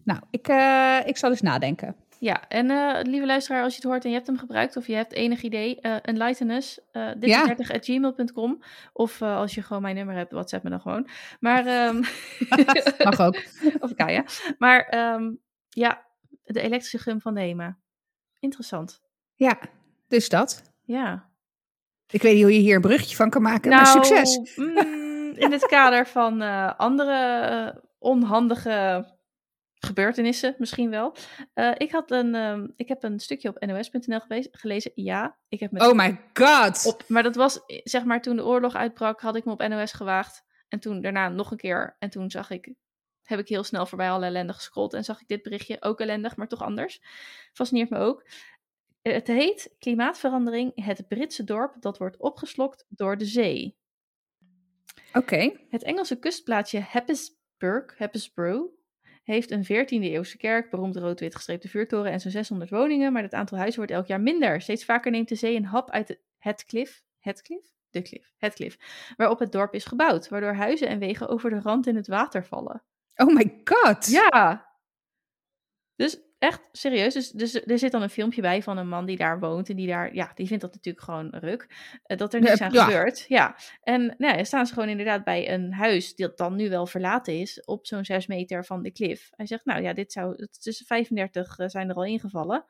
Nou, 0.04 0.20
ik, 0.30 0.48
eh, 0.48 0.98
ik 1.06 1.18
zal 1.18 1.30
eens 1.30 1.42
nadenken. 1.42 1.96
Ja, 2.22 2.48
en 2.48 2.70
eh, 2.72 3.00
lieve 3.04 3.26
luisteraar, 3.26 3.64
als 3.64 3.72
je 3.76 3.82
het 3.82 3.90
hoort 3.90 4.04
en 4.04 4.10
je 4.10 4.16
hebt 4.16 4.28
hem 4.28 4.38
gebruikt 4.38 4.78
of 4.78 4.88
je 4.88 4.94
hebt 4.96 5.14
enig 5.14 5.42
idee, 5.42 5.80
eh 5.80 5.96
enlighten 6.02 6.50
us, 6.50 6.80
eh 6.92 7.10
Ja. 7.20 7.56
30.gmail.com 7.56 8.64
of 8.94 9.22
als 9.22 9.56
je 9.56 9.62
gewoon 9.62 9.82
mijn 9.82 9.96
nummer 9.96 10.16
hebt, 10.16 10.32
WhatsApp 10.32 10.64
me 10.64 10.70
dan 10.70 10.82
gewoon. 10.82 11.08
Maar, 11.40 11.66
ehm 11.66 12.02
Mag 13.10 13.20
ook. 13.20 13.36
of 13.84 13.94
Kaya. 13.96 14.24
Maar 14.58 14.80
ehm, 14.82 15.32
ja, 15.70 16.06
de 16.44 16.62
elektrische 16.62 16.98
gum 16.98 17.22
van 17.22 17.34
de 17.34 17.40
HEMA. 17.42 17.78
Interessant. 18.40 19.02
Ja, 19.36 19.60
dus 20.08 20.30
dat. 20.30 20.62
Ja. 20.84 21.30
Ik 22.08 22.22
weet 22.22 22.34
niet 22.34 22.44
hoe 22.44 22.54
je 22.54 22.60
hier 22.60 22.76
een 22.76 22.82
bruggetje 22.82 23.16
van 23.16 23.30
kan 23.30 23.42
maken, 23.42 23.70
Nou, 23.70 23.82
maar 23.84 24.06
succes. 24.06 24.56
mm, 24.56 25.32
in 25.36 25.52
het 25.52 25.66
kader 25.66 26.08
van 26.08 26.42
andere 26.78 27.82
onhandige 28.00 29.06
gebeurtenissen, 29.86 30.56
misschien 30.58 30.90
wel. 30.90 31.16
Eh, 31.54 31.72
ik, 31.78 31.92
had 31.92 32.12
een, 32.12 32.36
ehm, 32.36 32.68
ik 32.76 32.88
heb 32.88 33.04
een 33.04 33.20
stukje 33.20 33.50
op 33.50 33.66
nos.nl 33.66 34.20
gelezen. 34.52 34.92
Ja, 34.96 35.38
ik 35.50 35.60
heb 35.60 35.72
met 35.72 35.82
Oh 35.82 35.94
my 35.94 36.20
god. 36.34 36.86
op, 36.86 37.04
maar 37.08 37.24
dat 37.24 37.36
was, 37.36 37.66
eh, 37.66 37.80
zeg 37.84 38.04
maar, 38.04 38.22
toen 38.22 38.36
de 38.36 38.46
oorlog 38.46 38.76
uitbrak, 38.76 39.22
had 39.22 39.36
ik 39.36 39.46
me 39.46 39.52
op 39.52 39.68
NOS 39.68 39.92
gewaagd. 39.92 40.44
En 40.68 40.80
toen 40.80 41.02
daarna 41.02 41.30
nog 41.30 41.52
een 41.52 41.58
keer. 41.58 41.96
En 42.00 42.10
toen 42.10 42.32
zag 42.32 42.50
ik, 42.50 42.74
heb 43.24 43.40
ik 43.40 43.48
heel 43.48 43.64
snel 43.64 43.86
voorbij 43.86 44.10
alle 44.12 44.26
ellende 44.26 44.54
gescrolld. 44.54 44.94
En 44.94 45.04
zag 45.04 45.22
ik 45.22 45.28
dit 45.28 45.42
berichtje, 45.42 45.78
ook 45.82 46.00
ellendig, 46.00 46.36
maar 46.36 46.48
toch 46.48 46.62
anders. 46.62 47.02
Fascineert 47.54 47.90
me 47.90 47.98
ook. 47.98 48.26
Eh, 49.02 49.14
Het 49.14 49.28
heet 49.28 49.76
Klimaatverandering, 49.80 50.86
het 50.86 51.08
Britse 51.08 51.44
dorp 51.44 51.76
dat 51.80 51.98
wordt 51.98 52.18
opgeslokt 52.18 52.86
door 52.90 53.18
de 53.18 53.26
zee. 53.26 53.78
Oké. 55.14 55.52
Het 55.70 55.84
Engelse 55.84 56.20
kustplaatsje 56.20 56.80
Happisburgh 56.80 58.00
heeft 59.24 59.52
een 59.52 59.64
14e 59.64 60.04
eeuwse 60.04 60.38
kerk, 60.38 60.70
beroemde 60.70 61.00
rood-wit 61.00 61.36
gestreepte 61.36 61.70
vuurtoren 61.70 62.12
en 62.12 62.20
zo'n 62.20 62.32
600 62.32 62.70
woningen, 62.70 63.14
maar 63.14 63.24
het 63.24 63.34
aantal 63.34 63.58
huizen 63.58 63.78
wordt 63.78 63.96
elk 63.96 64.06
jaar 64.06 64.22
minder. 64.22 64.62
Steeds 64.62 64.86
vaker 64.86 65.12
neemt 65.12 65.30
de 65.30 65.36
zee 65.36 65.56
een 65.56 65.66
hap 65.66 65.90
uit 65.90 66.20
het 66.38 66.66
klif, 66.66 67.04
het 67.20 67.42
klif? 67.42 67.70
De 67.90 68.02
klif, 68.02 68.34
het 68.38 68.54
klif, 68.54 68.78
waarop 69.18 69.40
het 69.40 69.52
dorp 69.52 69.74
is 69.74 69.86
gebouwd, 69.86 70.30
waardoor 70.30 70.54
huizen 70.54 70.88
en 70.88 71.00
wegen 71.00 71.28
over 71.28 71.50
de 71.50 71.60
rand 71.60 71.88
in 71.88 71.96
het 71.96 72.08
water 72.08 72.46
vallen. 72.46 72.84
Oh 73.16 73.36
my 73.36 73.62
god. 73.64 74.08
Ja! 74.08 74.70
Dus 75.96 76.20
echt 76.42 76.62
serieus. 76.72 77.14
Dus, 77.14 77.30
dus 77.32 77.66
er 77.66 77.80
zit 77.80 77.92
dan 77.92 78.02
een 78.02 78.10
filmpje 78.10 78.42
bij 78.42 78.64
van 78.64 78.78
een 78.78 78.88
man 78.88 79.06
die 79.06 79.18
daar 79.18 79.40
woont. 79.40 79.70
En 79.70 79.76
die 79.76 79.88
daar, 79.88 80.14
ja, 80.16 80.32
die 80.36 80.48
vindt 80.48 80.62
dat 80.62 80.74
natuurlijk 80.74 81.06
gewoon 81.06 81.30
ruk. 81.32 81.68
eh, 82.04 82.18
dat 82.18 82.34
er 82.34 82.40
niks 82.42 82.60
Ja, 82.60 82.66
aan 82.66 82.72
ja. 82.74 82.84
gebeurt. 82.84 83.26
Ja. 83.28 83.56
En 83.84 84.16
nou 84.18 84.38
ja, 84.38 84.44
staan 84.44 84.66
ze 84.66 84.74
gewoon 84.74 84.90
inderdaad 84.90 85.24
bij 85.24 85.54
een 85.54 85.74
huis 85.74 86.16
dat 86.16 86.38
dan 86.38 86.56
nu 86.56 86.70
wel 86.70 86.86
verlaten 86.88 87.40
is. 87.40 87.64
Op 87.66 87.86
zo'n 87.88 88.06
zes 88.06 88.28
meter 88.28 88.66
van 88.66 88.82
de 88.82 88.92
klif. 88.92 89.30
Hij 89.36 89.46
zegt, 89.46 89.66
nou 89.66 89.82
ja, 89.82 89.94
dit 89.94 90.12
zou, 90.12 90.34
het 90.38 90.66
is 90.66 90.84
35 90.86 91.58
eh, 91.58 91.68
zijn 91.68 91.90
er 91.90 91.96
al 91.96 92.06
ingevallen. 92.06 92.66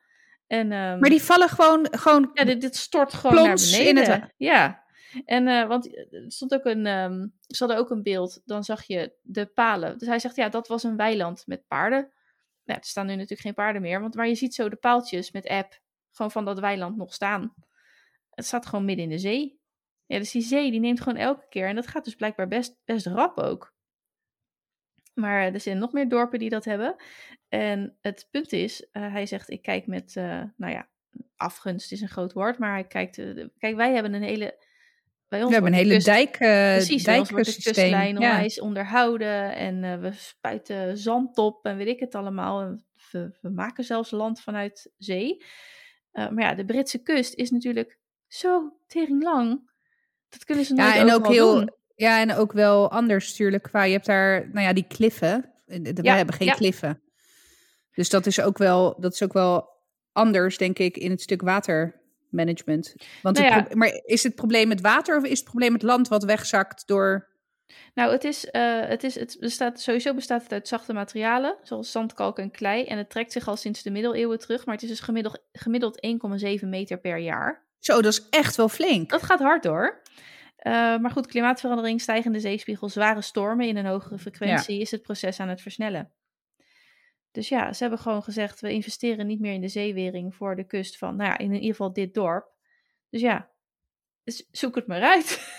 En, 0.48 0.72
ehm, 0.72 1.00
Maar 1.00 1.10
die 1.10 1.22
vallen 1.22 1.50
gewoon, 1.50 1.88
gewoon 1.92 2.30
ja, 2.34 2.44
dit, 2.44 2.62
dit 2.62 2.76
stort 2.76 3.14
gewoon 3.14 3.36
naar 3.36 3.58
in 3.58 3.72
beneden. 3.94 4.22
het 4.22 4.34
Ja. 4.38 4.84
En 5.26 5.48
eh, 5.48 5.68
want 5.68 5.96
er 5.96 6.24
stond 6.28 6.54
ook 6.54 6.66
een, 6.66 6.86
ehm 6.86 7.28
ze 7.48 7.58
hadden 7.58 7.78
ook 7.78 7.90
een 7.90 8.04
beeld, 8.04 8.42
dan 8.46 8.64
zag 8.64 8.84
je 8.84 9.14
de 9.22 9.46
palen. 9.46 9.98
Dus 9.98 10.08
hij 10.08 10.20
zegt, 10.20 10.36
ja, 10.36 10.50
dat 10.50 10.68
was 10.68 10.84
een 10.84 10.96
weiland 10.98 11.44
met 11.46 11.68
paarden. 11.68 12.12
Nou, 12.72 12.84
er 12.84 12.90
staan 12.90 13.06
nu 13.06 13.12
natuurlijk 13.12 13.42
geen 13.42 13.54
paarden 13.54 13.82
meer, 13.82 14.02
want, 14.02 14.16
maar 14.16 14.28
je 14.28 14.36
ziet 14.36 14.54
zo 14.54 14.70
de 14.70 14.76
paaltjes 14.76 15.32
met 15.32 15.48
app 15.48 15.82
gewoon 16.12 16.32
van 16.32 16.46
dat 16.46 16.60
weiland 16.60 16.98
nog 16.98 17.14
staan. 17.14 17.54
Het 18.30 18.46
staat 18.46 18.66
gewoon 18.66 18.86
midden 18.86 19.04
in 19.04 19.12
de 19.12 19.20
zee. 19.20 19.60
Ja, 20.06 20.18
dus 20.18 20.32
die 20.32 20.42
zee 20.42 20.72
die 20.72 20.80
neemt 20.80 21.02
gewoon 21.02 21.18
elke 21.18 21.46
keer, 21.50 21.68
en 21.68 21.76
dat 21.76 21.88
gaat 21.88 22.06
dus 22.06 22.16
blijkbaar 22.16 22.48
best, 22.48 22.78
best 22.86 23.06
rap 23.06 23.38
ook. 23.38 23.74
Maar 25.14 25.54
er 25.54 25.60
zijn 25.60 25.78
nog 25.78 25.92
meer 25.92 26.10
dorpen 26.10 26.40
die 26.40 26.50
dat 26.50 26.66
hebben. 26.66 26.96
En 27.50 27.98
het 28.02 28.28
punt 28.32 28.52
is, 28.52 28.90
eh, 28.92 29.12
hij 29.12 29.26
zegt, 29.26 29.50
ik 29.50 29.62
kijk 29.62 29.88
met, 29.88 30.16
eh, 30.16 30.44
nou 30.58 30.74
ja, 30.74 30.90
afgunst 31.36 31.92
is 31.92 32.02
een 32.02 32.10
groot 32.10 32.34
woord, 32.34 32.58
maar 32.58 32.72
hij 32.72 32.88
kijkt, 32.88 33.18
eh, 33.18 33.48
kijk, 33.58 33.76
wij 33.76 33.94
hebben 33.94 34.14
een 34.14 34.24
hele, 34.24 34.66
bij 35.32 35.40
ons 35.40 35.48
we 35.50 35.54
hebben 35.54 35.72
een 35.72 35.78
hele 35.78 35.90
de 35.90 35.96
kust- 35.96 36.06
dijk, 36.06 36.40
uh, 36.40 36.76
Precies, 36.76 37.04
bij 37.04 37.20
ons 37.20 37.30
wordt 37.32 37.46
de 37.56 37.62
kustlijn 37.64 38.20
Ja. 38.20 38.30
onwijs 38.32 38.60
onderhouden 38.60 39.56
en 39.56 39.84
eh, 39.84 40.00
we 40.00 40.12
spuiten 40.14 40.98
zand 40.98 41.38
op 41.38 41.66
en 41.66 41.78
weet 41.78 41.88
ik 41.88 42.00
het 42.00 42.16
allemaal. 42.16 42.62
En 42.62 42.86
we, 43.12 43.38
we 43.42 43.50
maken 43.50 43.84
zelfs 43.84 44.12
land 44.12 44.42
vanuit 44.42 44.92
zee. 44.98 45.44
Eh, 46.12 46.30
maar 46.30 46.44
ja, 46.44 46.56
de 46.56 46.66
Britse 46.66 46.98
kust 47.04 47.34
is 47.34 47.50
natuurlijk 47.52 48.00
zo 48.28 48.78
tering 48.88 49.24
lang. 49.24 49.70
Dat 50.30 50.44
kunnen 50.46 50.66
ze 50.66 50.74
nooit 50.74 50.94
Ja, 50.94 51.00
en 51.00 51.14
ook 51.14 51.28
heel, 51.28 51.56
doen. 51.56 51.72
ja, 51.96 52.20
en 52.22 52.34
ook 52.36 52.52
wel 52.52 52.92
anders 52.92 53.30
natuurlijk. 53.30 53.64
Qua, 53.64 53.84
je 53.84 53.92
hebt 53.94 54.06
daar, 54.06 54.50
nou 54.52 54.66
ja, 54.66 54.74
die 54.74 54.88
kliffen. 54.88 55.52
Eh, 55.66 55.80
We 55.82 56.00
Ja, 56.02 56.16
hebben 56.16 56.36
geen 56.36 56.48
ja. 56.48 56.54
kliffen. 56.54 57.02
Dus 57.94 58.10
dat 58.10 58.26
is 58.26 58.42
ook 58.42 58.58
wel, 58.58 59.00
dat 59.00 59.14
is 59.14 59.24
ook 59.24 59.34
wel 59.34 59.70
anders, 60.12 60.58
denk 60.58 60.80
ik, 60.80 60.98
in 60.98 61.12
het 61.12 61.22
stuk 61.22 61.42
watermanagement. 62.32 62.96
Want 63.22 63.38
Nou 63.38 63.52
ja. 63.52 63.68
maar 63.74 64.02
is 64.06 64.24
het 64.24 64.36
probleem 64.36 64.70
het 64.70 64.82
water 64.82 65.18
of 65.18 65.24
is 65.24 65.40
het 65.40 65.48
probleem 65.48 65.74
het 65.74 65.84
land 65.84 66.08
wat 66.08 66.24
wegzakt 66.24 66.88
door... 66.88 67.30
Nou, 67.94 68.12
het 68.12 68.24
is, 68.24 68.50
eh, 68.50 68.80
het 68.80 69.04
is, 69.04 69.16
het 69.16 69.38
bestaat, 69.40 69.80
sowieso 69.80 70.14
bestaat 70.14 70.44
het 70.44 70.52
uit 70.52 70.68
zachte 70.68 70.94
materialen, 70.94 71.58
zoals 71.64 71.92
zand, 71.92 72.14
kalk 72.14 72.40
en 72.40 72.52
klei. 72.52 72.84
En 72.84 72.98
het 72.98 73.10
trekt 73.10 73.32
zich 73.32 73.48
al 73.48 73.56
sinds 73.56 73.84
de 73.84 73.92
middeleeuwen 73.92 74.40
terug, 74.40 74.66
maar 74.66 74.74
het 74.74 74.84
is 74.84 74.90
dus 74.90 75.00
gemiddeld, 75.00 75.44
gemiddeld 75.52 76.08
1,7 76.62 76.68
meter 76.68 77.00
per 77.00 77.18
jaar. 77.18 77.66
Zo, 77.80 78.02
dat 78.02 78.12
is 78.12 78.28
echt 78.30 78.56
wel 78.56 78.70
flink. 78.70 79.10
Dat 79.10 79.24
gaat 79.24 79.40
hard 79.40 79.64
hoor. 79.64 80.02
Eh, 80.56 80.72
maar 80.98 81.12
goed, 81.12 81.28
klimaatverandering, 81.28 82.02
stijgende 82.02 82.40
zeespiegel, 82.40 82.90
zware 82.90 83.22
stormen 83.22 83.68
in 83.68 83.78
een 83.78 83.86
hogere 83.86 84.18
frequentie 84.18 84.80
is 84.80 84.92
het 84.92 85.02
proces 85.02 85.40
aan 85.40 85.50
het 85.50 85.62
versnellen. 85.62 86.12
Dus 87.32 87.50
ja, 87.50 87.74
ze 87.74 87.82
hebben 87.84 88.00
gewoon 88.00 88.24
gezegd, 88.24 88.60
we 88.62 88.72
investeren 88.72 89.28
niet 89.28 89.40
meer 89.40 89.54
in 89.54 89.62
de 89.62 89.68
zeewering 89.68 90.36
voor 90.36 90.56
de 90.56 90.64
kust 90.64 90.98
van, 90.98 91.16
nou 91.16 91.30
ja, 91.30 91.38
in 91.38 91.54
ieder 91.54 91.70
geval 91.70 91.94
dit 91.94 92.14
dorp. 92.14 92.48
Dus 93.10 93.22
ja, 93.22 93.50
zoek 94.52 94.76
het 94.76 94.88
maar 94.88 95.02
uit. 95.02 95.40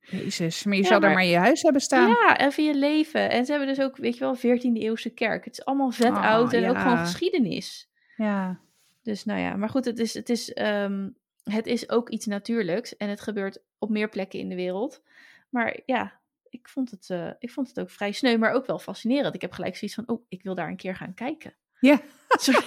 Jezus, 0.00 0.64
maar 0.64 0.76
je 0.76 0.82
Ja, 0.82 0.88
zal 0.88 1.00
er 1.02 1.10
maar- 1.10 1.22
in 1.22 1.28
je 1.28 1.36
huis 1.36 1.62
hebben 1.62 1.80
staan. 1.80 2.08
Ja, 2.08 2.38
even 2.38 2.64
je 2.64 2.74
leven. 2.74 3.30
En 3.30 3.44
ze 3.44 3.50
hebben 3.52 3.68
dus 3.74 3.84
ook, 3.84 3.96
weet 3.96 4.14
je 4.14 4.20
wel, 4.20 4.36
14e 4.36 4.80
eeuwse 4.80 5.10
kerk. 5.10 5.44
Het 5.44 5.58
is 5.58 5.64
allemaal 5.64 5.90
vet 5.90 6.10
Oh, 6.10 6.22
oud 6.24 6.52
en 6.52 6.68
ook 6.70 6.78
gewoon 6.78 6.98
geschiedenis. 6.98 7.90
Ja. 8.16 8.60
Dus 9.02 9.24
nou 9.24 9.40
ja, 9.40 9.56
maar 9.56 9.68
goed, 9.68 9.84
het 9.84 9.98
is, 9.98 10.14
het, 10.14 10.28
is, 10.28 10.52
ehm, 10.52 11.08
het 11.44 11.66
is 11.66 11.88
ook 11.90 12.08
iets 12.08 12.26
natuurlijks. 12.26 12.96
En 12.96 13.08
het 13.08 13.20
gebeurt 13.20 13.62
op 13.78 13.90
meer 13.90 14.08
plekken 14.08 14.38
in 14.38 14.48
de 14.48 14.54
wereld. 14.54 15.02
Maar 15.48 15.80
ja, 15.86 16.19
ik 16.50 16.68
vond 16.68 16.90
het, 16.90 17.10
eh, 17.10 17.30
ik 17.38 17.50
vond 17.50 17.68
het 17.68 17.80
ook 17.80 17.90
vrij 17.90 18.12
sneu, 18.12 18.36
maar 18.36 18.52
ook 18.52 18.66
wel 18.66 18.78
fascinerend. 18.78 19.34
Ik 19.34 19.40
heb 19.40 19.52
gelijk 19.52 19.76
zoiets 19.76 19.96
van, 19.96 20.08
oh, 20.08 20.24
ik 20.28 20.42
wil 20.42 20.54
daar 20.54 20.68
een 20.68 20.76
keer 20.76 20.96
gaan 20.96 21.14
kijken. 21.14 21.54
Ja. 21.80 21.92
Een 22.28 22.40
soort, 22.52 22.64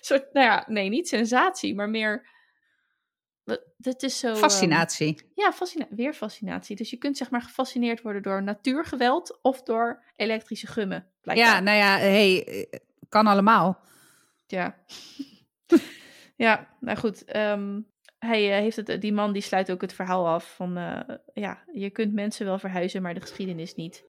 soort, 0.00 0.32
nou 0.32 0.46
ja, 0.46 0.64
nee, 0.68 0.88
niet 0.88 1.08
sensatie, 1.08 1.74
maar 1.74 1.90
meer... 1.90 2.34
Het 3.80 4.02
is 4.02 4.18
zo... 4.18 4.28
ehm, 4.28 4.36
Fascinatie. 4.36 5.30
ja, 5.34 5.52
fascina 5.52 5.86
weer 5.90 6.14
fascinatie. 6.14 6.76
Dus 6.76 6.90
je 6.90 6.96
kunt 6.96 7.16
zeg 7.16 7.30
maar 7.30 7.42
gefascineerd 7.42 8.02
worden 8.02 8.22
door 8.22 8.42
natuurgeweld 8.42 9.38
of 9.42 9.62
door 9.62 10.02
elektrische 10.16 10.66
gummen. 10.66 11.10
ja, 11.22 11.60
nou 11.60 11.76
ja, 11.76 11.98
hey, 11.98 12.44
eh, 12.46 12.78
kan 13.08 13.26
allemaal. 13.26 13.80
Ja. 14.46 14.78
ja, 16.36 16.76
nou 16.80 16.98
goed. 16.98 17.24
ehm, 17.24 17.80
hij 18.18 18.52
eh, 18.52 18.58
heeft 18.60 18.76
het, 18.76 19.00
die 19.00 19.12
man 19.12 19.32
die 19.32 19.42
sluit 19.42 19.70
ook 19.70 19.80
het 19.80 19.92
verhaal 19.92 20.26
af 20.28 20.54
van, 20.54 20.76
eh, 20.76 21.16
ja, 21.34 21.62
je 21.72 21.90
kunt 21.90 22.12
mensen 22.12 22.46
wel 22.46 22.58
verhuizen, 22.58 23.02
maar 23.02 23.14
de 23.14 23.20
geschiedenis 23.20 23.74
niet. 23.74 24.04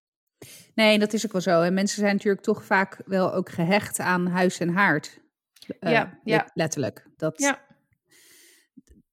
Nee, 0.76 1.00
dat 1.00 1.13
is 1.13 1.26
ook 1.26 1.32
wel 1.32 1.41
zo. 1.41 1.62
En 1.62 1.74
mensen 1.74 2.00
zijn 2.00 2.13
natuurlijk 2.15 2.43
toch 2.43 2.63
vaak 2.65 3.02
wel 3.06 3.34
ook 3.34 3.50
gehecht 3.50 4.00
aan 4.00 4.28
huis 4.28 4.60
en 4.60 4.70
haard. 4.70 5.20
Eh, 5.80 5.91
Ja, 5.91 6.20
ja. 6.24 6.36
let- 6.38 6.52
Letterlijk. 6.54 7.08
Dat, 7.17 7.39
Ja. 7.39 7.65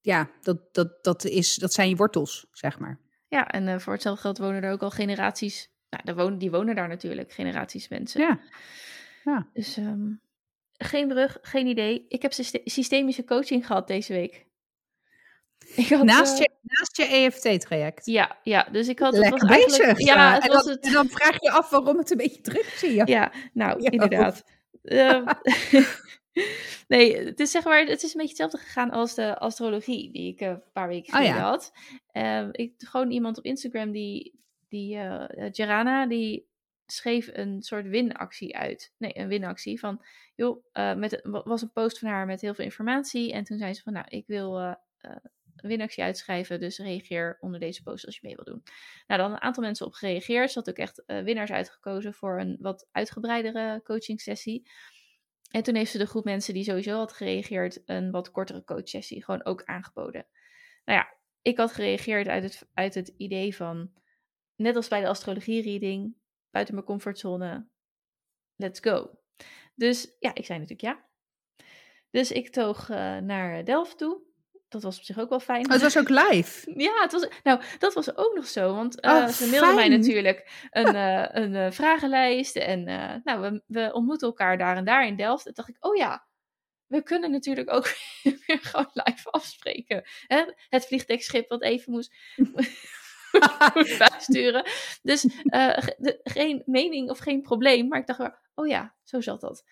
ja, 0.01 0.31
dat, 0.43 0.75
dat, 0.75 1.05
dat, 1.05 1.25
is, 1.25 1.55
dat 1.57 1.73
zijn 1.73 1.89
je 1.89 1.97
wortels, 1.97 2.47
zeg 2.53 2.79
maar. 2.79 2.99
Ja, 3.29 3.49
en 3.49 3.69
eh, 3.69 3.79
voor 3.79 3.93
hetzelfde 3.93 4.21
geld 4.21 4.39
wonen 4.39 4.63
er 4.63 4.73
ook 4.73 4.83
al 4.83 4.91
generaties, 4.91 5.71
nou, 5.91 6.17
wonen, 6.17 6.39
die 6.39 6.51
wonen 6.51 6.75
daar 6.75 6.89
natuurlijk, 6.89 7.33
generaties 7.33 7.89
mensen. 7.89 8.21
Ja. 8.21 8.41
Ja. 9.25 9.49
Dus 9.53 9.77
ehm, 9.77 10.13
geen 10.73 11.09
brug, 11.09 11.39
geen 11.43 11.67
idee. 11.67 12.05
Ik 12.09 12.23
heb 12.23 12.33
syste- 12.33 12.61
systemische 12.65 13.25
coaching 13.25 13.67
gehad 13.67 13.87
deze 13.87 14.13
week. 14.13 14.47
Ik 15.77 15.89
had, 15.89 16.05
Naast, 16.05 16.33
eh, 16.33 16.39
je, 16.39 16.51
naast 16.63 16.97
je 16.97 17.05
EFT-traject. 17.07 18.07
Ja, 18.07 18.39
ja, 18.43 18.69
dus 18.73 18.89
ik 18.89 18.99
had... 18.99 19.13
het 19.13 19.21
Lekker 19.23 19.41
was 19.41 19.51
eigenlijk- 19.59 19.95
bezig. 19.95 20.15
Ja, 20.15 20.35
het 20.35 20.43
en, 20.43 20.49
was 20.53 20.65
dan, 20.65 20.73
het... 20.73 20.85
en 20.87 20.93
dan 20.93 21.09
vraag 21.09 21.41
je 21.41 21.51
af 21.51 21.71
waarom 21.71 21.99
het 21.99 22.11
een 22.11 22.17
beetje 22.17 22.41
druk 22.41 22.65
is 22.75 22.83
in 22.83 22.95
je. 22.95 23.03
Ja, 23.07 23.33
nou, 23.53 23.83
Ja. 23.83 23.91
inderdaad. 23.91 24.43
Ehm, 24.83 25.25
nee, 26.89 27.17
het 27.25 27.41
is 27.41 27.51
zeg 27.51 27.65
maar, 27.65 27.85
het 27.87 28.03
is 28.03 28.15
een 28.15 28.21
beetje 28.21 28.29
hetzelfde 28.45 28.59
gegaan 28.59 28.91
als 28.91 29.15
de 29.15 29.39
astrologie 29.39 30.13
die 30.13 30.33
ik 30.33 30.41
eh, 30.41 30.49
een 30.49 30.63
paar 30.73 30.89
weken 30.89 31.13
Oh, 31.13 31.19
geleden 31.19 31.37
ja. 31.37 31.49
had. 31.49 31.73
Ehm, 32.13 32.49
ik 32.53 32.73
gewoon 32.79 33.11
iemand 33.11 33.39
op 33.39 33.45
Instagram 33.45 33.93
die, 33.93 34.41
die 34.69 34.97
eh 34.97 35.25
Gerana, 35.53 36.07
die 36.07 36.47
schreef 36.87 37.31
een 37.33 37.63
soort 37.63 37.87
winactie 37.89 38.57
uit. 38.57 38.93
Nee, 38.99 39.19
een 39.19 39.29
winactie 39.29 39.79
van, 39.79 40.05
joh, 40.35 40.65
eh, 40.73 40.95
met, 40.95 41.21
wa- 41.23 41.43
was 41.45 41.63
een 41.63 41.73
post 41.73 41.99
van 41.99 42.09
haar 42.09 42.27
met 42.27 42.41
heel 42.41 42.55
veel 42.55 42.65
informatie. 42.65 43.33
En 43.33 43.45
toen 43.45 43.59
zei 43.59 43.75
ze 43.75 43.83
van, 43.83 43.93
nou, 43.93 44.07
ik 44.09 44.27
wil 44.27 44.77
een 45.65 45.71
winactie 45.71 46.03
uitschrijven, 46.03 46.61
dus 46.61 46.79
reageer 46.79 47.37
onder 47.41 47.61
deze 47.61 47.83
post 47.83 48.07
als 48.07 48.15
je 48.15 48.21
mee 48.23 48.35
wil 48.35 48.45
doen. 48.45 48.63
Nou, 49.07 49.21
dan 49.21 49.33
een 49.33 49.41
aantal 49.41 49.63
mensen 49.63 49.87
op 49.87 49.93
gereageerd. 49.93 50.51
Ze 50.51 50.59
had 50.59 50.69
ook 50.69 50.77
echt 50.77 51.05
eh, 51.05 51.23
winnaars 51.23 51.51
uitgekozen 51.51 52.15
voor 52.15 52.41
een 52.41 52.57
wat 52.61 52.89
uitgebreidere 52.93 53.81
coaching 53.83 54.21
sessie. 54.21 54.71
En 55.51 55.63
toen 55.63 55.75
heeft 55.75 55.91
ze 55.91 55.99
de 55.99 56.07
groep 56.07 56.25
mensen 56.25 56.55
die 56.55 56.65
sowieso 56.65 56.97
had 56.97 57.13
gereageerd 57.13 57.83
een 57.85 58.11
wat 58.11 58.31
kortere 58.31 58.65
coachsessie 58.65 59.25
gewoon 59.25 59.45
ook 59.45 59.65
aangeboden. 59.65 60.27
Nou 60.85 60.99
ja, 60.99 61.17
ik 61.43 61.57
had 61.57 61.73
gereageerd 61.73 62.29
uit 62.29 62.43
het, 62.43 62.69
uit 62.75 62.95
het 62.95 63.09
idee 63.17 63.57
van, 63.57 63.93
net 64.57 64.77
als 64.77 64.89
bij 64.89 65.01
de 65.01 65.09
astrologie-reading, 65.09 66.17
buiten 66.51 66.75
mijn 66.75 66.87
comfortzone, 66.87 67.69
let's 68.57 68.81
go. 68.81 69.19
Dus 69.75 70.17
ja, 70.19 70.35
ik 70.35 70.45
zei 70.45 70.59
natuurlijk 70.59 70.97
ja. 70.97 71.05
Dus 72.11 72.33
ik 72.33 72.49
toog 72.49 72.91
eh, 72.91 73.19
naar 73.19 73.65
Delft 73.65 73.99
toe. 73.99 74.23
Dat 74.75 74.83
was 74.83 74.99
op 74.99 75.05
zich 75.05 75.19
ook 75.19 75.29
wel 75.29 75.41
fijn. 75.41 75.65
Oh, 75.67 75.73
het 75.73 75.83
was 75.83 75.99
ook 75.99 76.09
live. 76.09 76.73
Ja, 76.87 77.01
het 77.03 77.13
was, 77.13 77.27
nou, 77.43 77.61
dat 77.79 77.95
was 77.95 78.17
ook 78.17 78.35
nog 78.35 78.47
zo. 78.47 78.75
Want 78.75 79.01
eh, 79.01 79.11
Oh, 79.11 79.29
ze 79.29 79.47
mailden 79.49 79.75
mij 79.75 79.89
natuurlijk 79.89 80.69
een, 80.71 80.95
eh, 81.07 81.27
een 81.31 81.55
eh, 81.55 81.71
vragenlijst. 81.71 82.57
En 82.57 82.85
nou, 83.25 83.41
we, 83.41 83.63
we 83.67 83.93
ontmoeten 83.93 84.27
elkaar 84.29 84.59
daar 84.59 84.77
en 84.77 84.85
daar 84.85 85.07
in 85.07 85.17
Delft. 85.17 85.47
En 85.47 85.53
dacht 85.55 85.69
ik, 85.69 85.77
oh 85.81 85.97
ja, 85.97 86.27
we 86.87 87.03
kunnen 87.03 87.31
natuurlijk 87.31 87.73
ook 87.73 87.87
weer 88.47 88.59
gewoon 88.63 88.91
live 88.93 89.31
afspreken. 89.31 90.03
Hè? 90.27 90.45
Het 90.69 90.87
vliegdekschip 90.87 91.49
wat 91.49 91.63
even 91.63 91.93
moest, 91.93 92.15
bijsturen. 93.99 94.67
Dus 95.03 95.23
de- 95.23 96.21
geen 96.23 96.63
mening 96.67 97.11
of 97.11 97.19
geen 97.19 97.43
probleem. 97.43 97.89
Maar 97.89 98.01
ik 98.01 98.07
dacht, 98.07 98.19
wel, 98.19 98.35
oh 98.55 98.67
ja, 98.67 98.95
zo 99.05 99.21
zat 99.21 99.41
dat. 99.41 99.65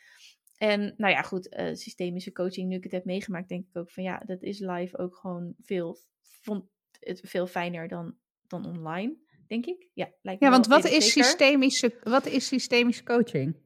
En 0.63 0.95
nou 0.97 1.13
ja, 1.13 1.23
goed, 1.23 1.49
eh, 1.49 1.75
systemische 1.75 2.33
coaching, 2.33 2.69
nu 2.69 2.77
ik 2.77 2.83
het 2.83 2.93
heb 2.93 3.05
meegemaakt, 3.05 3.49
denk 3.49 3.67
ik 3.69 3.77
ook 3.77 3.91
van 3.91 4.03
ja, 4.03 4.23
dat 4.27 4.43
is 4.43 4.59
live 4.59 4.99
ook 4.99 5.17
gewoon 5.17 5.55
veel, 5.61 5.99
vond 6.21 6.65
het 7.01 7.21
veel 7.25 7.47
fijner 7.47 7.89
dan, 7.89 8.17
dan 8.47 8.67
online, 8.67 9.17
denk 9.47 9.67
ik. 9.67 9.89
Ja, 9.95 10.11
lijkt 10.21 10.41
me 10.41 10.47
Ja, 10.47 10.53
want 10.53 10.67
wat 10.67 10.85
is, 10.85 10.91
zeker. 10.91 11.25
systemische, 11.25 11.99
wat 12.03 12.27
is 12.27 12.47
systemische 12.47 13.03
coaching? 13.03 13.57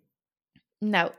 Nou, 0.79 1.13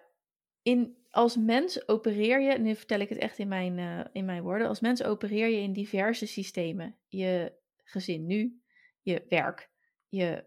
in, 0.62 0.98
als 1.10 1.36
mens 1.36 1.88
opereer 1.88 2.42
je, 2.42 2.58
nu 2.58 2.76
vertel 2.76 3.00
ik 3.00 3.10
het 3.10 3.18
echt 3.18 3.38
in 3.38 3.48
mijn, 3.48 3.80
eh, 3.80 4.06
in 4.12 4.26
mijn 4.26 4.44
woorden, 4.44 4.68
als 4.68 4.80
mens 4.80 5.04
opereer 5.04 5.48
je 5.48 5.62
in 5.62 5.74
diverse 5.74 6.26
systemen. 6.26 6.98
Je 7.08 7.54
gezin 7.84 8.26
nu, 8.26 8.62
je 9.02 9.26
werk, 9.30 9.70
je 10.10 10.46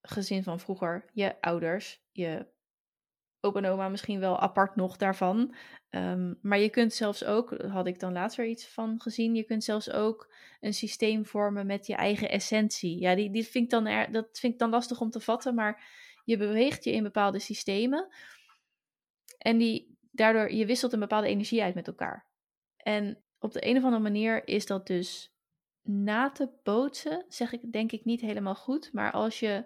gezin 0.00 0.42
van 0.42 0.60
vroeger, 0.60 1.10
je 1.12 1.40
ouders, 1.40 2.04
je 2.12 2.54
opa 3.46 3.58
en 3.58 3.70
oma 3.70 3.88
misschien 3.88 4.20
wel 4.20 4.38
apart 4.38 4.76
nog 4.76 4.96
daarvan. 4.96 5.54
Ehm, 5.90 6.34
maar 6.42 6.58
je 6.58 6.68
kunt 6.68 6.92
zelfs 6.92 7.24
ook, 7.24 7.56
had 7.62 7.86
ik 7.86 8.00
dan 8.00 8.12
laatst 8.12 8.38
iets 8.38 8.68
van 8.68 9.00
gezien, 9.00 9.34
je 9.34 9.44
kunt 9.44 9.64
zelfs 9.64 9.90
ook 9.90 10.32
een 10.60 10.74
systeem 10.74 11.26
vormen 11.26 11.66
met 11.66 11.86
je 11.86 11.94
eigen 11.94 12.30
essentie. 12.30 13.00
Ja, 13.00 13.14
die, 13.14 13.30
die 13.30 13.44
vind 13.44 13.64
ik 13.64 13.70
dan 13.70 13.86
er, 13.86 14.12
dat 14.12 14.38
vind 14.38 14.52
ik 14.52 14.58
dan 14.58 14.70
lastig 14.70 15.00
om 15.00 15.10
te 15.10 15.20
vatten, 15.20 15.54
maar 15.54 15.84
je 16.24 16.36
beweegt 16.36 16.84
je 16.84 16.92
in 16.92 17.02
bepaalde 17.02 17.38
systemen. 17.38 18.08
En 19.38 19.58
die, 19.58 19.96
daardoor, 20.10 20.52
je 20.52 20.66
wisselt 20.66 20.92
een 20.92 21.00
bepaalde 21.00 21.28
energie 21.28 21.62
uit 21.62 21.74
met 21.74 21.86
elkaar. 21.86 22.26
En 22.76 23.22
op 23.38 23.52
de 23.52 23.66
een 23.66 23.76
of 23.76 23.84
andere 23.84 24.02
manier 24.02 24.48
is 24.48 24.66
dat 24.66 24.86
dus 24.86 25.34
na 25.82 26.30
te 26.30 26.50
bootsen, 26.62 27.24
zeg 27.28 27.52
ik 27.52 27.72
denk 27.72 27.92
ik 27.92 28.04
niet 28.04 28.20
helemaal 28.20 28.54
goed. 28.54 28.92
Maar 28.92 29.12
als 29.12 29.40
je 29.40 29.64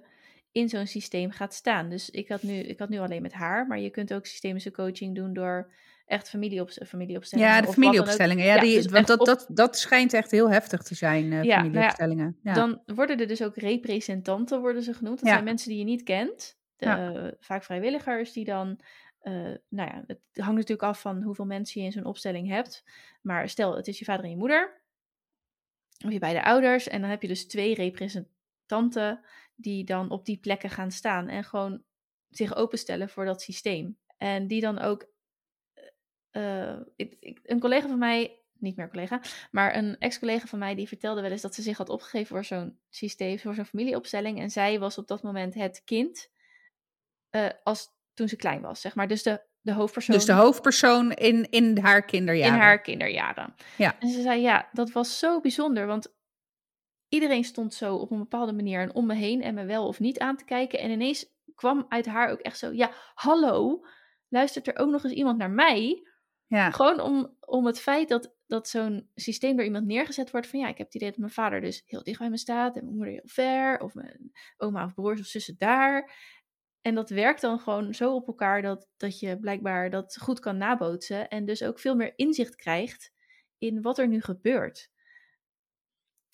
in 0.52 0.68
zo'n 0.68 0.86
systeem 0.86 1.30
gaat 1.30 1.54
staan. 1.54 1.88
Dus 1.88 2.10
ik 2.10 2.28
had, 2.28 2.42
nu, 2.42 2.52
ik 2.58 2.78
had 2.78 2.88
nu 2.88 2.98
alleen 2.98 3.22
met 3.22 3.32
haar, 3.32 3.66
maar 3.66 3.78
je 3.78 3.90
kunt 3.90 4.12
ook 4.14 4.26
systemische 4.26 4.70
coaching 4.70 5.14
doen 5.14 5.32
door 5.32 5.72
echt 6.06 6.28
familieop, 6.28 6.70
familieopstellingen. 6.70 7.52
Ja, 7.54 7.60
de 7.60 7.72
familieopstellingen. 7.72 8.44
Ja, 8.44 8.54
Ja, 8.54 8.60
die, 8.60 8.76
dus 8.76 8.86
want 8.86 9.06
dat, 9.06 9.20
op- 9.20 9.26
dat, 9.26 9.46
dat 9.48 9.78
schijnt 9.78 10.12
echt 10.12 10.30
heel 10.30 10.50
heftig 10.50 10.82
te 10.82 10.94
zijn, 10.94 11.24
eh 11.24 11.30
Ja, 11.30 11.42
ja, 11.42 11.56
familieopstellingen. 11.60 12.36
Ja, 12.42 12.52
Dan 12.52 12.82
worden 12.86 13.18
er 13.20 13.26
dus 13.26 13.42
ook 13.42 13.56
representanten, 13.56 14.60
worden 14.60 14.82
ze 14.82 14.94
genoemd. 14.94 15.18
Dat 15.18 15.26
Ja. 15.28 15.32
zijn 15.32 15.44
mensen 15.44 15.68
die 15.68 15.78
je 15.78 15.84
niet 15.84 16.02
kent. 16.02 16.58
Vaak 17.40 17.62
vrijwilligers 17.64 18.32
die 18.32 18.44
dan... 18.44 18.80
eh, 19.20 19.32
nou 19.68 19.88
ja, 19.90 20.04
het 20.06 20.18
hangt 20.32 20.54
natuurlijk 20.54 20.82
af 20.82 21.00
van 21.00 21.22
hoeveel 21.22 21.44
mensen 21.46 21.80
je 21.80 21.86
in 21.86 21.92
zo'n 21.92 22.04
opstelling 22.04 22.48
hebt. 22.48 22.84
Maar 23.22 23.48
stel, 23.48 23.76
het 23.76 23.88
is 23.88 23.98
je 23.98 24.04
vader 24.04 24.24
en 24.24 24.30
je 24.30 24.36
moeder. 24.36 24.80
Of 26.04 26.12
je 26.12 26.18
beide 26.18 26.44
ouders. 26.44 26.88
En 26.88 27.00
dan 27.00 27.10
heb 27.10 27.22
je 27.22 27.28
dus 27.28 27.46
twee 27.46 27.74
representanten 27.74 29.20
die 29.61 29.85
dan 29.85 30.11
op 30.11 30.25
die 30.25 30.38
plekken 30.38 30.70
gaan 30.70 30.90
staan. 30.90 31.29
En 31.29 31.44
gewoon 31.44 31.83
zich 32.29 32.55
openstellen 32.55 33.09
voor 33.09 33.25
dat 33.25 33.42
systeem. 33.42 33.99
En 34.16 34.46
die 34.46 34.61
dan 34.61 34.79
ook... 34.79 35.09
eh, 36.31 36.77
ik, 36.96 37.16
ik- 37.20 37.40
een 37.42 37.61
collega 37.61 37.88
van 37.88 37.99
mij, 37.99 38.38
niet 38.53 38.77
meer 38.77 38.90
collega, 38.90 39.20
maar 39.51 39.77
een 39.77 39.99
ex-collega 39.99 40.46
van 40.46 40.59
mij 40.59 40.75
die 40.75 40.88
vertelde 40.88 41.20
wel 41.20 41.31
eens 41.31 41.42
dat 41.42 41.55
ze 41.55 41.62
zich 41.62 41.77
had 41.77 41.88
opgegeven 41.88 42.27
voor 42.27 42.44
zo'n 42.44 42.79
systeem, 42.88 43.38
voor 43.38 43.55
zo'n 43.55 43.64
familieopstelling. 43.64 44.40
En 44.40 44.51
zij 44.51 44.79
was 44.79 44.99
op 44.99 45.09
dat 45.09 45.23
moment 45.23 45.55
het 45.55 45.83
kind 45.85 46.31
eh, 47.31 47.49
als 47.62 47.88
toen 48.14 48.29
ze 48.29 48.37
klein 48.37 48.61
was, 48.61 48.81
zeg 48.81 48.94
maar. 48.94 49.09
Dus 49.09 49.23
de, 49.23 49.40
de 49.61 49.73
hoofdpersoon 49.73 50.14
Dus 50.16 50.25
de 50.25 50.33
hoofdpersoon 50.33 51.12
in, 51.12 51.51
in 51.51 51.79
haar 51.79 52.05
kinderjaren. 52.05 52.55
in 52.55 52.61
haar 52.61 52.81
kinderjaren. 52.81 53.55
Ja. 53.77 53.99
En 54.01 54.09
ze 54.09 54.23
zei, 54.23 54.40
ja, 54.40 54.68
dat 54.73 54.90
was 54.92 55.18
zo 55.18 55.40
bijzonder, 55.40 55.87
want 55.87 56.14
iedereen 57.11 57.44
stond 57.44 57.75
zo 57.75 57.96
op 57.96 58.11
een 58.11 58.18
bepaalde 58.18 58.53
manier 58.53 58.81
en 58.81 58.94
om 58.94 59.07
me 59.07 59.14
heen 59.14 59.42
en 59.42 59.55
me 59.55 59.64
wel 59.64 59.87
of 59.87 60.01
niet 60.01 60.18
aan 60.18 60.37
te 60.37 60.44
kijken. 60.44 60.79
En 60.79 60.90
ineens 60.90 61.27
kwam 61.55 61.87
uit 61.88 62.07
haar 62.07 62.31
ook 62.31 62.40
echt 62.40 62.59
zo, 62.59 62.73
ja, 62.73 62.92
hallo, 63.14 63.85
luistert 64.29 64.66
er 64.66 64.79
ook 64.79 64.90
nog 64.90 65.05
eens 65.05 65.12
iemand 65.12 65.38
naar 65.38 65.51
mij? 65.51 66.07
Ja. 66.46 66.70
Gewoon 66.70 67.01
om, 67.01 67.37
om 67.40 67.66
het 67.66 67.81
feit 67.81 68.09
dat, 68.09 68.35
dat 68.46 68.68
zo'n 68.68 69.11
systeem 69.14 69.57
door 69.57 69.64
iemand 69.64 69.87
neergezet 69.87 70.31
wordt 70.31 70.46
van 70.46 70.59
ja, 70.59 70.68
ik 70.68 70.79
heb 70.79 70.87
het 70.87 70.94
idee 70.94 71.09
dat 71.09 71.18
mijn 71.18 71.33
vader 71.33 71.61
dus 71.61 71.83
heel 71.87 72.03
dicht 72.03 72.18
bij 72.18 72.31
me 72.31 72.37
staat 72.37 72.77
en 72.77 72.85
mijn 72.85 72.96
moeder 72.96 73.12
heel 73.12 73.23
ver 73.25 73.81
of 73.81 73.94
mijn 73.94 74.33
oma 74.57 74.85
of 74.85 74.94
broers 74.94 75.20
of 75.20 75.27
zussen 75.27 75.55
daar. 75.59 76.12
En 76.83 76.94
dat 76.94 77.11
werkt 77.11 77.40
dan 77.40 77.58
gewoon 77.58 77.94
zo 77.94 78.15
op 78.15 78.27
elkaar 78.27 78.63
dat, 78.63 78.88
dat 78.96 79.21
je 79.21 79.38
blijkbaar 79.38 79.90
dat 79.90 80.19
goed 80.21 80.40
kan 80.40 80.56
nabootsen 80.56 81.29
en 81.29 81.44
dus 81.44 81.63
ook 81.63 81.79
veel 81.79 81.96
meer 81.96 82.13
inzicht 82.17 82.56
krijgt 82.56 83.13
in 83.58 83.83
wat 83.83 83.98
er 83.98 84.08
nu 84.08 84.21
gebeurt. 84.21 84.90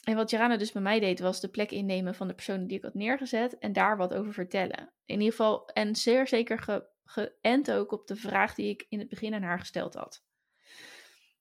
En 0.06 0.16
wat 0.16 0.30
Jarana 0.30 0.56
dus 0.56 0.72
bij 0.72 0.82
mij 0.82 1.00
deed, 1.00 1.20
was 1.20 1.40
de 1.40 1.48
plek 1.48 1.70
innemen 1.70 2.14
van 2.14 2.28
de 2.28 2.34
persoon 2.34 2.66
die 2.66 2.76
ik 2.76 2.82
had 2.82 2.94
neergezet 2.94 3.58
en 3.58 3.72
daar 3.72 3.96
wat 3.96 4.14
over 4.14 4.32
vertellen. 4.32 4.92
In 5.04 5.18
ieder 5.18 5.30
geval, 5.30 5.68
en 5.68 5.96
zeer 5.96 6.28
zeker 6.28 6.58
ge, 6.58 6.88
geënt 7.04 7.70
ook 7.70 7.92
op 7.92 8.06
de 8.06 8.16
vraag 8.16 8.54
die 8.54 8.68
ik 8.68 8.86
in 8.88 8.98
het 8.98 9.08
begin 9.08 9.34
aan 9.34 9.42
haar 9.42 9.58
gesteld 9.58 9.94
had. 9.94 10.24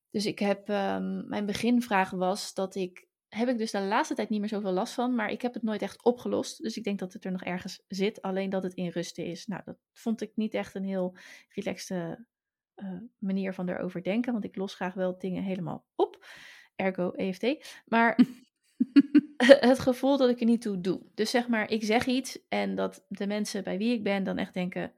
Dus 0.10 0.26
ik 0.26 0.40
heb, 0.40 0.70
um, 0.70 1.28
mijn 1.28 1.46
beginvraag 1.46 2.10
was 2.10 2.54
dat 2.54 2.76
ik, 2.76 3.08
heb 3.28 3.48
ik 3.48 3.58
dus 3.58 3.72
de 3.72 3.82
laatste 3.82 4.16
tijd 4.16 4.30
niet 4.30 4.40
meer 4.40 4.50
zoveel 4.50 4.72
last 4.72 4.94
van, 4.94 5.16
maar 5.16 5.30
ik 5.30 5.42
heb 5.42 5.54
het 5.54 5.64
nooit 5.64 5.82
echt 5.82 6.04
opgelost. 6.04 6.62
Dus 6.62 6.78
ik 6.78 6.84
denk 6.84 7.00
dat 7.00 7.14
het 7.14 7.26
er 7.26 7.32
nog 7.32 7.44
ergens 7.44 7.84
zit, 7.88 8.22
alleen 8.22 8.50
dat 8.50 8.64
het 8.64 8.74
in 8.74 8.90
rusten 8.90 9.26
is. 9.26 9.46
Nou, 9.46 9.62
dat 9.66 9.78
vond 9.92 10.22
ik 10.22 10.32
niet 10.36 10.54
echt 10.54 10.76
een 10.76 10.86
heel 10.86 11.18
relaxte 11.50 12.26
uh, 12.76 13.00
manier 13.18 13.54
van 13.54 13.70
erover 13.70 14.04
denken, 14.04 14.32
want 14.32 14.46
ik 14.46 14.56
los 14.56 14.76
graag 14.76 14.94
wel 14.94 15.18
dingen 15.18 15.44
helemaal 15.44 15.86
op. 15.96 16.26
Ergo 16.76 17.12
EFT. 17.12 17.82
Maar 17.86 18.18
het 19.70 19.80
gevoel 19.80 20.18
dat 20.18 20.30
ik 20.30 20.40
er 20.40 20.46
niet 20.46 20.62
toe 20.62 20.82
doe. 20.82 21.02
Dus 21.14 21.30
zeg 21.30 21.48
maar, 21.48 21.70
ik 21.70 21.84
zeg 21.84 22.06
iets 22.06 22.40
en 22.50 22.76
dat 22.76 23.06
de 23.08 23.28
mensen 23.28 23.64
bij 23.64 23.78
wie 23.78 23.94
ik 23.94 24.04
ben 24.04 24.24
dan 24.24 24.38
echt 24.38 24.54
denken: 24.54 24.94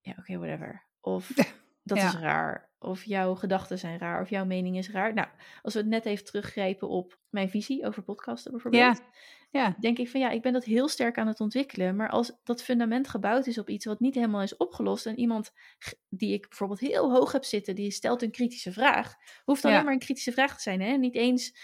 ja, 0.00 0.14
oké, 0.18 0.38
whatever. 0.38 0.86
Of 1.00 1.32
dat 1.82 1.98
is 1.98 2.14
raar. 2.14 2.68
Of 2.78 3.04
jouw 3.04 3.34
gedachten 3.34 3.78
zijn 3.78 3.98
raar. 3.98 4.20
Of 4.20 4.30
jouw 4.30 4.44
mening 4.44 4.76
is 4.76 4.90
raar. 4.90 5.14
Nou, 5.14 5.28
als 5.62 5.74
we 5.74 5.80
het 5.80 5.88
net 5.88 6.04
even 6.04 6.24
teruggrijpen 6.24 6.88
op 6.88 7.18
mijn 7.28 7.50
visie 7.50 7.86
over 7.86 8.02
podcasten 8.02 8.50
bijvoorbeeld. 8.50 8.98
Ja. 8.98 9.04
Ja. 9.50 9.76
Denk 9.80 9.98
ik 9.98 10.10
van 10.10 10.20
ja, 10.20 10.30
ik 10.30 10.42
ben 10.42 10.52
dat 10.52 10.64
heel 10.64 10.88
sterk 10.88 11.18
aan 11.18 11.26
het 11.26 11.40
ontwikkelen. 11.40 11.96
Maar 11.96 12.08
als 12.08 12.32
dat 12.44 12.62
fundament 12.62 13.08
gebouwd 13.08 13.46
is 13.46 13.58
op 13.58 13.68
iets 13.68 13.84
wat 13.84 14.00
niet 14.00 14.14
helemaal 14.14 14.42
is 14.42 14.56
opgelost. 14.56 15.06
En 15.06 15.18
iemand 15.18 15.52
die 16.08 16.32
ik 16.32 16.48
bijvoorbeeld 16.48 16.80
heel 16.80 17.12
hoog 17.12 17.32
heb 17.32 17.44
zitten, 17.44 17.74
die 17.74 17.90
stelt 17.90 18.22
een 18.22 18.30
kritische 18.30 18.72
vraag. 18.72 19.14
Hoeft 19.44 19.64
alleen 19.64 19.84
maar 19.84 19.92
een 19.92 19.98
kritische 19.98 20.32
vraag 20.32 20.56
te 20.56 20.62
zijn. 20.62 20.80
Hè? 20.80 20.96
Niet 20.96 21.14
eens 21.14 21.54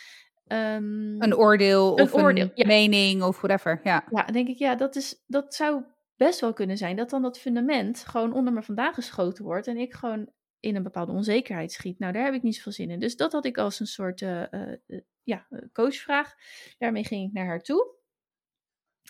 Um, 0.49 1.22
een 1.22 1.36
oordeel 1.36 1.99
een 1.99 2.05
of 2.05 2.14
oordeel, 2.14 2.51
een 2.55 2.66
mening 2.66 3.22
of 3.22 3.40
whatever. 3.40 3.80
Ja. 3.84 4.05
ja, 4.11 4.24
denk 4.24 4.49
ik, 4.49 4.57
ja, 4.57 4.74
dat, 4.74 4.97
is, 4.97 5.24
dat 5.26 5.55
zou 5.55 5.84
best 6.16 6.40
wel 6.40 6.53
kunnen 6.53 6.76
zijn 6.76 6.97
dat 6.97 7.11
dan 7.11 7.22
dat 7.22 7.38
fundament 7.38 8.05
gewoon 8.05 8.32
onder 8.32 8.53
me 8.53 8.62
vandaan 8.62 8.94
geschoten 8.94 9.44
wordt 9.44 9.66
en 9.66 9.76
ik 9.76 9.94
gewoon 9.94 10.30
in 10.61 10.76
een 10.76 10.82
bepaalde 10.82 11.12
onzekerheid 11.12 11.72
schiet. 11.72 11.99
Nou, 11.99 12.12
daar 12.12 12.24
heb 12.24 12.34
ik 12.34 12.42
niet 12.42 12.57
zoveel 12.57 12.72
zin 12.72 12.90
in. 12.90 13.01
Dus 13.01 13.16
dat 13.16 13.32
had 13.32 13.44
ik 13.44 13.59
als 13.59 13.80
een 13.80 13.86
soort 13.86 14.20
uh, 14.20 14.42
uh, 14.51 15.01
ja, 15.22 15.47
coachvraag. 15.72 16.34
Daarmee 16.78 17.05
ging 17.05 17.28
ik 17.28 17.32
naar 17.32 17.47
haar 17.47 17.62
toe. 17.62 17.94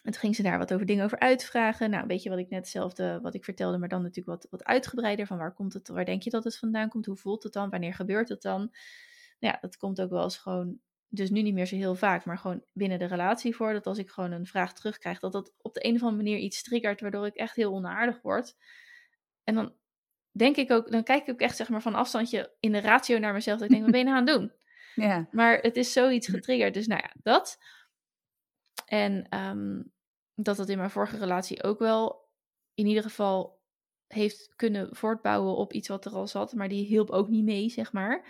En 0.02 0.12
toen 0.12 0.20
ging 0.20 0.36
ze 0.36 0.42
daar 0.42 0.58
wat 0.58 0.72
over 0.72 0.86
dingen 0.86 1.04
over 1.04 1.18
uitvragen. 1.18 1.90
Nou, 1.90 2.02
een 2.02 2.08
beetje 2.08 2.30
wat 2.30 2.38
ik 2.38 2.48
net 2.48 2.58
hetzelfde 2.58 3.18
wat 3.22 3.34
ik 3.34 3.44
vertelde, 3.44 3.78
maar 3.78 3.88
dan 3.88 4.02
natuurlijk 4.02 4.40
wat, 4.40 4.50
wat 4.50 4.64
uitgebreider. 4.64 5.26
Van 5.26 5.38
waar 5.38 5.54
komt 5.54 5.72
het, 5.72 5.88
waar 5.88 6.04
denk 6.04 6.22
je 6.22 6.30
dat 6.30 6.44
het 6.44 6.58
vandaan 6.58 6.88
komt? 6.88 7.06
Hoe 7.06 7.16
voelt 7.16 7.42
het 7.42 7.52
dan? 7.52 7.70
Wanneer 7.70 7.94
gebeurt 7.94 8.28
het 8.28 8.42
dan? 8.42 8.58
Nou 9.38 9.54
ja, 9.54 9.58
dat 9.60 9.76
komt 9.76 10.00
ook 10.00 10.10
wel 10.10 10.22
eens 10.22 10.38
gewoon 10.38 10.80
dus 11.08 11.30
nu 11.30 11.42
niet 11.42 11.54
meer 11.54 11.66
zo 11.66 11.76
heel 11.76 11.94
vaak, 11.94 12.24
maar 12.24 12.38
gewoon 12.38 12.64
binnen 12.72 12.98
de 12.98 13.04
relatie 13.04 13.56
voor. 13.56 13.72
Dat 13.72 13.86
als 13.86 13.98
ik 13.98 14.10
gewoon 14.10 14.32
een 14.32 14.46
vraag 14.46 14.74
terugkrijg, 14.74 15.18
dat 15.18 15.32
dat 15.32 15.52
op 15.58 15.74
de 15.74 15.86
een 15.86 15.94
of 15.94 16.02
andere 16.02 16.22
manier 16.22 16.38
iets 16.38 16.62
triggert, 16.62 17.00
waardoor 17.00 17.26
ik 17.26 17.34
echt 17.34 17.56
heel 17.56 17.72
onaardig 17.72 18.22
word. 18.22 18.56
En 19.44 19.54
dan 19.54 19.74
denk 20.30 20.56
ik 20.56 20.70
ook, 20.70 20.90
dan 20.90 21.02
kijk 21.02 21.22
ik 21.22 21.32
ook 21.32 21.40
echt 21.40 21.56
zeg 21.56 21.68
maar 21.68 21.82
van 21.82 21.94
afstandje 21.94 22.54
in 22.60 22.72
de 22.72 22.80
ratio 22.80 23.18
naar 23.18 23.32
mezelf. 23.32 23.58
Dat 23.58 23.68
ik 23.68 23.74
denk, 23.74 23.82
wat 23.82 23.92
ben 23.92 24.00
je 24.00 24.06
nou 24.06 24.18
aan 24.18 24.26
het 24.26 24.36
doen? 24.36 24.52
Ja. 24.96 25.28
Maar 25.30 25.58
het 25.58 25.76
is 25.76 25.92
zoiets 25.92 26.28
getriggerd. 26.28 26.74
Dus 26.74 26.86
nou 26.86 27.00
ja, 27.02 27.12
dat. 27.22 27.58
En 28.86 29.26
ehm, 29.28 29.82
dat 30.34 30.56
dat 30.56 30.68
in 30.68 30.78
mijn 30.78 30.90
vorige 30.90 31.16
relatie 31.16 31.62
ook 31.62 31.78
wel 31.78 32.28
in 32.74 32.86
ieder 32.86 33.02
geval 33.02 33.60
heeft 34.06 34.52
kunnen 34.56 34.96
voortbouwen 34.96 35.56
op 35.56 35.72
iets 35.72 35.88
wat 35.88 36.04
er 36.04 36.12
al 36.12 36.26
zat. 36.26 36.52
Maar 36.52 36.68
die 36.68 36.86
hielp 36.86 37.10
ook 37.10 37.28
niet 37.28 37.44
mee, 37.44 37.68
zeg 37.68 37.92
maar. 37.92 38.24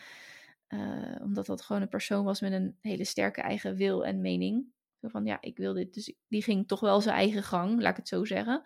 Uh, 0.68 1.16
omdat 1.22 1.46
dat 1.46 1.62
gewoon 1.62 1.82
een 1.82 1.88
persoon 1.88 2.24
was 2.24 2.40
met 2.40 2.52
een 2.52 2.78
hele 2.80 3.04
sterke 3.04 3.40
eigen 3.40 3.76
wil 3.76 4.04
en 4.04 4.20
mening. 4.20 4.66
Zo 5.00 5.08
van 5.08 5.24
ja, 5.24 5.38
ik 5.40 5.56
wil 5.56 5.74
dit. 5.74 5.94
Dus 5.94 6.14
die 6.28 6.42
ging 6.42 6.68
toch 6.68 6.80
wel 6.80 7.00
zijn 7.00 7.16
eigen 7.16 7.42
gang, 7.42 7.80
laat 7.80 7.90
ik 7.90 7.96
het 7.96 8.08
zo 8.08 8.24
zeggen. 8.24 8.62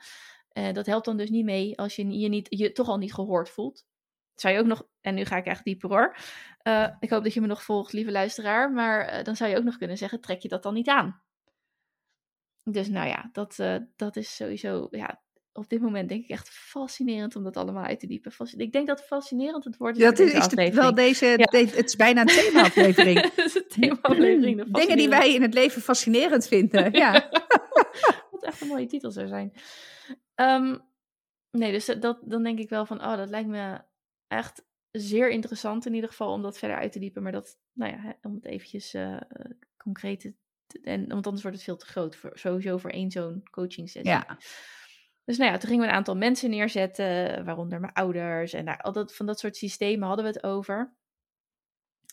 Uh, 0.52 0.72
dat 0.72 0.86
helpt 0.86 1.04
dan 1.04 1.16
dus 1.16 1.30
niet 1.30 1.44
mee 1.44 1.78
als 1.78 1.96
je 1.96 2.18
je, 2.18 2.28
niet, 2.28 2.46
je 2.50 2.72
toch 2.72 2.88
al 2.88 2.98
niet 2.98 3.14
gehoord 3.14 3.50
voelt. 3.50 3.86
Zou 4.34 4.54
je 4.54 4.60
ook 4.60 4.66
nog, 4.66 4.88
en 5.00 5.14
nu 5.14 5.24
ga 5.24 5.36
ik 5.36 5.46
echt 5.46 5.64
dieper 5.64 5.88
hoor. 5.88 6.16
Uh, 6.62 6.88
ik 7.00 7.10
hoop 7.10 7.22
dat 7.22 7.34
je 7.34 7.40
me 7.40 7.46
nog 7.46 7.62
volgt, 7.62 7.92
lieve 7.92 8.10
luisteraar. 8.10 8.72
Maar 8.72 9.24
dan 9.24 9.36
zou 9.36 9.50
je 9.50 9.56
ook 9.56 9.64
nog 9.64 9.76
kunnen 9.76 9.98
zeggen: 9.98 10.20
trek 10.20 10.40
je 10.40 10.48
dat 10.48 10.62
dan 10.62 10.74
niet 10.74 10.88
aan? 10.88 11.22
Dus 12.62 12.88
nou 12.88 13.08
ja, 13.08 13.28
dat, 13.32 13.56
dat 13.96 14.16
is 14.16 14.36
sowieso 14.36 14.88
ja, 14.90 15.22
op 15.52 15.68
dit 15.68 15.80
moment 15.80 16.08
denk 16.08 16.24
ik 16.24 16.30
echt 16.30 16.48
fascinerend 16.48 17.36
om 17.36 17.44
dat 17.44 17.56
allemaal 17.56 17.84
uit 17.84 18.00
te 18.00 18.06
diepen. 18.06 18.32
Ik 18.56 18.72
denk 18.72 18.86
dat 18.86 19.02
fascinerend 19.02 19.64
het 19.64 19.76
woord 19.76 19.96
is. 19.96 20.02
Dat 20.02 20.18
is, 20.18 20.32
is 20.32 20.74
wel 20.74 20.94
deze, 20.94 21.26
het 21.50 21.86
is 21.86 21.96
bijna 21.96 22.20
een 22.20 22.26
thema-aflevering. 22.42 23.20
thema-aflevering. 23.68 24.64
Dingen 24.80 24.96
die 24.96 25.08
wij 25.08 25.34
in 25.34 25.42
het 25.42 25.54
leven 25.54 25.82
fascinerend 25.82 26.46
vinden. 26.46 26.92
Ja. 27.00 27.28
Wat 28.30 28.44
echt 28.44 28.60
een 28.60 28.68
mooie 28.68 28.86
titel 28.86 29.10
zou 29.10 29.28
zijn. 29.28 29.52
Um, 30.34 30.82
nee, 31.50 31.72
dus 31.72 31.84
dat, 31.84 32.18
dan 32.24 32.42
denk 32.42 32.58
ik 32.58 32.68
wel 32.68 32.86
van, 32.86 33.00
oh, 33.04 33.16
dat 33.16 33.28
lijkt 33.28 33.48
me 33.48 33.80
echt 34.26 34.64
zeer 34.90 35.30
interessant 35.30 35.86
in 35.86 35.94
ieder 35.94 36.10
geval 36.10 36.32
om 36.32 36.42
dat 36.42 36.58
verder 36.58 36.76
uit 36.76 36.92
te 36.92 36.98
diepen. 36.98 37.22
Maar 37.22 37.32
dat, 37.32 37.58
nou 37.72 37.92
ja, 37.92 38.16
om 38.22 38.34
het 38.34 38.44
eventjes 38.44 38.94
uh, 38.94 39.20
concreet 39.76 40.20
te, 40.20 40.34
en, 40.82 41.08
want 41.08 41.24
anders 41.24 41.42
wordt 41.42 41.56
het 41.56 41.66
veel 41.66 41.76
te 41.76 41.86
groot, 41.86 42.16
voor, 42.16 42.30
sowieso 42.34 42.78
voor 42.78 42.90
één 42.90 43.10
zo'n 43.10 43.42
coaching 43.50 43.90
sessie. 43.90 44.10
Ja. 44.10 44.38
Dus 45.30 45.38
nou 45.38 45.50
ja, 45.50 45.58
toen 45.58 45.68
gingen 45.68 45.84
we 45.84 45.90
een 45.90 45.96
aantal 45.96 46.16
mensen 46.16 46.50
neerzetten, 46.50 47.44
waaronder 47.44 47.80
mijn 47.80 47.92
ouders. 47.92 48.52
En 48.52 48.64
daar, 48.64 48.80
al 48.80 48.92
dat, 48.92 49.14
van 49.14 49.26
dat 49.26 49.38
soort 49.38 49.56
systemen 49.56 50.06
hadden 50.08 50.24
we 50.24 50.30
het 50.30 50.44
over. 50.44 50.94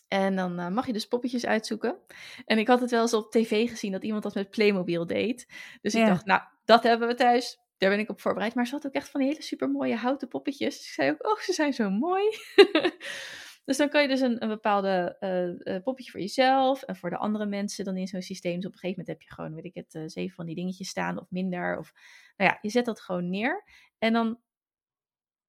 En 0.08 0.36
dan 0.36 0.60
uh, 0.60 0.68
mag 0.68 0.86
je 0.86 0.92
dus 0.92 1.06
poppetjes 1.06 1.46
uitzoeken. 1.46 1.98
En 2.44 2.58
ik 2.58 2.68
had 2.68 2.80
het 2.80 2.90
wel 2.90 3.00
eens 3.00 3.14
op 3.14 3.30
tv 3.30 3.68
gezien 3.68 3.92
dat 3.92 4.02
iemand 4.02 4.22
dat 4.22 4.34
met 4.34 4.50
Playmobil 4.50 5.06
deed. 5.06 5.46
Dus 5.80 5.94
ik 5.94 6.06
dacht, 6.06 6.24
nou, 6.24 6.42
dat 6.64 6.82
hebben 6.82 7.08
we 7.08 7.14
thuis. 7.14 7.58
Daar 7.76 7.90
ben 7.90 7.98
ik 7.98 8.08
op 8.08 8.20
voorbereid. 8.20 8.54
Maar 8.54 8.66
ze 8.66 8.74
had 8.74 8.86
ook 8.86 8.92
echt 8.92 9.08
van 9.08 9.20
die 9.20 9.28
hele 9.28 9.42
super 9.42 9.70
mooie 9.70 9.96
houten 9.96 10.28
poppetjes. 10.28 10.76
Dus 10.76 10.86
ik 10.86 10.92
zei 10.92 11.10
ook, 11.10 11.26
oh, 11.26 11.38
ze 11.38 11.52
zijn 11.52 11.72
zo 11.72 11.90
mooi. 11.90 12.24
Dus 13.68 13.76
dan 13.76 13.88
kan 13.88 14.02
je 14.02 14.08
dus 14.08 14.20
een, 14.20 14.42
een 14.42 14.48
bepaalde 14.48 15.16
uh, 15.64 15.82
poppetje 15.82 16.10
voor 16.10 16.20
jezelf 16.20 16.82
en 16.82 16.96
voor 16.96 17.10
de 17.10 17.16
andere 17.16 17.46
mensen 17.46 17.84
dan 17.84 17.96
in 17.96 18.06
zo'n 18.06 18.22
systeem. 18.22 18.56
Dus 18.56 18.66
op 18.66 18.72
een 18.72 18.78
gegeven 18.78 19.04
moment 19.04 19.18
heb 19.18 19.28
je 19.28 19.34
gewoon, 19.34 19.54
weet 19.54 19.64
ik 19.64 19.74
het, 19.74 19.94
uh, 19.94 20.02
zeven 20.06 20.34
van 20.34 20.46
die 20.46 20.54
dingetjes 20.54 20.88
staan 20.88 21.20
of 21.20 21.30
minder. 21.30 21.78
Of, 21.78 21.92
nou 22.36 22.50
ja, 22.50 22.58
je 22.60 22.70
zet 22.70 22.84
dat 22.84 23.00
gewoon 23.00 23.30
neer. 23.30 23.64
En 23.98 24.12
dan, 24.12 24.40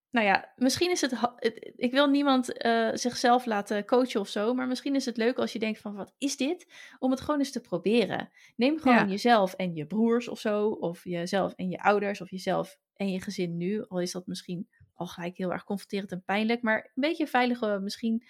nou 0.10 0.26
ja, 0.26 0.54
misschien 0.56 0.92
is 0.92 1.02
het, 1.02 1.14
ik 1.76 1.92
wil 1.92 2.10
niemand 2.10 2.46
zichzelf 2.94 3.46
laten 3.46 3.86
coachen 3.86 4.20
of 4.20 4.28
zo, 4.28 4.54
maar 4.54 4.68
misschien 4.68 4.96
is 4.96 5.06
het 5.06 5.18
leuk 5.18 5.38
als 5.38 5.54
je 5.54 5.60
denkt 5.60 5.80
van, 5.80 5.96
wat 5.96 6.14
is 6.18 6.38
dit? 6.38 6.74
Om 7.00 7.12
het 7.12 7.22
gewoon 7.22 7.40
eens 7.40 7.52
te 7.52 7.62
proberen. 7.62 8.30
Neem 8.56 8.80
gewoon 8.80 9.10
jezelf 9.10 9.54
en 9.54 9.76
je 9.76 9.88
broers 9.88 10.28
of 10.28 10.40
zo, 10.40 10.68
of 10.70 11.04
jezelf 11.04 11.54
en 11.54 11.70
je 11.70 11.82
ouders, 11.82 12.22
of 12.22 12.30
jezelf 12.30 12.78
en 12.94 13.12
je 13.12 13.22
gezin 13.22 13.58
nu, 13.58 13.86
al 13.88 14.02
is 14.02 14.12
dat 14.12 14.28
misschien 14.28 14.70
al 15.00 15.08
gelijk 15.08 15.38
heel 15.38 15.52
erg 15.52 15.64
confronterend 15.64 16.12
en 16.12 16.24
pijnlijk, 16.26 16.62
maar 16.62 16.84
een 16.84 17.02
beetje 17.02 17.28
veilig 17.28 17.80
misschien. 17.80 18.24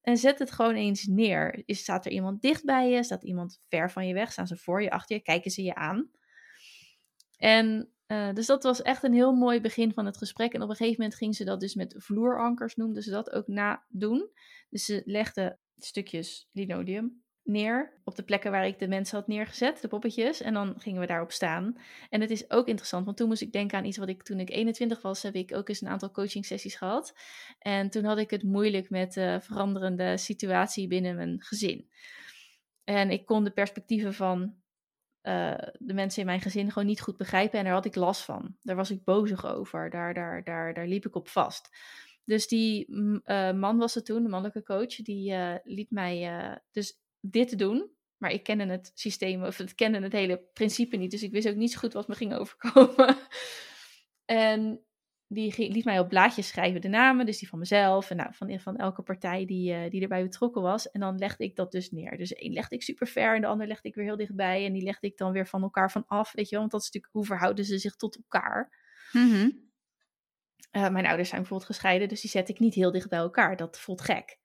En 0.00 0.16
zet 0.16 0.38
het 0.38 0.50
gewoon 0.50 0.74
eens 0.74 1.06
neer. 1.06 1.62
Is, 1.66 1.78
staat 1.78 2.06
er 2.06 2.12
iemand 2.12 2.42
dicht 2.42 2.64
bij 2.64 2.90
je? 2.90 3.02
Staat 3.02 3.24
iemand 3.24 3.60
ver 3.68 3.90
van 3.90 4.06
je 4.06 4.14
weg? 4.14 4.32
Staan 4.32 4.46
ze 4.46 4.56
voor 4.56 4.82
je, 4.82 4.90
achter 4.90 5.16
je? 5.16 5.22
Kijken 5.22 5.50
ze 5.50 5.62
je 5.62 5.74
aan? 5.74 6.10
En 7.36 7.92
uh, 8.06 8.32
dus 8.32 8.46
dat 8.46 8.62
was 8.62 8.82
echt 8.82 9.02
een 9.02 9.12
heel 9.12 9.32
mooi 9.32 9.60
begin 9.60 9.92
van 9.92 10.06
het 10.06 10.16
gesprek. 10.16 10.52
En 10.52 10.62
op 10.62 10.68
een 10.68 10.76
gegeven 10.76 11.00
moment 11.00 11.18
ging 11.18 11.36
ze 11.36 11.44
dat 11.44 11.60
dus 11.60 11.74
met 11.74 11.94
vloerankers, 11.98 12.76
noemden 12.76 13.02
ze 13.02 13.10
dat 13.10 13.30
ook 13.30 13.46
na 13.46 13.84
doen. 13.88 14.30
Dus 14.70 14.84
ze 14.84 15.02
legde 15.04 15.58
stukjes 15.76 16.48
linoleum 16.52 17.23
neer 17.44 17.92
op 18.04 18.16
de 18.16 18.22
plekken 18.22 18.50
waar 18.50 18.66
ik 18.66 18.78
de 18.78 18.88
mensen 18.88 19.18
had 19.18 19.26
neergezet, 19.26 19.80
de 19.80 19.88
poppetjes. 19.88 20.40
En 20.40 20.54
dan 20.54 20.74
gingen 20.78 21.00
we 21.00 21.06
daarop 21.06 21.32
staan. 21.32 21.76
En 22.10 22.20
het 22.20 22.30
is 22.30 22.50
ook 22.50 22.68
interessant, 22.68 23.04
want 23.04 23.16
toen 23.16 23.28
moest 23.28 23.42
ik 23.42 23.52
denken 23.52 23.78
aan 23.78 23.84
iets 23.84 23.96
wat 23.96 24.08
ik 24.08 24.22
toen 24.22 24.40
ik 24.40 24.50
21 24.50 25.02
was, 25.02 25.22
heb 25.22 25.34
ik 25.34 25.56
ook 25.56 25.68
eens 25.68 25.80
een 25.80 25.88
aantal 25.88 26.10
coaching 26.10 26.46
sessies 26.46 26.74
gehad. 26.74 27.14
En 27.58 27.90
toen 27.90 28.04
had 28.04 28.18
ik 28.18 28.30
het 28.30 28.42
moeilijk 28.42 28.90
met 28.90 29.12
de 29.12 29.38
veranderende 29.42 30.16
situatie 30.16 30.88
binnen 30.88 31.16
mijn 31.16 31.42
gezin. 31.42 31.88
En 32.84 33.10
ik 33.10 33.26
kon 33.26 33.44
de 33.44 33.50
perspectieven 33.50 34.14
van 34.14 34.54
uh, 35.22 35.54
de 35.78 35.94
mensen 35.94 36.20
in 36.20 36.26
mijn 36.26 36.40
gezin 36.40 36.72
gewoon 36.72 36.88
niet 36.88 37.00
goed 37.00 37.16
begrijpen 37.16 37.58
en 37.58 37.64
daar 37.64 37.74
had 37.74 37.84
ik 37.84 37.94
last 37.94 38.22
van. 38.22 38.56
Daar 38.62 38.76
was 38.76 38.90
ik 38.90 39.04
bozig 39.04 39.46
over, 39.46 39.90
daar, 39.90 40.14
daar, 40.14 40.44
daar, 40.44 40.74
daar 40.74 40.86
liep 40.86 41.06
ik 41.06 41.16
op 41.16 41.28
vast. 41.28 41.76
Dus 42.24 42.48
die 42.48 42.90
uh, 42.90 43.52
man 43.52 43.76
was 43.76 43.94
het 43.94 44.04
toen, 44.04 44.22
de 44.22 44.28
mannelijke 44.28 44.62
coach, 44.62 44.96
die 44.96 45.32
uh, 45.32 45.54
liet 45.64 45.90
mij 45.90 46.60
dus 46.70 47.02
dit 47.30 47.48
te 47.48 47.56
doen. 47.56 47.90
Maar 48.16 48.30
ik 48.30 48.42
kende 48.42 48.66
het 48.66 48.90
systeem, 48.94 49.44
of 49.44 49.58
ik 49.58 49.76
kende 49.76 50.00
het 50.00 50.12
hele 50.12 50.48
principe 50.52 50.96
niet. 50.96 51.10
Dus 51.10 51.22
ik 51.22 51.32
wist 51.32 51.48
ook 51.48 51.54
niet 51.54 51.72
zo 51.72 51.78
goed 51.78 51.92
wat 51.92 52.08
me 52.08 52.14
ging 52.14 52.34
overkomen. 52.34 53.16
en 54.24 54.84
die 55.26 55.72
liet 55.72 55.84
mij 55.84 55.98
op 55.98 56.08
blaadjes 56.08 56.48
schrijven 56.48 56.80
de 56.80 56.88
namen, 56.88 57.26
dus 57.26 57.38
die 57.38 57.48
van 57.48 57.58
mezelf 57.58 58.10
en 58.10 58.16
nou, 58.16 58.34
van, 58.34 58.60
van 58.60 58.76
elke 58.76 59.02
partij 59.02 59.44
die, 59.44 59.72
uh, 59.72 59.90
die 59.90 60.02
erbij 60.02 60.22
betrokken 60.22 60.62
was. 60.62 60.90
En 60.90 61.00
dan 61.00 61.18
legde 61.18 61.44
ik 61.44 61.56
dat 61.56 61.72
dus 61.72 61.90
neer. 61.90 62.16
Dus 62.16 62.32
één 62.32 62.52
legde 62.52 62.74
ik 62.74 62.82
super 62.82 63.06
ver 63.06 63.34
en 63.34 63.40
de 63.40 63.46
ander 63.46 63.66
legde 63.66 63.88
ik 63.88 63.94
weer 63.94 64.04
heel 64.04 64.16
dichtbij. 64.16 64.66
En 64.66 64.72
die 64.72 64.82
legde 64.82 65.06
ik 65.06 65.16
dan 65.16 65.32
weer 65.32 65.46
van 65.46 65.62
elkaar 65.62 65.90
van 65.90 66.04
af, 66.06 66.32
weet 66.32 66.44
je 66.44 66.50
wel. 66.50 66.60
Want 66.60 66.72
dat 66.72 66.80
is 66.80 66.86
natuurlijk, 66.86 67.14
hoe 67.14 67.24
verhouden 67.24 67.64
ze 67.64 67.78
zich 67.78 67.96
tot 67.96 68.16
elkaar? 68.16 68.82
Mm 69.12 69.64
mijn 70.80 71.06
ouders 71.06 71.28
zijn 71.28 71.40
bijvoorbeeld 71.40 71.70
gescheiden, 71.70 72.08
dus 72.08 72.20
die 72.20 72.30
zet 72.30 72.48
ik 72.48 72.58
niet 72.58 72.74
heel 72.74 72.90
dicht 72.90 73.08
bij 73.08 73.18
elkaar. 73.18 73.56
Dat 73.56 73.80
voelt 73.80 74.00
gek. 74.00 74.38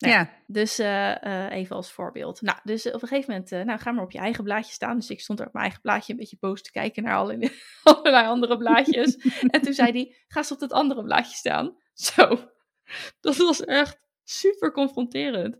Nou, 0.00 0.14
ja. 0.14 0.30
Dus 0.46 0.80
uh, 0.80 1.14
uh, 1.22 1.50
even 1.50 1.76
als 1.76 1.92
voorbeeld. 1.92 2.40
Nou, 2.40 2.58
dus 2.62 2.86
op 2.86 3.02
een 3.02 3.08
gegeven 3.08 3.30
moment, 3.30 3.52
uh, 3.52 3.62
nou, 3.62 3.78
ga 3.78 3.90
maar 3.90 4.04
op 4.04 4.10
je 4.10 4.18
eigen 4.18 4.44
blaadje 4.44 4.72
staan. 4.72 4.96
Dus 4.96 5.10
ik 5.10 5.20
stond 5.20 5.40
er 5.40 5.46
op 5.46 5.52
mijn 5.52 5.64
eigen 5.64 5.82
blaadje 5.82 6.12
een 6.12 6.18
beetje 6.18 6.36
boos 6.40 6.62
te 6.62 6.70
kijken 6.70 7.02
naar 7.02 7.16
allerlei, 7.16 7.52
allerlei 7.82 8.26
andere 8.26 8.56
blaadjes. 8.56 9.16
en 9.54 9.62
toen 9.62 9.72
zei 9.72 9.90
hij, 9.92 10.16
ga 10.28 10.38
eens 10.38 10.52
op 10.52 10.60
het 10.60 10.72
andere 10.72 11.02
blaadje 11.02 11.36
staan. 11.36 11.76
Zo, 11.94 12.50
dat 13.20 13.36
was 13.36 13.64
echt 13.64 14.00
super 14.24 14.72
confronterend. 14.72 15.56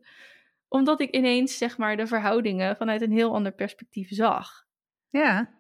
Omdat 0.68 1.01
ik 1.01 1.14
ineens, 1.14 1.59
zeg 1.59 1.78
maar, 1.78 1.97
de 1.97 2.07
verhoudingen 2.07 2.76
vanuit 2.76 3.03
een 3.03 3.12
heel 3.12 3.34
ander 3.34 3.53
perspectief 3.53 4.09
zag. 4.11 4.66
Ja. 5.09 5.59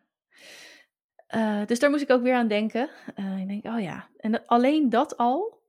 Dus 1.66 1.78
daar 1.78 1.90
moest 1.90 2.02
ik 2.02 2.10
ook 2.10 2.22
weer 2.22 2.34
aan 2.34 2.48
denken. 2.48 2.90
Ik 3.38 3.48
denk, 3.48 3.64
oh 3.64 3.80
ja. 3.80 4.08
En 4.16 4.32
dat, 4.32 4.42
alleen 4.46 4.88
dat 4.88 5.16
al 5.16 5.59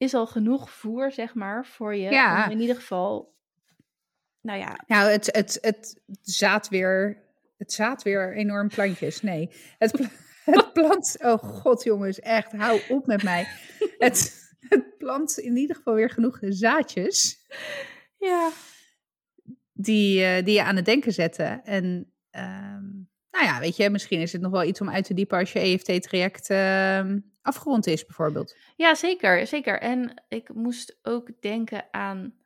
is 0.00 0.14
al 0.14 0.26
genoeg 0.26 0.70
voer, 0.70 1.12
zeg 1.12 1.34
maar, 1.34 1.66
voor 1.66 1.94
je. 1.94 2.10
Ja. 2.10 2.44
Om 2.44 2.50
in 2.50 2.60
ieder 2.60 2.76
geval, 2.76 3.34
nou 4.40 4.58
ja. 4.58 4.80
Nou, 4.86 5.10
het, 5.10 5.26
het, 5.26 5.58
het 5.60 6.02
zaad 6.20 6.68
weer, 6.68 7.22
het 7.56 7.72
zaad 7.72 8.02
weer 8.02 8.36
enorm 8.36 8.68
plantjes. 8.68 9.22
Nee, 9.22 9.50
het, 9.78 9.92
pla 9.92 10.08
het 10.56 10.72
plant, 10.72 11.16
oh 11.20 11.38
god 11.38 11.82
jongens, 11.82 12.20
echt, 12.20 12.52
hou 12.52 12.80
op 12.88 13.06
met 13.06 13.22
mij. 13.22 13.46
Het, 13.98 14.48
het 14.68 14.98
plant 14.98 15.38
in 15.38 15.56
ieder 15.56 15.76
geval 15.76 15.94
weer 15.94 16.10
genoeg 16.10 16.38
zaadjes. 16.40 17.46
Ja. 18.18 18.50
Die, 19.72 20.20
uh, 20.20 20.44
die 20.44 20.54
je 20.54 20.62
aan 20.62 20.76
het 20.76 20.84
denken 20.84 21.12
zetten. 21.12 21.64
En 21.64 21.84
um, 22.30 23.08
nou 23.30 23.44
ja, 23.44 23.60
weet 23.60 23.76
je, 23.76 23.90
misschien 23.90 24.20
is 24.20 24.32
het 24.32 24.42
nog 24.42 24.50
wel 24.50 24.64
iets 24.64 24.80
om 24.80 24.90
uit 24.90 25.04
te 25.04 25.14
diepen 25.14 25.38
als 25.38 25.52
je 25.52 25.58
EFT-traject 25.58 26.50
uh, 26.50 27.14
afgerond 27.42 27.86
is, 27.86 28.06
bijvoorbeeld. 28.06 28.56
Ja, 28.76 28.94
zeker, 28.94 29.46
zeker. 29.46 29.80
En 29.80 30.24
ik 30.28 30.54
moest 30.54 30.98
ook 31.02 31.30
denken 31.40 31.88
aan. 31.90 32.38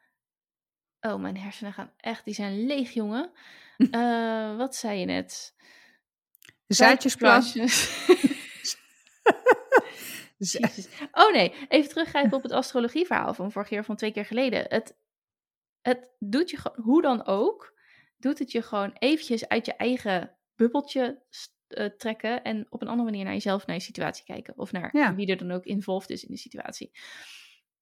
Oh, 1.00 1.20
mijn 1.20 1.36
hersenen 1.36 1.72
gaan 1.72 1.92
echt, 1.96 2.24
die 2.24 2.34
zijn 2.34 2.66
leeg, 2.66 2.90
jongen. 2.90 3.30
uh, 3.76 4.56
wat 4.62 4.76
zei 4.76 4.98
je 4.98 5.06
net? 5.06 5.54
Zaadjesplas. 6.66 7.56
oh 11.12 11.32
nee, 11.32 11.54
even 11.68 11.88
teruggrijpen 11.88 12.36
op 12.36 12.42
het 12.42 12.52
astrologieverhaal 12.52 13.34
van 13.34 13.52
vorig 13.52 13.68
jaar, 13.70 13.84
van 13.84 13.96
twee 13.96 14.12
keer 14.12 14.24
geleden. 14.24 14.64
Het, 14.68 14.96
het 15.80 16.10
doet 16.18 16.50
je 16.50 16.56
gewoon, 16.56 16.84
hoe 16.84 17.02
dan 17.02 17.26
ook, 17.26 17.78
doet 18.16 18.38
het 18.38 18.52
je 18.52 18.62
gewoon 18.62 18.96
eventjes 18.98 19.48
uit 19.48 19.66
je 19.66 19.74
eigen 19.74 20.36
bubbeltje 20.54 21.22
uh, 21.78 21.86
trekken 21.86 22.42
en 22.42 22.66
op 22.70 22.82
een 22.82 22.88
andere 22.88 23.10
manier 23.10 23.24
naar 23.24 23.32
jezelf, 23.32 23.66
naar 23.66 23.76
je 23.76 23.82
situatie 23.82 24.24
kijken. 24.24 24.54
Of 24.56 24.72
naar 24.72 24.96
Ja. 24.96 25.14
wie 25.14 25.26
er 25.26 25.36
dan 25.36 25.50
ook 25.50 25.64
involved 25.64 26.10
is 26.10 26.24
in 26.24 26.34
de 26.34 26.40
situatie. 26.40 26.90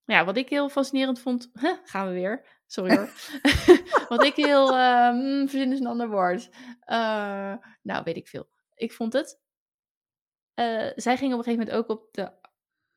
Ja, 0.04 0.24
wat 0.24 0.36
ik 0.36 0.48
heel 0.48 0.68
fascinerend 0.68 1.20
vond, 1.20 1.50
huh, 1.60 1.72
gaan 1.84 2.06
we 2.06 2.12
weer, 2.12 2.62
sorry 2.66 2.96
hoor. 2.96 3.10
wat 4.08 4.24
ik 4.24 4.34
heel, 4.36 4.78
um, 4.78 5.48
verzin 5.48 5.72
is 5.72 5.80
een 5.80 5.86
ander 5.86 6.08
woord. 6.08 6.48
Uh, 6.86 7.54
nou, 7.82 8.02
weet 8.04 8.16
ik 8.16 8.28
veel. 8.28 8.48
Ik 8.74 8.92
vond 8.92 9.12
het. 9.12 9.40
Uh, 10.54 10.90
zij 10.94 11.16
gingen 11.16 11.38
op 11.38 11.46
een 11.46 11.52
gegeven 11.52 11.66
moment 11.66 11.70
ook 11.70 11.88
op 11.88 12.12
de, 12.14 12.32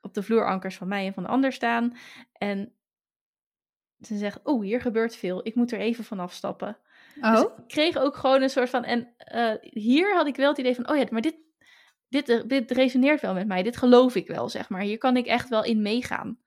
op 0.01 0.13
de 0.13 0.23
vloerankers 0.23 0.77
van 0.77 0.87
mij 0.87 1.05
en 1.05 1.13
van 1.13 1.23
de 1.23 1.29
ander 1.29 1.51
staan. 1.51 1.97
En 2.33 2.73
ze 3.99 4.17
zegt, 4.17 4.39
oh, 4.43 4.61
hier 4.63 4.81
gebeurt 4.81 5.15
veel. 5.15 5.47
Ik 5.47 5.55
moet 5.55 5.71
er 5.71 5.79
even 5.79 6.03
van 6.03 6.19
afstappen. 6.19 6.77
Oh, 7.21 7.31
Dus 7.31 7.41
ik 7.41 7.67
kreeg 7.67 7.97
ook 7.97 8.15
gewoon 8.15 8.41
een 8.41 8.49
soort 8.49 8.69
van. 8.69 8.83
En 8.83 9.13
uh, 9.35 9.53
hier 9.61 10.15
had 10.15 10.27
ik 10.27 10.35
wel 10.35 10.49
het 10.49 10.57
idee 10.57 10.75
van: 10.75 10.89
oh 10.89 10.97
ja, 10.97 11.05
maar 11.09 11.21
dit, 11.21 11.37
dit, 12.09 12.49
dit 12.49 12.71
resoneert 12.71 13.21
wel 13.21 13.33
met 13.33 13.47
mij. 13.47 13.63
Dit 13.63 13.77
geloof 13.77 14.15
ik 14.15 14.27
wel, 14.27 14.49
zeg 14.49 14.69
maar. 14.69 14.81
Hier 14.81 14.97
kan 14.97 15.17
ik 15.17 15.25
echt 15.25 15.49
wel 15.49 15.63
in 15.63 15.81
meegaan. 15.81 16.39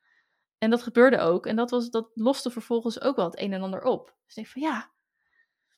En 0.59 0.71
dat 0.71 0.83
gebeurde 0.83 1.19
ook. 1.19 1.47
En 1.47 1.57
dat, 1.57 1.71
was, 1.71 1.91
dat 1.91 2.11
loste 2.15 2.51
vervolgens 2.51 3.01
ook 3.01 3.17
wel 3.17 3.25
het 3.25 3.41
een 3.41 3.53
en 3.53 3.63
ander 3.63 3.83
op. 3.83 4.07
Dus 4.07 4.29
ik 4.29 4.35
denk 4.35 4.47
van 4.47 4.63
ja. 4.63 4.91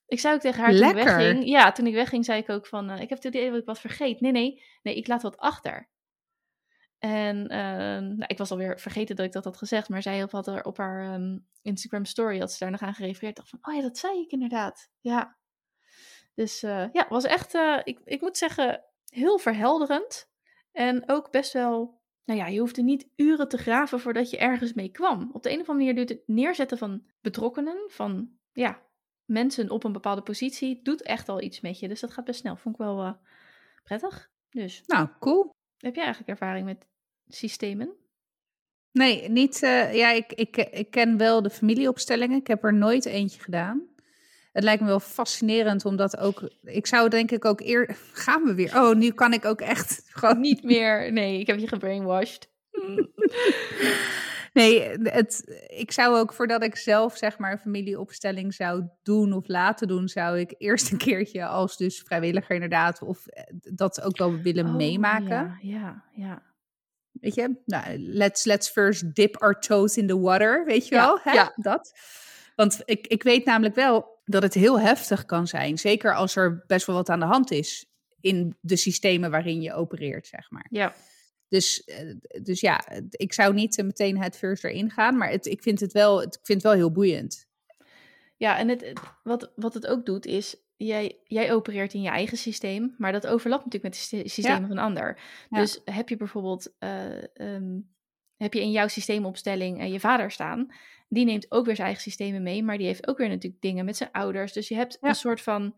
Ik 0.07 0.21
zei 0.21 0.35
ook 0.35 0.41
tegen 0.41 0.61
haar 0.61 0.71
toen 0.75 0.89
ik 0.89 0.95
Lekker. 0.95 1.17
wegging. 1.17 1.49
Ja, 1.49 1.73
toen 1.73 1.87
ik 1.87 1.95
wegging, 1.95 2.25
zei 2.25 2.41
ik 2.41 2.49
ook 2.49 2.67
van: 2.67 2.91
uh, 2.91 3.01
ik 3.01 3.09
heb 3.09 3.23
het 3.23 3.35
idee 3.35 3.51
dat 3.51 3.61
ik 3.61 3.67
wat 3.67 3.81
vergeet. 3.81 4.21
Nee, 4.21 4.33
nee, 4.33 4.63
nee, 4.83 4.97
ik 4.97 5.07
laat 5.07 5.23
wat 5.23 5.39
achter. 5.39 5.89
En 7.01 7.37
uh, 7.37 7.49
nou, 8.17 8.25
ik 8.27 8.39
was 8.39 8.51
alweer 8.51 8.81
vergeten 8.81 9.17
dat 9.17 9.27
ik 9.27 9.33
dat 9.33 9.45
had 9.45 9.57
gezegd, 9.57 9.89
maar 9.89 10.03
zij 10.03 10.27
had 10.31 10.47
er 10.47 10.65
op 10.65 10.77
haar 10.77 11.15
um, 11.15 11.47
Instagram 11.63 12.05
story 12.05 12.39
had 12.39 12.53
ze 12.53 12.59
daar 12.59 12.71
nog 12.71 12.83
aan 12.83 12.95
gerefereerd. 12.95 13.37
dacht 13.37 13.49
van, 13.49 13.59
oh 13.63 13.75
ja, 13.75 13.81
dat 13.81 13.99
zei 13.99 14.21
ik 14.21 14.31
inderdaad. 14.31 14.91
Ja. 15.01 15.39
Dus 16.35 16.63
uh, 16.63 16.87
ja, 16.93 17.07
was 17.09 17.25
echt, 17.25 17.55
uh, 17.55 17.81
ik, 17.85 18.01
ik 18.05 18.21
moet 18.21 18.37
zeggen, 18.37 18.85
heel 19.05 19.39
verhelderend. 19.39 20.31
En 20.73 21.09
ook 21.09 21.31
best 21.31 21.53
wel, 21.53 22.01
nou 22.25 22.39
ja, 22.39 22.47
je 22.47 22.61
hoefde 22.61 22.83
niet 22.83 23.09
uren 23.17 23.49
te 23.49 23.59
graven 23.59 24.01
voordat 24.01 24.31
je 24.31 24.39
ergens 24.39 24.73
mee 24.73 24.91
kwam. 24.91 25.31
Op 25.33 25.43
de 25.43 25.51
een 25.51 25.61
of 25.61 25.69
andere 25.69 25.87
manier 25.87 26.07
doet 26.07 26.19
het 26.19 26.29
neerzetten 26.29 26.79
van 26.79 27.05
betrokkenen, 27.21 27.85
van 27.87 28.31
ja, 28.53 28.83
mensen 29.25 29.71
op 29.71 29.85
een 29.85 29.93
bepaalde 29.93 30.23
positie, 30.23 30.83
doet 30.83 31.03
echt 31.03 31.29
al 31.29 31.43
iets 31.43 31.61
met 31.61 31.79
je. 31.79 31.89
Dus 31.89 32.01
dat 32.01 32.13
gaat 32.13 32.25
best 32.25 32.41
snel. 32.41 32.57
Vond 32.57 32.75
ik 32.75 32.81
wel 32.81 33.05
uh, 33.05 33.13
prettig. 33.83 34.31
Dus. 34.51 34.83
Nou, 34.87 35.09
cool. 35.19 35.51
Heb 35.81 35.95
jij 35.95 36.05
eigenlijk 36.05 36.41
ervaring 36.41 36.67
met 36.67 36.87
systemen? 37.29 37.95
Nee, 38.93 39.29
niet. 39.29 39.63
Uh, 39.63 39.95
ja, 39.95 40.11
ik, 40.11 40.33
ik, 40.33 40.57
ik 40.57 40.91
ken 40.91 41.17
wel 41.17 41.43
de 41.43 41.51
familieopstellingen. 41.51 42.39
Ik 42.39 42.47
heb 42.47 42.65
er 42.65 42.75
nooit 42.75 43.05
eentje 43.05 43.41
gedaan. 43.41 43.89
Het 44.53 44.65
lijkt 44.65 44.83
me 44.83 44.89
wel 44.89 45.01
fascinerend, 45.01 45.85
omdat 45.85 46.17
ook. 46.17 46.51
Ik 46.63 46.87
zou 46.87 47.09
denk 47.09 47.31
ik 47.31 47.45
ook 47.45 47.61
eer. 47.61 47.97
Gaan 48.13 48.43
we 48.43 48.55
weer? 48.55 48.77
Oh, 48.77 48.97
nu 48.97 49.11
kan 49.11 49.33
ik 49.33 49.45
ook 49.45 49.61
echt 49.61 50.03
gewoon. 50.19 50.41
Niet 50.41 50.63
meer. 50.63 51.13
Nee, 51.13 51.41
ik 51.41 51.47
heb 51.47 51.59
je 51.59 51.69
gebrainwashed. 51.69 52.49
nee, 54.53 54.89
het, 55.03 55.63
ik 55.69 55.93
zou 55.93 56.17
ook 56.17 56.33
voordat 56.33 56.63
ik 56.63 56.77
zelf 56.77 57.17
zeg 57.17 57.39
maar 57.39 57.53
een 57.53 57.59
familieopstelling 57.59 58.55
zou 58.55 58.89
doen 59.03 59.33
of 59.33 59.49
laten 59.49 59.89
doen, 59.89 60.09
zou 60.09 60.39
ik 60.39 60.55
eerst 60.59 60.93
een 60.93 60.99
keertje 60.99 61.47
als 61.47 61.77
dus 61.77 62.01
vrijwilliger 62.01 62.55
inderdaad 62.55 63.03
of 63.03 63.27
eh, 63.27 63.45
dat 63.75 64.01
ook 64.01 64.17
wel 64.17 64.37
willen 64.37 64.67
oh, 64.67 64.75
meemaken. 64.75 65.29
Ja, 65.29 65.59
ja, 65.63 66.05
ja. 66.13 66.43
Weet 67.13 67.35
je, 67.35 67.61
nou, 67.65 67.99
let's, 67.99 68.45
let's 68.45 68.69
first 68.69 69.15
dip 69.15 69.37
our 69.37 69.61
toes 69.61 69.97
in 69.97 70.07
the 70.07 70.21
water, 70.21 70.65
weet 70.65 70.89
je 70.89 70.95
Ja, 70.95 71.07
wel? 71.07 71.19
Hè? 71.23 71.33
ja. 71.33 71.53
Dat. 71.57 71.99
Want 72.57 72.83
ik, 72.85 73.07
ik 73.07 73.23
weet 73.23 73.45
namelijk 73.45 73.75
wel 73.75 74.21
dat 74.25 74.43
het 74.43 74.55
heel 74.55 74.81
heftig 74.81 75.25
kan 75.25 75.47
zijn. 75.47 75.79
Zeker 75.79 76.15
als 76.15 76.37
er 76.37 76.65
best 76.67 76.87
wel 76.87 76.97
wat 76.97 77.09
aan 77.09 77.21
de 77.21 77.27
hand 77.27 77.51
is 77.51 77.87
in 78.21 78.57
de 78.61 78.77
systemen 78.77 79.31
waarin 79.31 79.63
je 79.63 79.75
opereert, 79.75 80.27
zeg 80.27 80.51
maar. 80.51 80.67
Ja, 80.71 80.95
Dus, 81.51 81.85
eh, 81.85 82.15
dus 82.43 82.61
ja, 82.61 82.85
ik 83.11 83.33
zou 83.33 83.55
niet 83.55 83.79
eh, 83.79 83.85
meteen 83.85 84.19
het 84.23 84.37
first 84.37 84.65
erin 84.65 84.91
gaan, 84.91 85.17
maar 85.17 85.31
het, 85.31 85.47
ik, 85.47 85.63
vind 85.63 85.81
het 85.81 85.93
wel, 85.93 86.23
ik 86.23 86.33
vind 86.43 86.63
het 86.63 86.63
wel 86.63 86.73
heel 86.73 86.93
boeiend. 86.93 87.49
ja 88.37 88.59
en 88.59 88.69
het, 88.69 88.93
wat, 89.23 89.53
wat 89.57 89.75
het 89.75 89.87
ook 89.87 90.07
doet 90.07 90.27
is, 90.27 90.57
jij, 90.77 91.19
jij 91.25 91.53
opereert 91.53 91.93
in 91.95 92.03
je 92.03 92.09
eigen 92.09 92.37
systeem, 92.39 92.95
maar 92.99 93.13
dat 93.13 93.27
overlapt 93.27 93.65
natuurlijk 93.65 93.95
met 93.95 94.11
het 94.11 94.31
systeem 94.31 94.53
Ja. 94.55 94.61
van 94.61 94.71
een 94.71 94.79
ander. 94.79 95.21
Ja. 95.51 95.59
Dus 95.61 95.81
heb 95.85 96.09
je 96.09 96.17
bijvoorbeeld, 96.17 96.73
eh, 96.79 97.37
ehm, 97.37 97.79
heb 98.37 98.55
je 98.55 98.61
in 98.61 98.71
jouw 98.71 98.89
systeemopstelling 98.89 99.93
je 99.93 100.01
vader 100.01 100.31
staan, 100.31 100.73
die 101.09 101.25
neemt 101.25 101.51
ook 101.51 101.65
weer 101.67 101.75
zijn 101.75 101.87
eigen 101.87 102.05
systemen 102.05 102.43
mee, 102.43 102.63
maar 102.63 102.79
die 102.79 102.87
heeft 102.87 103.09
ook 103.09 103.19
weer 103.19 103.29
natuurlijk 103.29 103.63
dingen 103.63 103.85
met 103.85 103.97
zijn 103.97 104.11
ouders. 104.13 104.53
Dus 104.53 104.69
je 104.69 104.75
hebt 104.75 104.99
Ja. 105.01 105.09
een 105.09 105.15
soort 105.15 105.41
van 105.41 105.75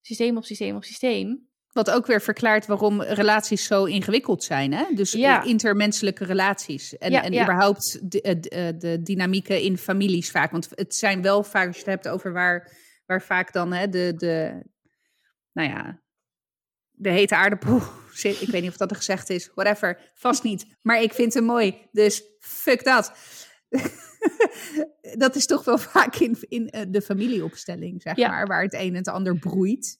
systeem 0.00 0.36
op 0.36 0.44
systeem 0.44 0.76
op 0.76 0.84
systeem. 0.84 1.48
Wat 1.72 1.90
ook 1.90 2.06
weer 2.06 2.20
verklaart 2.20 2.66
waarom 2.66 3.02
relaties 3.02 3.64
zo 3.64 3.84
ingewikkeld 3.84 4.44
zijn. 4.44 4.72
Hè? 4.72 4.84
Dus 4.94 5.12
Ja. 5.12 5.42
intermenselijke 5.42 6.24
relaties. 6.24 6.98
En, 6.98 7.10
Ja, 7.10 7.22
en 7.22 7.32
ja. 7.32 7.42
überhaupt 7.42 8.10
de, 8.10 8.20
de, 8.20 8.40
de, 8.40 8.74
de 8.78 9.02
dynamieken 9.02 9.60
in 9.60 9.78
families 9.78 10.30
vaak. 10.30 10.50
Want 10.50 10.68
het 10.74 10.94
zijn 10.94 11.22
wel 11.22 11.42
vaak, 11.44 11.66
als 11.66 11.76
je 11.76 11.82
het 11.82 11.90
hebt 11.90 12.08
over 12.08 12.32
waar, 12.32 12.70
waar 13.06 13.22
vaak 13.22 13.52
dan 13.52 13.72
hè, 13.72 13.88
de, 13.88 14.12
de, 14.16 14.62
nou 15.52 15.68
ja, 15.68 16.00
de 16.90 17.10
hete 17.10 17.36
aardappel 17.36 17.82
zit. 18.12 18.40
Ik 18.40 18.48
weet 18.48 18.62
niet 18.62 18.70
of 18.70 18.76
dat 18.76 18.90
er 18.90 18.96
gezegd 18.96 19.30
is. 19.30 19.50
Whatever. 19.54 20.10
Vast 20.14 20.42
niet. 20.42 20.66
Maar 20.82 21.02
ik 21.02 21.12
vind 21.12 21.34
hem 21.34 21.44
mooi. 21.44 21.88
Dus 21.92 22.22
fuck 22.38 22.84
dat. 22.84 23.12
dat 25.18 25.36
is 25.36 25.46
toch 25.46 25.64
wel 25.64 25.78
vaak 25.78 26.16
in, 26.16 26.36
in 26.48 26.70
eh, 26.70 26.82
de 26.88 27.02
familieopstelling, 27.02 28.02
zeg 28.02 28.16
maar. 28.16 28.46
Waar 28.46 28.62
het 28.62 28.74
een 28.74 28.80
en 28.88 28.94
het 28.94 29.08
ander 29.08 29.38
broeit. 29.38 29.98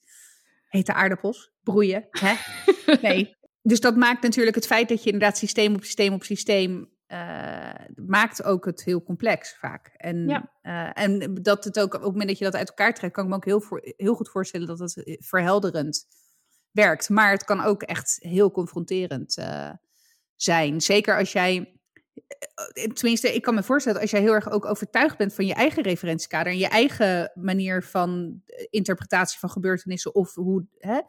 Hete 0.71 0.93
aardappels, 0.93 1.51
broeien. 1.63 2.07
Hè? 2.09 2.33
Nee. 3.01 3.35
Dus 3.61 3.79
dat 3.79 3.95
maakt 3.95 4.23
natuurlijk 4.23 4.55
het 4.55 4.65
feit 4.65 4.89
dat 4.89 5.03
je 5.03 5.11
inderdaad 5.11 5.37
systeem 5.37 5.73
op 5.75 5.83
systeem 5.83 6.13
op 6.13 6.23
systeem. 6.23 6.89
eh, 7.05 7.69
maakt 7.95 8.43
ook 8.43 8.65
het 8.65 8.83
heel 8.83 9.03
complex 9.03 9.57
vaak. 9.57 9.87
En, 9.97 10.27
Ja. 10.27 10.51
eh, 10.61 11.03
en 11.03 11.33
dat 11.41 11.63
het 11.63 11.79
ook 11.79 11.93
op 11.93 12.01
het 12.01 12.11
moment 12.11 12.27
dat 12.29 12.37
je 12.37 12.43
dat 12.43 12.55
uit 12.55 12.69
elkaar 12.69 12.93
trekt, 12.93 13.13
kan 13.13 13.23
ik 13.23 13.29
me 13.29 13.35
ook 13.35 13.45
heel, 13.45 13.61
voor, 13.61 13.81
heel 13.97 14.13
goed 14.15 14.29
voorstellen 14.29 14.67
dat 14.67 14.79
het 14.79 15.17
verhelderend 15.19 16.05
werkt. 16.71 17.09
Maar 17.09 17.31
het 17.31 17.43
kan 17.43 17.61
ook 17.61 17.83
echt 17.83 18.17
heel 18.19 18.51
confronterend 18.51 19.37
eh, 19.37 19.69
zijn. 20.35 20.81
Zeker 20.81 21.17
als 21.17 21.31
jij. 21.31 21.80
Eh, 22.73 22.83
Tenminste, 22.83 23.33
ik 23.33 23.41
kan 23.41 23.55
me 23.55 23.63
voorstellen 23.63 24.01
als 24.01 24.11
jij 24.11 24.21
heel 24.21 24.33
erg 24.33 24.51
ook 24.51 24.65
overtuigd 24.65 25.17
bent 25.17 25.33
van 25.33 25.45
je 25.45 25.53
eigen 25.53 25.83
referentiekader 25.83 26.51
en 26.51 26.57
je 26.57 26.67
eigen 26.67 27.31
manier 27.33 27.83
van 27.83 28.41
eh, 28.45 28.65
interpretatie 28.69 29.39
van 29.39 29.49
gebeurtenissen 29.49 30.15
of 30.15 30.35
hoe. 30.35 30.65
Hè, 30.77 30.99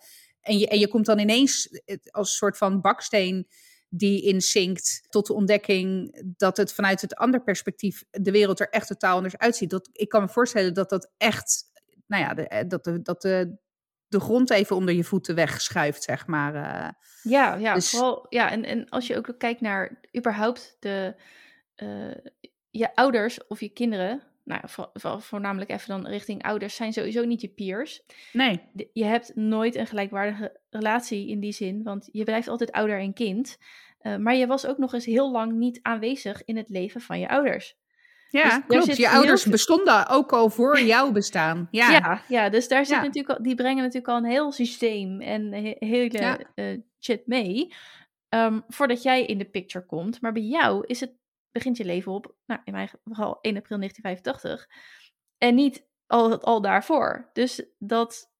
en, 0.40 0.58
je, 0.58 0.68
en 0.68 0.78
je 0.78 0.88
komt 0.88 1.06
dan 1.06 1.18
ineens 1.18 1.66
eh, 1.66 1.96
als 2.10 2.36
soort 2.36 2.56
van 2.56 2.80
baksteen 2.80 3.46
die 3.88 4.22
inzinkt 4.22 5.06
tot 5.08 5.26
de 5.26 5.32
ontdekking 5.32 6.18
dat 6.36 6.56
het 6.56 6.72
vanuit 6.72 7.00
het 7.00 7.14
ander 7.14 7.42
perspectief 7.42 8.04
de 8.10 8.30
wereld 8.30 8.60
er 8.60 8.68
echt 8.68 8.86
totaal 8.86 9.16
anders 9.16 9.36
uitziet. 9.36 9.70
Dat, 9.70 9.88
ik 9.92 10.08
kan 10.08 10.22
me 10.22 10.28
voorstellen 10.28 10.74
dat 10.74 10.88
dat 10.88 11.10
echt, 11.16 11.64
nou 12.06 12.22
ja, 12.22 12.34
eh, 12.36 12.68
dat, 12.68 12.84
de, 12.84 13.02
dat 13.02 13.22
de, 13.22 13.56
de 14.12 14.20
grond 14.20 14.50
even 14.50 14.76
onder 14.76 14.94
je 14.94 15.04
voeten 15.04 15.34
wegschuift, 15.34 16.02
zeg 16.02 16.26
maar. 16.26 16.54
Uh, 16.54 16.88
ja, 17.32 17.54
ja, 17.54 17.74
dus... 17.74 17.90
vooral, 17.90 18.26
ja 18.28 18.50
en, 18.50 18.64
en 18.64 18.88
als 18.88 19.06
je 19.06 19.16
ook 19.16 19.34
kijkt 19.38 19.60
naar 19.60 20.00
überhaupt 20.16 20.76
de, 20.80 21.14
uh, 21.76 22.14
je 22.70 22.94
ouders 22.94 23.46
of 23.46 23.60
je 23.60 23.68
kinderen, 23.68 24.22
nou, 24.44 24.60
vo 24.94 25.18
voornamelijk 25.18 25.70
even 25.70 25.88
dan 25.88 26.06
richting 26.06 26.42
ouders, 26.42 26.76
zijn 26.76 26.92
sowieso 26.92 27.24
niet 27.24 27.40
je 27.40 27.48
peers. 27.48 28.02
Nee. 28.32 28.60
je 28.92 29.04
hebt 29.04 29.34
nooit 29.34 29.74
een 29.74 29.86
gelijkwaardige 29.86 30.60
relatie 30.70 31.28
in 31.28 31.40
die 31.40 31.52
zin, 31.52 31.82
want 31.82 32.08
je 32.12 32.24
blijft 32.24 32.48
altijd 32.48 32.72
ouder 32.72 32.98
en 32.98 33.12
kind. 33.12 33.58
Uh, 34.02 34.16
maar 34.16 34.34
je 34.34 34.46
was 34.46 34.66
ook 34.66 34.78
nog 34.78 34.92
eens 34.92 35.04
heel 35.04 35.30
lang 35.30 35.52
niet 35.52 35.78
aanwezig 35.82 36.44
in 36.44 36.56
het 36.56 36.68
leven 36.68 37.00
van 37.00 37.20
je 37.20 37.28
ouders. 37.28 37.76
Ja, 38.32 38.64
dus 38.66 38.84
klopt. 38.84 38.96
Je 38.96 39.08
ouders 39.08 39.44
bestonden 39.44 40.08
ook 40.08 40.32
al 40.32 40.50
voor 40.50 40.80
jouw 40.80 41.12
bestaan. 41.12 41.68
Ja, 41.70 41.90
ja, 41.90 42.22
ja 42.28 42.48
dus 42.48 42.68
daar 42.68 42.86
zit 42.86 42.96
natuurlijk 42.96 43.38
al, 43.38 43.42
die 43.42 43.54
brengen 43.54 43.82
natuurlijk 43.82 44.08
al 44.08 44.16
een 44.16 44.30
heel 44.30 44.52
systeem 44.52 45.20
en 45.20 45.52
hele 45.78 46.18
ja. 46.18 46.38
uh, 46.54 46.78
shit 47.00 47.26
mee. 47.26 47.74
Um, 48.28 48.64
voordat 48.68 49.02
jij 49.02 49.24
in 49.24 49.38
de 49.38 49.44
picture 49.44 49.86
komt. 49.86 50.20
Maar 50.20 50.32
bij 50.32 50.42
jou 50.42 50.86
is 50.86 51.00
het 51.00 51.12
begint 51.50 51.76
je 51.76 51.84
leven 51.84 52.12
op, 52.12 52.34
nou, 52.46 52.60
in 52.64 52.72
mijn 52.72 52.88
geval 52.88 53.38
1 53.40 53.56
april 53.56 53.78
1985. 53.78 54.68
En 55.38 55.54
niet 55.54 55.86
al, 56.06 56.40
al 56.40 56.60
daarvoor. 56.60 57.30
Dus 57.32 57.64
dat, 57.78 58.32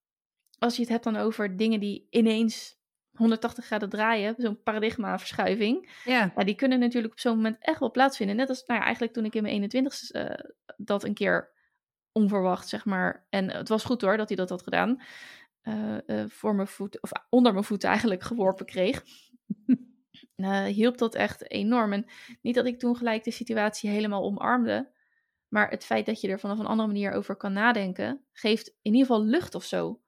als 0.59 0.75
je 0.75 0.81
het 0.81 0.91
hebt 0.91 1.05
dan 1.05 1.17
over 1.17 1.57
dingen 1.57 1.81
die 1.81 2.07
ineens 2.11 2.81
180 3.13 3.65
graden 3.65 3.89
draaien, 3.89 4.35
zo'n 4.39 4.63
paradigmaverschuiving. 4.63 5.91
Ja. 6.05 6.33
ja. 6.37 6.45
Die 6.45 6.55
kunnen 6.55 6.79
natuurlijk 6.79 7.13
op 7.13 7.21
zo'n 7.21 7.37
moment 7.37 7.57
echt 7.59 7.79
wel 7.81 7.91
plaatsvinden. 7.91 8.37
Net 8.37 8.49
als, 8.49 8.65
nou 8.67 8.79
ja, 8.79 8.85
eigenlijk 8.85 9.15
toen 9.15 9.25
ik 9.25 9.35
in 9.35 9.43
mijn 9.43 9.71
21ste 9.71 10.17
uh, 10.17 10.31
dat 10.77 11.05
een 11.05 11.15
keer 11.15 11.53
onverwacht, 12.13 12.69
zeg 12.69 12.85
maar. 12.85 13.27
En 13.29 13.51
het 13.51 13.69
was 13.69 13.85
goed 13.85 14.01
hoor 14.01 14.17
dat 14.17 14.29
hij 14.29 14.37
dat 14.37 14.49
had 14.49 14.63
gedaan. 14.63 15.03
Uh, 15.63 15.97
uh, 16.07 16.25
voor 16.29 16.55
mijn 16.55 16.69
voet, 16.69 17.03
of 17.03 17.11
onder 17.29 17.53
mijn 17.53 17.65
voeten 17.65 17.89
eigenlijk 17.89 18.23
geworpen 18.23 18.67
kreeg. 18.67 19.03
hielp 20.67 20.99
dat 20.99 21.15
echt 21.15 21.51
enorm. 21.51 21.93
En 21.93 22.07
niet 22.43 22.55
dat 22.55 22.67
ik 22.67 22.79
toen 22.79 22.97
gelijk 22.97 23.25
de 23.25 23.31
situatie 23.31 23.91
helemaal 23.91 24.25
omarmde. 24.25 24.91
Maar 25.49 25.71
het 25.71 25.85
feit 25.85 26.07
dat 26.07 26.21
je 26.21 26.29
er 26.29 26.41
vanaf 26.41 26.59
een 26.59 26.67
andere 26.67 26.89
manier 26.89 27.13
over 27.13 27.37
kan 27.37 27.53
nadenken, 27.53 28.25
geeft 28.33 28.69
in 28.69 28.93
ieder 28.95 29.01
geval 29.01 29.25
lucht 29.25 29.55
of 29.55 29.65
zo. 29.65 30.02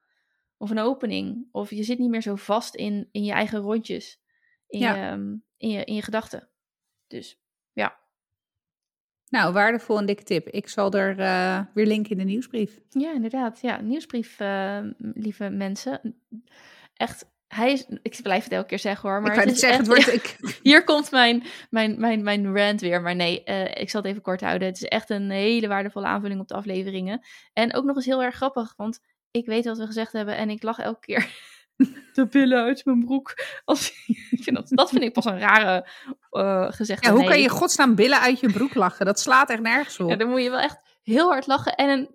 Of 0.65 0.71
een 0.71 0.79
opening. 0.79 1.49
Of 1.53 1.71
je 1.71 1.83
zit 1.83 1.99
niet 1.99 2.11
meer 2.11 2.23
zo 2.23 2.35
vast 2.35 2.75
in, 2.75 3.09
in 3.13 3.25
je 3.25 3.33
eigen 3.33 3.59
rondjes. 3.59 4.21
In, 4.67 4.79
ja. 4.79 4.95
je, 4.95 5.13
um, 5.13 5.45
in, 5.57 5.71
je, 5.71 5.85
in 5.85 5.95
je 5.95 6.03
gedachten. 6.03 6.49
Dus 7.07 7.41
ja. 7.73 7.99
Nou, 9.29 9.53
waardevol 9.53 9.99
en 9.99 10.07
dikke 10.07 10.23
tip. 10.23 10.49
Ik 10.49 10.69
zal 10.69 10.93
er 10.93 11.19
uh, 11.19 11.61
weer 11.75 11.87
linken 11.87 12.11
in 12.11 12.19
de 12.19 12.25
nieuwsbrief. 12.25 12.81
Ja, 12.89 13.13
inderdaad. 13.13 13.61
Ja, 13.61 13.81
nieuwsbrief, 13.81 14.41
uh, 14.41 14.81
lieve 14.99 15.49
mensen. 15.51 16.17
Echt 16.95 17.33
hij 17.49 17.73
is, 17.73 17.87
ik 18.03 18.21
blijf 18.23 18.45
het 18.45 18.53
elke 18.53 18.67
keer 18.67 18.79
zeggen 18.79 19.09
hoor. 19.09 19.23
Maar 19.23 19.39
ik 19.39 19.49
het, 19.49 19.59
zeggen, 19.59 19.79
het 19.79 19.87
wordt, 19.87 20.13
ik... 20.23 20.37
Hier 20.63 20.85
komt 20.85 21.11
mijn, 21.11 21.43
mijn, 21.71 22.01
mijn, 22.01 22.23
mijn 22.23 22.57
rant 22.57 22.81
weer. 22.81 23.03
Maar 23.03 23.17
nee, 23.17 23.43
uh, 23.45 23.65
ik 23.65 23.91
zal 23.91 24.01
het 24.01 24.11
even 24.11 24.23
kort 24.23 24.41
houden. 24.41 24.69
Het 24.69 24.77
is 24.77 24.85
echt 24.85 25.11
een 25.11 25.31
hele 25.31 25.69
waardevolle 25.69 26.07
aanvulling 26.07 26.41
op 26.41 26.49
de 26.49 26.55
afleveringen. 26.55 27.21
En 27.53 27.75
ook 27.75 27.85
nog 27.85 27.97
eens 27.97 28.05
heel 28.05 28.23
erg 28.23 28.35
grappig, 28.35 28.75
want 28.77 29.01
ik 29.37 29.47
weet 29.47 29.65
wat 29.65 29.79
we 29.79 29.87
gezegd 29.87 30.13
hebben 30.13 30.37
en 30.37 30.51
ik 30.51 30.63
lach 30.63 30.79
elke 30.79 31.01
keer 31.01 31.29
de 32.13 32.27
billen 32.27 32.63
uit 32.63 32.85
mijn 32.85 33.05
broek. 33.05 33.35
Als, 33.65 33.93
dat, 34.45 34.69
dat 34.69 34.91
vind 34.91 35.03
ik 35.03 35.13
pas 35.13 35.25
een 35.25 35.39
rare 35.39 35.89
uh, 36.31 36.73
gezegde. 36.73 37.07
Ja, 37.07 37.15
hoe 37.15 37.25
kan 37.25 37.41
je 37.41 37.49
godsnaam 37.49 37.95
billen 37.95 38.21
uit 38.21 38.41
je 38.41 38.53
broek 38.53 38.75
lachen? 38.75 39.07
Dat 39.07 39.21
slaat 39.21 39.51
echt 39.51 39.61
nergens 39.61 40.01
op. 40.01 40.11
Ja, 40.11 40.17
dan 40.17 40.29
moet 40.29 40.43
je 40.43 40.51
wel 40.51 40.61
echt 40.61 40.79
heel 41.03 41.29
hard 41.29 41.47
lachen 41.47 41.75
en 41.75 41.89
een, 41.89 42.11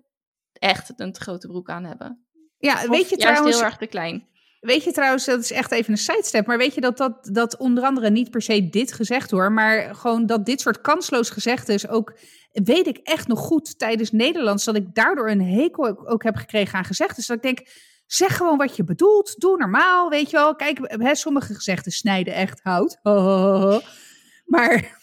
echt 0.52 0.92
een 0.96 1.12
te 1.12 1.20
grote 1.20 1.48
broek 1.48 1.68
aan 1.68 1.84
hebben. 1.84 2.24
Ja, 2.58 2.74
of 2.74 2.86
weet 2.86 3.08
je 3.08 3.16
trouwens... 3.16 3.56
heel 3.56 3.64
erg 3.64 3.76
te 3.76 3.86
klein. 3.86 4.28
Weet 4.60 4.84
je 4.84 4.92
trouwens, 4.92 5.24
dat 5.24 5.40
is 5.40 5.52
echt 5.52 5.70
even 5.70 5.92
een 5.92 5.98
sidestep, 5.98 6.46
maar 6.46 6.58
weet 6.58 6.74
je 6.74 6.80
dat, 6.80 6.96
dat, 6.96 7.28
dat 7.32 7.56
onder 7.56 7.84
andere 7.84 8.10
niet 8.10 8.30
per 8.30 8.42
se 8.42 8.68
dit 8.68 8.92
gezegd 8.92 9.30
hoor, 9.30 9.52
maar 9.52 9.94
gewoon 9.94 10.26
dat 10.26 10.46
dit 10.46 10.60
soort 10.60 10.80
kansloos 10.80 11.30
gezegdes 11.30 11.88
ook, 11.88 12.14
weet 12.52 12.86
ik 12.86 12.96
echt 12.96 13.28
nog 13.28 13.38
goed 13.38 13.78
tijdens 13.78 14.10
Nederlands, 14.10 14.64
dat 14.64 14.76
ik 14.76 14.94
daardoor 14.94 15.30
een 15.30 15.42
hekel 15.42 16.08
ook 16.08 16.22
heb 16.22 16.36
gekregen 16.36 16.78
aan 16.78 16.84
gezegdes. 16.84 17.26
Dat 17.26 17.36
ik 17.36 17.42
denk, 17.42 17.68
zeg 18.06 18.36
gewoon 18.36 18.58
wat 18.58 18.76
je 18.76 18.84
bedoelt, 18.84 19.40
doe 19.40 19.56
normaal, 19.56 20.08
weet 20.08 20.30
je 20.30 20.36
wel. 20.36 20.56
Kijk, 20.56 20.78
hè, 20.82 21.14
sommige 21.14 21.54
gezegden 21.54 21.92
snijden 21.92 22.34
echt 22.34 22.60
hout, 22.62 22.98
maar... 24.52 24.98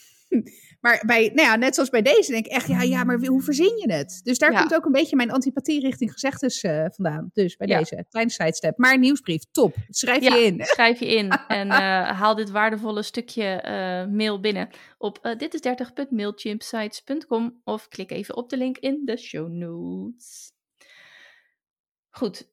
Maar 0.80 1.04
bij, 1.06 1.32
nou 1.34 1.48
ja, 1.48 1.56
net 1.56 1.74
zoals 1.74 1.90
bij 1.90 2.02
deze 2.02 2.32
denk 2.32 2.46
ik 2.46 2.52
echt, 2.52 2.68
ja, 2.68 2.82
ja, 2.82 3.04
maar 3.04 3.26
hoe 3.26 3.42
verzin 3.42 3.78
je 3.78 3.92
het? 3.94 4.20
Dus 4.24 4.38
daar 4.38 4.60
komt 4.60 4.76
ook 4.76 4.86
een 4.86 4.92
beetje 4.92 5.16
mijn 5.16 5.32
antipathie 5.32 5.80
richting 5.80 6.12
gezegdes 6.12 6.64
uh, 6.64 6.86
vandaan. 6.90 7.30
Dus 7.34 7.56
bij 7.56 7.68
ja. 7.68 7.78
deze, 7.78 8.06
kleine 8.10 8.32
sidestep. 8.32 8.78
Maar 8.78 9.00
nieuwsbrief, 9.00 9.44
top. 9.52 9.76
Schrijf 9.90 10.24
je 10.24 10.44
in. 10.46 10.66
schrijf 10.66 11.00
je 11.00 11.16
in 11.16 11.30
en 11.48 11.68
uh, 11.68 12.10
haal 12.10 12.36
dit 12.36 12.50
waardevolle 12.50 13.04
stukje 13.04 13.64
uh, 13.66 14.06
mail 14.16 14.40
binnen 14.40 14.70
op 14.98 15.36
dit 15.38 15.54
is 15.54 15.62
30.mailchimpsites.com 15.68 17.62
of 17.64 17.88
klik 17.88 18.12
even 18.12 18.36
op 18.36 18.50
de 18.50 18.58
link 18.58 18.78
in 18.78 19.02
de 19.06 19.18
show 19.18 19.50
notes. 19.50 20.52
Goed, 22.10 22.50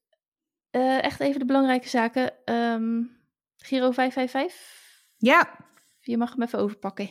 echt 1.00 1.20
even 1.20 1.38
de 1.38 1.44
belangrijke 1.44 1.88
zaken. 1.88 2.32
Um, 2.44 3.22
Giro 3.56 3.90
555? 3.90 5.04
Ja. 5.16 5.58
Je 6.00 6.16
mag 6.16 6.30
hem 6.32 6.42
even 6.42 6.58
overpakken. 6.58 7.10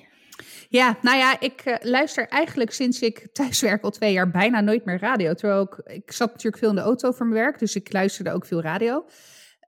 Ja, 0.70 0.98
nou 1.02 1.18
ja, 1.18 1.40
ik 1.40 1.66
uh, 1.66 1.76
luister 1.80 2.28
eigenlijk 2.28 2.72
sinds 2.72 3.00
ik 3.00 3.28
thuiswerk 3.34 3.84
al 3.84 3.92
twee 3.92 4.14
jaar 4.14 4.32
bijna 4.32 4.62
nooit 4.62 4.86
meer 4.86 5.00
radio. 5.00 5.34
Terwijl 5.34 5.62
ik, 5.62 5.94
ik 5.94 6.12
zat 6.12 6.28
natuurlijk 6.28 6.58
veel 6.58 6.70
in 6.70 6.76
de 6.76 6.82
auto 6.82 7.12
voor 7.12 7.26
mijn 7.28 7.42
werk, 7.42 7.60
dus 7.60 7.76
ik 7.76 7.94
luisterde 7.94 8.32
ook 8.32 8.46
veel 8.46 8.62
radio. 8.62 9.06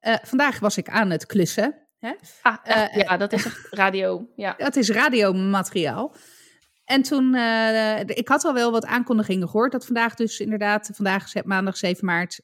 Uh, 0.01 0.15
vandaag 0.23 0.59
was 0.59 0.77
ik 0.77 0.89
aan 0.89 1.09
het 1.09 1.25
klussen. 1.25 1.75
Hè? 1.99 2.13
Ah, 2.41 2.57
uh, 2.67 2.95
ja, 2.95 3.17
dat 3.17 3.33
is 3.33 3.45
echt 3.45 3.67
radio. 3.69 4.27
Ja. 4.35 4.55
Dat 4.65 4.75
is 4.75 4.89
radiomateriaal. 4.89 6.15
En 6.85 7.01
toen, 7.01 7.35
ik 8.05 8.27
had 8.27 8.43
al 8.43 8.53
wel 8.53 8.71
wat 8.71 8.85
aankondigingen 8.85 9.49
gehoord 9.49 9.71
dat 9.71 9.85
vandaag 9.85 10.15
dus 10.15 10.39
inderdaad, 10.39 10.89
vandaag 10.93 11.43
maandag 11.43 11.77
7 11.77 12.05
maart, 12.05 12.39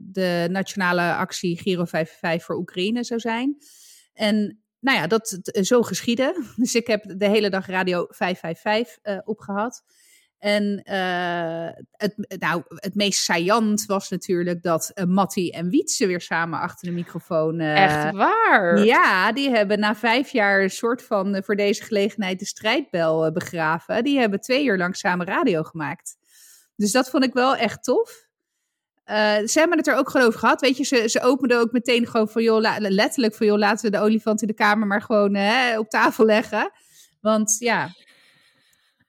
de 0.00 0.48
nationale 0.50 1.14
actie 1.14 1.60
Giro 1.60 1.84
55 1.84 2.44
voor 2.44 2.56
Oekraïne 2.56 3.04
zou 3.04 3.20
zijn. 3.20 3.56
En 4.12 4.60
nou 4.80 4.98
ja, 4.98 5.06
dat 5.06 5.40
zo 5.52 5.82
geschieden. 5.82 6.44
Dus 6.56 6.74
ik 6.74 6.86
heb 6.86 7.04
de 7.16 7.28
hele 7.28 7.50
dag 7.50 7.66
Radio 7.66 8.06
555 8.08 8.98
uh, 9.02 9.18
opgehad. 9.24 9.82
En 10.38 10.82
uh, 10.84 11.68
het, 11.90 12.38
nou, 12.38 12.62
het 12.66 12.94
meest 12.94 13.22
saillant 13.22 13.86
was 13.86 14.08
natuurlijk 14.08 14.62
dat 14.62 14.90
uh, 14.94 15.04
Matti 15.04 15.50
en 15.50 15.68
Wietse 15.68 16.06
weer 16.06 16.20
samen 16.20 16.60
achter 16.60 16.88
de 16.88 16.94
microfoon. 16.94 17.60
Uh, 17.60 17.82
Echt 17.82 18.14
waar? 18.14 18.84
Ja, 18.84 19.32
die 19.32 19.50
hebben 19.50 19.78
na 19.78 19.94
vijf 19.94 20.30
jaar 20.30 20.62
een 20.62 20.70
soort 20.70 21.02
van 21.02 21.42
voor 21.44 21.56
deze 21.56 21.82
gelegenheid 21.82 22.38
de 22.38 22.46
strijdbel 22.46 23.32
begraven. 23.32 24.04
Die 24.04 24.18
hebben 24.18 24.40
twee 24.40 24.64
uur 24.64 24.78
lang 24.78 24.96
samen 24.96 25.26
radio 25.26 25.62
gemaakt. 25.62 26.16
Dus 26.76 26.92
dat 26.92 27.10
vond 27.10 27.24
ik 27.24 27.32
wel 27.32 27.56
echt 27.56 27.84
tof. 27.84 28.28
Uh, 29.10 29.46
ze 29.46 29.58
hebben 29.58 29.78
het 29.78 29.86
er 29.86 29.96
ook 29.96 30.10
gewoon 30.10 30.26
over 30.26 30.38
gehad. 30.38 30.60
Weet 30.60 30.76
je, 30.76 30.84
ze, 30.84 31.08
ze 31.08 31.20
openden 31.20 31.58
ook 31.58 31.72
meteen 31.72 32.06
gewoon 32.06 32.28
van, 32.28 32.42
joh, 32.42 32.76
letterlijk 32.78 33.34
van, 33.34 33.46
joh, 33.46 33.58
laten 33.58 33.90
we 33.90 33.96
de 33.96 34.02
olifant 34.02 34.42
in 34.42 34.48
de 34.48 34.54
kamer 34.54 34.86
maar 34.86 35.02
gewoon 35.02 35.34
hè, 35.34 35.78
op 35.78 35.88
tafel 35.88 36.24
leggen. 36.24 36.70
Want 37.20 37.56
ja, 37.58 37.90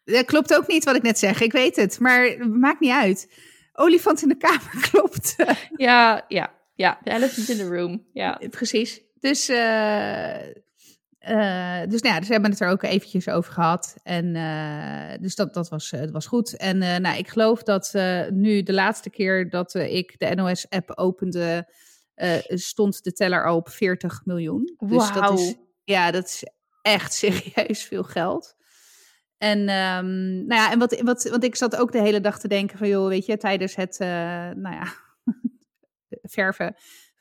dat 0.03 0.25
klopt 0.25 0.55
ook 0.55 0.67
niet 0.67 0.83
wat 0.83 0.95
ik 0.95 1.01
net 1.01 1.19
zeg. 1.19 1.41
Ik 1.41 1.51
weet 1.51 1.75
het, 1.75 1.99
maar 1.99 2.23
het 2.23 2.55
maakt 2.55 2.79
niet 2.79 2.91
uit. 2.91 3.33
Olifant 3.73 4.21
in 4.21 4.27
de 4.27 4.37
kamer 4.37 4.71
klopt. 4.91 5.35
ja, 5.75 6.25
ja, 6.27 6.53
ja. 6.75 6.99
The 7.03 7.11
elephant 7.11 7.49
in 7.49 7.57
the 7.57 7.67
room. 7.67 8.05
Ja, 8.13 8.41
precies. 8.49 9.01
Dus 9.19 9.49
uh, 9.49 10.35
uh, 11.29 11.81
dus 11.87 12.01
nou 12.01 12.13
ja, 12.13 12.19
dus 12.19 12.27
we 12.27 12.33
hebben 12.33 12.51
het 12.51 12.59
er 12.59 12.69
ook 12.69 12.83
eventjes 12.83 13.29
over 13.29 13.53
gehad. 13.53 13.95
En 14.03 14.35
uh, 14.35 15.21
dus 15.21 15.35
dat, 15.35 15.53
dat, 15.53 15.69
was, 15.69 15.91
uh, 15.91 16.11
was 16.11 16.25
goed. 16.25 16.57
En 16.57 16.77
nou, 16.77 17.17
ik 17.17 17.27
geloof 17.27 17.63
dat 17.63 17.93
nu 18.29 18.63
de 18.63 18.73
laatste 18.73 19.09
keer 19.09 19.49
dat 19.49 19.73
ik 19.73 20.19
de 20.19 20.35
NOS-app 20.35 20.91
opende, 20.97 21.69
stond 22.47 23.03
de 23.03 23.11
teller 23.11 23.45
al 23.45 23.55
op 23.55 23.69
40 23.69 24.21
miljoen. 24.25 24.75
Dus 24.77 25.13
dat 25.13 25.39
is, 25.39 25.55
ja, 25.83 26.11
dat 26.11 26.25
is 26.25 26.43
echt 26.81 27.13
serieus 27.23 27.83
veel 27.83 28.03
geld. 28.03 28.55
En, 29.37 29.59
um, 29.59 30.45
nou 30.45 30.61
ja, 30.61 30.71
en 30.71 30.79
wat, 30.79 31.01
wat, 31.01 31.29
want 31.29 31.43
ik 31.43 31.55
zat 31.55 31.75
ook 31.75 31.91
de 31.91 32.01
hele 32.01 32.21
dag 32.21 32.39
te 32.39 32.47
denken 32.47 32.77
van, 32.77 32.87
joh, 32.87 33.07
weet 33.07 33.25
je, 33.25 33.37
tijdens 33.37 33.75
het, 33.75 33.99
nou 33.99 34.75
ja, 34.75 34.93
verven 36.21 36.75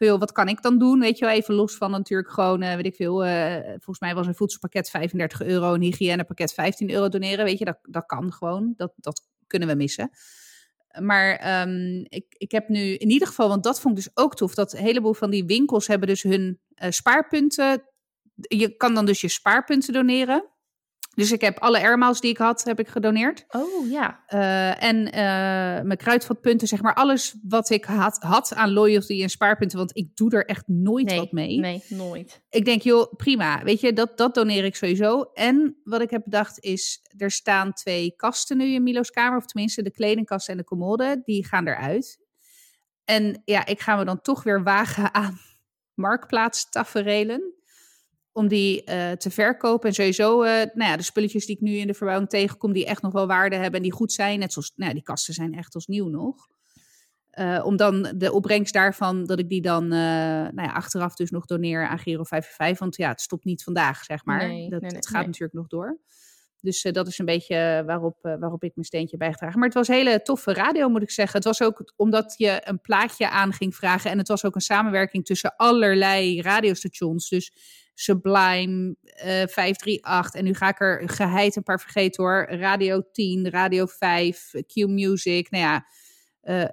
veel, 0.04 0.18
wat 0.18 0.32
kan 0.32 0.48
ik 0.48 0.62
dan 0.62 0.78
doen? 0.78 1.00
Weet 1.00 1.18
je 1.18 1.24
wel, 1.24 1.34
even 1.34 1.54
los 1.54 1.76
van 1.76 1.90
natuurlijk 1.90 2.30
gewoon, 2.30 2.62
uh, 2.62 2.74
weet 2.74 2.86
ik 2.86 2.94
veel, 2.94 3.26
uh, 3.26 3.56
volgens 3.66 4.00
mij 4.00 4.14
was 4.14 4.26
een 4.26 4.34
voedselpakket 4.34 4.90
35 4.90 5.42
euro, 5.42 5.74
een 5.74 5.82
hygiënepakket 5.82 6.52
15 6.52 6.90
euro 6.90 7.08
doneren. 7.08 7.44
Weet 7.44 7.58
je, 7.58 7.64
dat, 7.64 7.78
dat 7.82 8.06
kan 8.06 8.32
gewoon, 8.32 8.72
dat, 8.76 8.92
dat 8.96 9.22
kunnen 9.46 9.68
we 9.68 9.74
missen. 9.74 10.10
Maar 11.00 11.62
um, 11.68 12.04
ik, 12.08 12.24
ik 12.28 12.50
heb 12.50 12.68
nu 12.68 12.94
in 12.94 13.10
ieder 13.10 13.28
geval, 13.28 13.48
want 13.48 13.62
dat 13.62 13.80
vond 13.80 13.98
ik 13.98 14.04
dus 14.04 14.24
ook 14.24 14.36
tof, 14.36 14.54
dat 14.54 14.72
een 14.72 14.84
heleboel 14.84 15.14
van 15.14 15.30
die 15.30 15.44
winkels 15.44 15.86
hebben 15.86 16.08
dus 16.08 16.22
hun 16.22 16.60
uh, 16.82 16.90
spaarpunten 16.90 17.82
je 18.48 18.76
kan 18.76 18.94
dan 18.94 19.06
dus 19.06 19.20
je 19.20 19.28
spaarpunten 19.28 19.92
doneren. 19.92 20.48
Dus 21.14 21.32
ik 21.32 21.40
heb 21.40 21.58
alle 21.58 21.80
airmiles 21.80 22.20
die 22.20 22.30
ik 22.30 22.38
had, 22.38 22.64
heb 22.64 22.78
ik 22.78 22.88
gedoneerd. 22.88 23.44
Oh 23.48 23.90
ja. 23.90 24.24
Uh, 24.28 24.82
en 24.82 24.96
uh, 25.06 25.12
mijn 25.86 25.96
kruidvatpunten, 25.96 26.68
zeg 26.68 26.82
maar 26.82 26.94
alles 26.94 27.34
wat 27.42 27.70
ik 27.70 27.84
had, 27.84 28.16
had 28.16 28.54
aan 28.54 28.72
loyalty 28.72 29.22
en 29.22 29.28
spaarpunten. 29.28 29.78
Want 29.78 29.96
ik 29.96 30.16
doe 30.16 30.30
er 30.30 30.46
echt 30.46 30.68
nooit 30.68 31.06
nee, 31.06 31.18
wat 31.18 31.32
mee. 31.32 31.58
Nee, 31.58 31.84
nooit. 31.88 32.42
Ik 32.50 32.64
denk, 32.64 32.82
joh, 32.82 33.12
prima. 33.16 33.62
Weet 33.62 33.80
je, 33.80 33.92
dat, 33.92 34.18
dat 34.18 34.34
doneer 34.34 34.64
ik 34.64 34.76
sowieso. 34.76 35.22
En 35.22 35.80
wat 35.84 36.00
ik 36.00 36.10
heb 36.10 36.22
bedacht 36.24 36.60
is, 36.60 37.00
er 37.16 37.30
staan 37.30 37.72
twee 37.72 38.14
kasten 38.16 38.56
nu 38.56 38.64
in 38.64 38.82
Milo's 38.82 39.10
kamer. 39.10 39.38
Of 39.38 39.46
tenminste, 39.46 39.82
de 39.82 39.90
kledingkast 39.90 40.48
en 40.48 40.56
de 40.56 40.64
commode. 40.64 41.22
Die 41.24 41.46
gaan 41.46 41.66
eruit. 41.66 42.18
En 43.04 43.42
ja, 43.44 43.66
ik 43.66 43.80
ga 43.80 43.96
me 43.96 44.04
dan 44.04 44.20
toch 44.20 44.42
weer 44.42 44.62
wagen 44.62 45.14
aan 45.14 45.38
marktplaatstaferelen 45.94 47.54
om 48.32 48.48
die 48.48 48.82
uh, 48.90 49.10
te 49.10 49.30
verkopen. 49.30 49.88
En 49.88 49.94
sowieso, 49.94 50.42
uh, 50.42 50.50
nou 50.50 50.90
ja, 50.90 50.96
de 50.96 51.02
spulletjes 51.02 51.46
die 51.46 51.56
ik 51.56 51.60
nu 51.60 51.72
in 51.72 51.86
de 51.86 51.94
verbouwing 51.94 52.30
tegenkom, 52.30 52.72
die 52.72 52.86
echt 52.86 53.02
nog 53.02 53.12
wel 53.12 53.26
waarde 53.26 53.56
hebben 53.56 53.74
en 53.74 53.82
die 53.82 53.92
goed 53.92 54.12
zijn. 54.12 54.38
Net 54.38 54.52
zoals, 54.52 54.72
nou 54.76 54.88
ja, 54.88 54.94
die 54.94 55.04
kasten 55.04 55.34
zijn 55.34 55.54
echt 55.54 55.74
als 55.74 55.86
nieuw 55.86 56.08
nog. 56.08 56.48
Uh, 57.34 57.60
om 57.64 57.76
dan 57.76 58.12
de 58.16 58.32
opbrengst 58.32 58.72
daarvan, 58.72 59.26
dat 59.26 59.38
ik 59.38 59.48
die 59.48 59.62
dan 59.62 59.88
nou 59.88 60.62
ja, 60.62 60.72
achteraf 60.72 61.14
dus 61.14 61.30
nog 61.30 61.46
doneer 61.46 61.86
aan 61.86 61.98
Giro 61.98 62.24
55. 62.24 62.78
Want 62.78 62.96
ja, 62.96 63.08
het 63.08 63.20
stopt 63.20 63.44
niet 63.44 63.62
vandaag, 63.62 64.04
zeg 64.04 64.24
maar. 64.24 64.48
Nee, 64.48 64.70
dat, 64.70 64.80
nee, 64.80 64.90
nee, 64.90 64.98
het 64.98 65.08
gaat 65.08 65.26
natuurlijk 65.26 65.52
nog 65.52 65.66
door. 65.66 66.00
Dus 66.60 66.82
dat 66.82 67.06
is 67.06 67.18
een 67.18 67.24
beetje 67.24 67.82
waarop, 67.86 68.18
waarop 68.22 68.62
ik 68.62 68.74
mijn 68.74 68.86
steentje 68.86 69.16
bijgedragen. 69.16 69.58
Maar 69.58 69.68
het 69.68 69.76
was 69.76 69.88
hele 69.88 70.22
toffe 70.22 70.52
radio, 70.52 70.88
moet 70.88 71.02
ik 71.02 71.10
zeggen. 71.10 71.36
Het 71.36 71.44
was 71.44 71.62
ook 71.62 71.92
omdat 71.96 72.34
je 72.36 72.60
een 72.64 72.80
plaatje 72.80 73.30
aan 73.30 73.52
ging 73.52 73.74
vragen. 73.74 74.10
En 74.10 74.18
het 74.18 74.28
was 74.28 74.44
ook 74.44 74.54
een 74.54 74.60
samenwerking 74.60 75.24
tussen 75.24 75.56
allerlei 75.56 76.40
radiostations. 76.42 77.28
Dus 77.28 77.52
Sublime, 78.00 78.96
uh, 79.04 79.46
538. 79.46 80.34
En 80.34 80.44
nu 80.44 80.54
ga 80.54 80.68
ik 80.68 80.80
er 80.80 81.08
geheid 81.08 81.56
een 81.56 81.62
paar 81.62 81.80
vergeten 81.80 82.24
hoor. 82.24 82.46
Radio 82.50 83.02
10, 83.12 83.50
Radio 83.50 83.86
5, 83.86 84.50
Q 84.66 84.74
Music. 84.74 85.50
Nou 85.50 85.64
ja, 85.64 85.86
uh, 86.42 86.64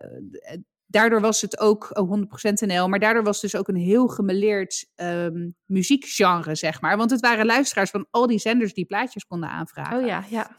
daardoor 0.86 1.22
was 1.22 1.42
het 1.42 1.60
ook 1.60 1.98
oh, 1.98 2.12
100% 2.12 2.54
NL. 2.54 2.88
Maar 2.88 3.00
daardoor 3.00 3.24
was 3.24 3.42
het 3.42 3.52
dus 3.52 3.60
ook 3.60 3.68
een 3.68 3.76
heel 3.76 4.08
gemeleerd 4.08 4.86
um, 4.96 5.56
muziekgenre, 5.66 6.56
zeg 6.56 6.82
maar. 6.82 6.98
Want 6.98 7.12
het 7.12 7.22
waren 7.22 7.46
luisteraars 7.46 7.90
van 7.90 8.08
al 8.12 8.28
die 8.28 8.40
zenders 8.40 8.74
die 8.74 8.86
plaatjes 8.86 9.26
konden 9.26 9.50
aanvragen. 9.50 9.98
Oh 9.98 10.06
ja, 10.06 10.24
ja. 10.30 10.56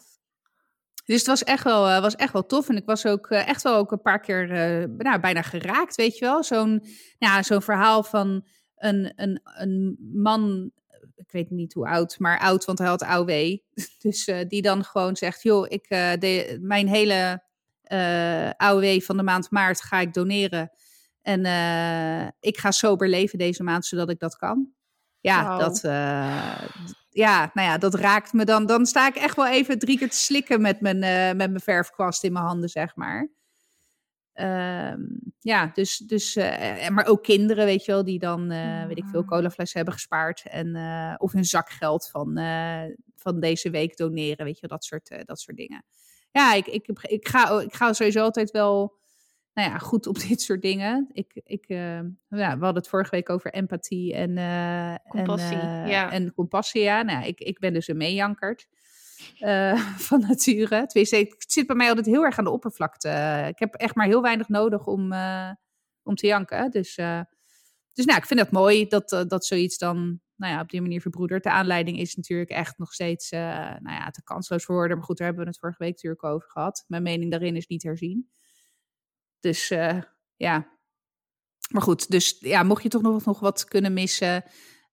Dus 1.04 1.16
het 1.16 1.26
was 1.26 1.44
echt 1.44 1.64
wel, 1.64 1.88
uh, 1.88 2.00
was 2.00 2.16
echt 2.16 2.32
wel 2.32 2.46
tof. 2.46 2.68
En 2.68 2.76
ik 2.76 2.86
was 2.86 3.06
ook 3.06 3.30
uh, 3.30 3.48
echt 3.48 3.62
wel 3.62 3.76
ook 3.76 3.92
een 3.92 4.02
paar 4.02 4.20
keer 4.20 4.42
uh, 4.42 4.88
nou, 4.96 5.20
bijna 5.20 5.42
geraakt, 5.42 5.94
weet 5.94 6.18
je 6.18 6.24
wel. 6.24 6.44
Zo'n 6.44 6.84
nou, 7.18 7.42
zo'n 7.42 7.62
verhaal 7.62 8.02
van 8.02 8.46
een, 8.78 9.12
een, 9.16 9.40
een 9.42 9.96
man, 10.12 10.70
ik 11.14 11.30
weet 11.30 11.50
niet 11.50 11.74
hoe 11.74 11.88
oud, 11.88 12.18
maar 12.18 12.38
oud, 12.38 12.64
want 12.64 12.78
hij 12.78 12.88
had 12.88 13.02
AOW. 13.02 13.30
Dus 13.98 14.28
uh, 14.28 14.38
die 14.48 14.62
dan 14.62 14.84
gewoon 14.84 15.16
zegt, 15.16 15.42
joh, 15.42 15.66
ik, 15.68 15.86
uh, 15.88 16.12
de, 16.18 16.58
mijn 16.60 16.88
hele 16.88 17.42
uh, 17.92 18.50
AOW 18.50 19.00
van 19.00 19.16
de 19.16 19.22
maand 19.22 19.50
maart 19.50 19.82
ga 19.82 20.00
ik 20.00 20.14
doneren. 20.14 20.70
En 21.22 21.40
ik 22.40 22.58
ga 22.58 22.70
sober 22.70 23.08
leven 23.08 23.38
deze 23.38 23.62
maand, 23.62 23.86
zodat 23.86 24.10
ik 24.10 24.18
dat 24.18 24.36
kan. 24.36 24.68
Ja, 25.20 25.48
wow. 25.48 25.60
dat, 25.60 25.80
ja, 27.10 27.50
nou 27.54 27.68
ja, 27.68 27.78
dat 27.78 27.94
raakt 27.94 28.32
me 28.32 28.44
dan. 28.44 28.66
Dan 28.66 28.86
sta 28.86 29.08
ik 29.08 29.14
echt 29.14 29.36
wel 29.36 29.48
even 29.48 29.78
drie 29.78 29.98
keer 29.98 30.10
te 30.10 30.16
slikken 30.16 30.60
met 30.60 30.80
mijn, 30.80 30.98
met 31.36 31.50
mijn 31.50 31.60
verfkwast 31.60 32.24
in 32.24 32.32
mijn 32.32 32.44
handen, 32.44 32.68
zeg 32.68 32.96
maar. 32.96 33.28
Um, 34.40 35.28
ja, 35.40 35.70
dus, 35.74 35.96
dus 35.96 36.36
uh, 36.36 36.88
maar 36.88 37.06
ook 37.06 37.22
kinderen, 37.22 37.64
weet 37.64 37.84
je 37.84 37.92
wel, 37.92 38.04
die 38.04 38.18
dan, 38.18 38.52
uh, 38.52 38.86
weet 38.86 38.98
ik 38.98 39.04
veel, 39.04 39.24
colafles 39.24 39.72
hebben 39.72 39.94
gespaard. 39.94 40.42
En, 40.48 40.76
uh, 40.76 41.14
of 41.16 41.32
hun 41.32 41.44
zakgeld 41.44 42.08
van, 42.08 42.40
van 43.14 43.40
deze 43.40 43.70
week 43.70 43.96
doneren, 43.96 44.44
weet 44.44 44.54
je 44.54 44.66
wel, 44.66 44.78
dat 44.78 44.84
soort, 44.84 45.26
dat 45.26 45.40
soort 45.40 45.56
dingen. 45.56 45.84
Ja, 46.30 46.54
ik, 46.54 46.66
ik, 46.66 46.88
ik, 47.02 47.28
ga, 47.28 47.60
ik 47.60 47.74
ga 47.74 47.92
sowieso 47.92 48.20
altijd 48.22 48.50
wel, 48.50 48.96
nou 49.54 49.70
ja, 49.70 49.78
goed 49.78 50.06
op 50.06 50.18
dit 50.28 50.40
soort 50.40 50.62
dingen. 50.62 51.08
Ik, 51.12 51.40
ik, 51.44 51.64
ja, 51.68 52.04
we 52.28 52.44
hadden 52.44 52.74
het 52.74 52.88
vorige 52.88 53.10
week 53.10 53.30
over 53.30 53.52
empathie 53.52 54.14
en, 54.14 54.28
compassie, 55.08 55.58
en, 55.58 55.88
ja. 55.88 56.12
en 56.12 56.34
compassie, 56.34 56.80
ja. 56.80 57.02
Nou, 57.02 57.26
ik, 57.26 57.40
ik 57.40 57.58
ben 57.58 57.72
dus 57.72 57.88
een 57.88 57.96
meejankert. 57.96 58.68
Uh, 59.40 59.96
van 60.08 60.20
nature. 60.20 60.86
Tenminste, 60.86 61.16
het 61.16 61.52
zit 61.52 61.66
bij 61.66 61.76
mij 61.76 61.88
altijd 61.88 62.06
heel 62.06 62.24
erg 62.24 62.38
aan 62.38 62.44
de 62.44 62.50
oppervlakte. 62.50 63.44
Ik 63.48 63.58
heb 63.58 63.74
echt 63.74 63.94
maar 63.94 64.06
heel 64.06 64.22
weinig 64.22 64.48
nodig 64.48 64.86
om, 64.86 65.12
uh, 65.12 65.50
om 66.02 66.14
te 66.14 66.26
janken. 66.26 66.70
Dus, 66.70 66.96
uh, 66.96 67.20
dus 67.92 68.04
nou, 68.04 68.18
ik 68.18 68.26
vind 68.26 68.40
het 68.40 68.50
mooi 68.50 68.86
dat, 68.86 69.24
dat 69.28 69.46
zoiets 69.46 69.78
dan 69.78 70.20
nou 70.36 70.52
ja, 70.52 70.60
op 70.60 70.70
die 70.70 70.80
manier 70.80 71.00
verbroedert. 71.00 71.42
De 71.42 71.50
aanleiding 71.50 71.98
is 71.98 72.14
natuurlijk 72.14 72.50
echt 72.50 72.78
nog 72.78 72.92
steeds 72.92 73.30
nou 73.30 73.90
ja, 73.90 74.10
te 74.10 74.22
kansloos 74.22 74.66
worden. 74.66 74.96
Maar 74.96 75.06
goed, 75.06 75.16
daar 75.16 75.26
hebben 75.26 75.44
we 75.44 75.50
het 75.50 75.60
vorige 75.60 75.82
week 75.82 75.92
natuurlijk 75.92 76.24
over 76.24 76.50
gehad. 76.50 76.84
Mijn 76.86 77.02
mening 77.02 77.30
daarin 77.30 77.56
is 77.56 77.66
niet 77.66 77.82
herzien. 77.82 78.30
Dus 79.40 79.68
ja. 80.36 80.76
Maar 81.70 81.82
goed, 81.82 82.10
dus 82.10 82.36
ja, 82.40 82.62
mocht 82.62 82.82
je 82.82 82.88
toch 82.88 83.02
nog, 83.02 83.24
nog 83.24 83.40
wat 83.40 83.64
kunnen 83.64 83.92
missen... 83.92 84.44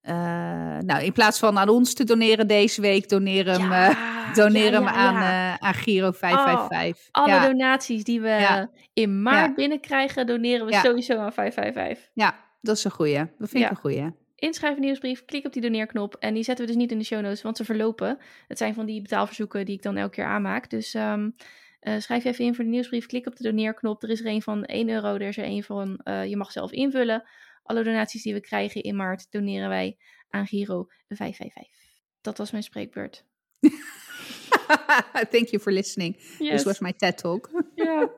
Uh, 0.10 0.78
nou, 0.80 1.04
in 1.04 1.12
plaats 1.12 1.40
van 1.40 1.58
aan 1.58 1.70
ons 1.70 1.94
te 1.94 2.04
doneren 2.04 2.48
deze 2.48 2.82
week, 2.82 3.10
doneer 3.10 3.46
hem, 3.46 3.72
ja, 3.72 3.90
uh, 3.90 4.34
doneer 4.36 4.72
ja, 4.72 4.72
hem 4.78 4.84
ja, 4.84 4.92
aan, 4.92 5.16
uh, 5.16 5.56
aan 5.56 5.74
Giro 5.74 6.12
555. 6.12 7.08
Oh, 7.12 7.24
alle 7.24 7.48
donaties 7.48 8.04
die 8.04 8.22
we 8.22 8.68
in 8.94 9.22
maart 9.22 9.56
binnenkrijgen, 9.56 10.28
doneren 10.28 10.66
we 10.66 10.74
sowieso 10.74 11.14
aan 11.14 11.34
555. 11.34 12.10
Ja, 12.14 12.36
dat 12.62 12.78
is 12.78 12.84
een 12.84 12.92
goeie. 12.92 13.18
Dat 13.38 13.50
vind 13.50 13.64
ik 13.64 13.70
een 13.70 13.76
goeie. 13.76 14.12
Inschrijven 14.36 14.82
nieuwsbrief, 14.82 15.26
klik 15.26 15.46
op 15.46 15.54
die 15.54 15.62
doneerknop. 15.62 16.16
En 16.20 16.34
die 16.34 16.44
zetten 16.44 16.66
we 16.66 16.72
dus 16.72 16.82
niet 16.82 16.92
in 16.92 16.98
de 16.98 17.06
show 17.06 17.22
notes, 17.22 17.42
want 17.42 17.58
ze 17.58 17.66
verlopen. 17.66 18.18
Het 18.48 18.58
zijn 18.58 18.74
van 18.74 18.86
die 18.86 19.02
betaalverzoeken 19.02 19.66
die 19.66 19.76
ik 19.76 19.82
dan 19.82 19.98
elke 19.98 20.16
keer 20.16 20.26
aanmaak. 20.26 20.70
Dus 20.70 20.94
um, 20.94 21.36
schrijf 21.80 22.24
je 22.24 22.30
even 22.30 22.46
in 22.46 22.56
voor 22.56 22.64
de 22.64 22.70
nieuwsbrief, 22.70 23.06
klik 23.06 23.28
op 23.28 23.36
de 23.36 23.44
doneerknop. 23.44 24.04
Er 24.04 24.10
is 24.10 24.20
er 24.20 24.28
een 24.28 24.42
van 24.42 24.64
1 24.64 24.90
euro, 24.90 25.14
er 25.14 25.22
is 25.22 25.38
er 25.38 25.46
een 25.46 25.64
van, 25.64 26.00
je 26.28 26.38
mag 26.38 26.52
zelf 26.52 26.72
invullen. 26.72 27.24
Alle 27.66 27.84
donaties 27.84 28.24
die 28.24 28.34
we 28.34 28.40
krijgen 28.40 28.84
in 28.84 28.96
maart 28.96 29.32
doneren 29.32 29.70
wij 29.70 29.98
aan 30.30 30.48
Giro 30.48 30.86
555. 31.08 31.74
Dat 32.22 32.38
was 32.38 32.52
mijn 32.52 32.64
spreekbeurt. 32.64 33.26
Thank 35.34 35.48
you 35.48 35.60
for 35.62 35.72
listening. 35.72 36.16
Yes. 36.18 36.38
This 36.38 36.64
was 36.64 36.80
my 36.80 36.94
TED 36.94 37.18
Talk. 37.18 37.50
ja. 37.76 38.10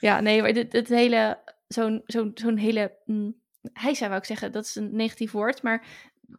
ja, 0.00 0.20
nee, 0.20 0.40
maar 0.42 0.52
dit, 0.52 0.70
dit 0.70 0.88
hele, 0.88 1.38
zo'n 1.68 2.02
zo'n 2.06 2.30
zo'n 2.34 2.56
hele, 2.56 2.96
mm, 3.04 3.40
hij 3.72 3.94
zou 3.94 4.14
ik 4.14 4.24
zeggen, 4.24 4.52
dat 4.52 4.64
is 4.64 4.74
een 4.74 4.96
negatief 4.96 5.30
woord, 5.32 5.62
maar 5.62 5.86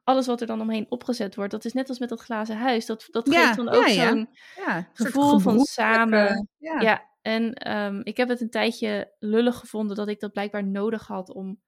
alles 0.03 0.25
wat 0.25 0.41
er 0.41 0.47
dan 0.47 0.61
omheen 0.61 0.85
opgezet 0.89 1.35
wordt, 1.35 1.51
dat 1.51 1.65
is 1.65 1.73
net 1.73 1.89
als 1.89 1.99
met 1.99 2.09
dat 2.09 2.21
glazen 2.21 2.57
huis. 2.57 2.85
Dat, 2.85 3.07
dat 3.11 3.29
geeft 3.29 3.41
ja, 3.41 3.53
dan 3.53 3.69
ook 3.69 3.87
ja, 3.87 4.09
zo'n 4.09 4.29
ja. 4.55 4.89
gevoel 4.93 5.39
van 5.39 5.59
samen. 5.59 6.49
Ja. 6.57 6.79
ja. 6.79 7.09
En 7.21 7.71
um, 7.71 8.01
ik 8.03 8.17
heb 8.17 8.29
het 8.29 8.41
een 8.41 8.49
tijdje 8.49 9.13
lullig 9.19 9.57
gevonden 9.57 9.95
dat 9.95 10.07
ik 10.07 10.19
dat 10.19 10.31
blijkbaar 10.31 10.67
nodig 10.67 11.07
had 11.07 11.33
om 11.33 11.59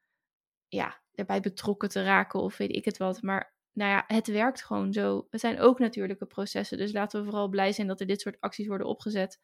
ja, 0.74 1.02
erbij 1.16 1.40
betrokken 1.40 1.90
te 1.90 2.04
raken 2.04 2.40
of 2.40 2.58
weet 2.58 2.76
ik 2.76 2.86
het 2.86 2.98
wat. 2.98 3.22
Maar 3.22 3.54
nou 3.74 3.92
ja, 3.92 4.04
het 4.08 4.28
werkt 4.28 4.64
gewoon 4.64 4.94
zo. 4.94 5.28
Het 5.30 5.40
zijn 5.40 5.60
ook 5.60 5.80
natuurlijke 5.80 6.26
processen. 6.26 6.78
Dus 6.78 6.92
laten 6.92 7.20
we 7.20 7.26
vooral 7.26 7.50
blij 7.50 7.72
zijn 7.72 7.88
dat 7.88 8.00
er 8.00 8.08
dit 8.08 8.22
soort 8.22 8.40
acties 8.40 8.68
worden 8.68 8.88
opgezet. 8.88 9.40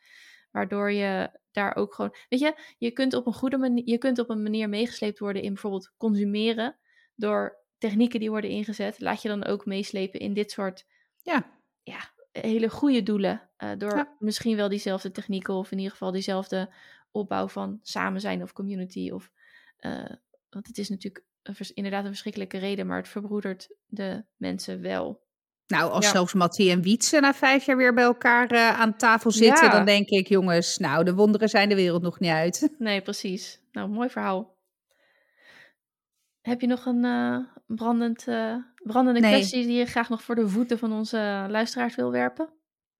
Waardoor 0.52 0.92
je 0.92 1.40
daar 1.52 1.76
ook 1.76 1.94
gewoon. 1.94 2.16
Weet 2.30 2.40
je, 2.40 2.56
je 2.78 2.92
kunt 2.92 3.14
op 3.14 3.26
een 3.28 3.34
goede 3.34 3.58
manier, 3.58 3.88
je 3.88 3.98
kunt 3.98 4.20
op 4.20 4.30
een 4.30 4.44
manier 4.44 4.70
meegesleept 4.70 5.20
worden 5.20 5.42
in 5.42 5.54
bijvoorbeeld 5.54 5.94
consumeren. 5.98 6.78
Door 7.16 7.58
technieken 7.78 8.20
die 8.20 8.30
worden 8.30 8.50
ingezet. 8.50 9.00
Laat 9.00 9.22
je 9.22 9.28
dan 9.28 9.46
ook 9.46 9.66
meeslepen 9.66 10.20
in 10.20 10.34
dit 10.34 10.52
soort 10.52 10.86
ja. 11.22 11.60
Ja, 11.84 12.00
hele 12.32 12.70
goede 12.70 13.04
doelen. 13.04 13.50
Uh, 13.58 13.72
door 13.78 13.96
Ja. 13.96 14.16
misschien 14.20 14.56
wel 14.56 14.70
diezelfde 14.70 15.12
technieken 15.12 15.54
of 15.54 15.72
in 15.72 15.78
ieder 15.78 15.92
geval 15.92 16.12
diezelfde 16.12 16.74
opbouw 17.12 17.48
van 17.48 17.80
samen 17.82 18.22
zijn 18.22 18.42
of 18.42 18.54
community. 18.54 19.10
Of, 19.12 19.32
uh, 19.80 20.12
want 20.50 20.68
het 20.68 20.78
is 20.78 20.90
natuurlijk 20.90 21.26
een 21.44 21.56
vers- 21.56 21.74
inderdaad 21.74 22.04
een 22.04 22.10
verschrikkelijke 22.10 22.58
reden, 22.58 22.88
maar 22.88 22.98
het 22.98 23.08
verbroedert 23.08 23.68
de 23.86 24.24
mensen 24.38 24.82
wel. 24.82 25.28
Nou, 25.68 25.92
als 25.92 26.06
Ja. 26.06 26.12
zelfs 26.12 26.34
Mattie 26.34 26.72
en 26.72 26.82
Wietse 26.82 27.20
na 27.20 27.34
vijf 27.34 27.66
jaar 27.66 27.78
weer 27.78 27.94
bij 27.94 28.04
elkaar 28.04 28.52
eh, 28.52 28.80
aan 28.80 28.98
tafel 28.98 29.32
zitten, 29.32 29.66
Ja. 29.66 29.72
dan 29.72 29.86
denk 29.86 30.08
ik, 30.10 30.28
jongens, 30.28 30.78
nou, 30.78 31.04
de 31.04 31.14
wonderen 31.14 31.50
zijn 31.50 31.70
de 31.70 31.76
wereld 31.76 32.02
nog 32.02 32.20
niet 32.20 32.30
uit. 32.32 32.70
Nee, 32.78 33.02
precies. 33.02 33.62
Nou, 33.72 33.90
mooi 33.90 34.10
verhaal. 34.10 34.58
Heb 36.42 36.62
je 36.62 36.68
nog 36.68 36.86
een 36.86 37.06
eh, 37.06 37.38
brandend, 37.68 38.28
eh, 38.28 38.56
brandende 38.84 39.20
Nee. 39.20 39.32
kwestie 39.32 39.66
die 39.66 39.78
je 39.78 39.86
graag 39.86 40.10
nog 40.10 40.24
voor 40.24 40.36
de 40.36 40.50
voeten 40.50 40.80
van 40.80 40.92
onze 40.94 41.46
luisteraars 41.50 41.96
wil 41.96 42.12
werpen? 42.12 42.50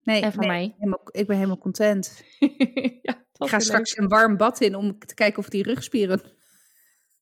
Nee, 0.04 0.22
En 0.22 0.34
nee, 0.38 0.48
mij. 0.48 0.76
helemaal- 0.78 1.02
ik 1.12 1.28
ben 1.28 1.36
helemaal 1.36 1.58
content. 1.58 2.24
ja, 3.02 3.26
Ik 3.38 3.50
ga 3.50 3.60
straks 3.60 3.98
een 3.98 4.08
warm 4.08 4.38
bad 4.38 4.62
in 4.62 4.76
om 4.76 5.00
te 5.00 5.14
kijken 5.14 5.40
of 5.40 5.50
die 5.50 5.64
rugspieren 5.64 6.22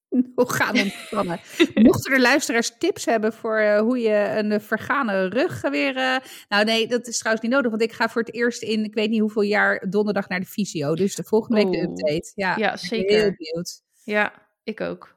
nog 0.35 0.55
gaan 0.57 0.79
ontspannen. 0.79 1.39
Mochten 1.73 2.13
er 2.13 2.21
luisteraars 2.21 2.77
tips 2.77 3.05
hebben 3.05 3.33
voor 3.33 3.57
eh, 3.57 3.79
hoe 3.79 3.99
je 3.99 4.33
een 4.37 4.51
eh, 4.51 4.59
vergane 4.59 5.27
rug 5.27 5.61
weer... 5.61 5.95
eh, 5.95 6.15
Nou 6.49 6.63
nee, 6.65 6.87
dat 6.87 7.07
is 7.07 7.17
trouwens 7.17 7.45
niet 7.45 7.55
nodig, 7.55 7.69
want 7.69 7.83
ik 7.83 7.91
ga 7.91 8.09
voor 8.09 8.21
het 8.21 8.33
eerst 8.33 8.61
in, 8.63 8.83
ik 8.83 8.93
weet 8.93 9.09
niet 9.09 9.19
hoeveel 9.19 9.41
jaar, 9.41 9.85
donderdag 9.89 10.29
naar 10.29 10.39
de 10.39 10.45
fysio. 10.45 10.95
Dus 10.95 11.15
de 11.15 11.23
volgende 11.23 11.63
week 11.63 11.71
de 11.71 11.81
update. 11.81 12.31
Ja, 12.35 12.77
zeker. 12.77 13.17
Heel 13.17 13.33
benieuwd. 13.37 13.81
Ja, 14.03 14.33
ik 14.63 14.81
ook. 14.81 15.15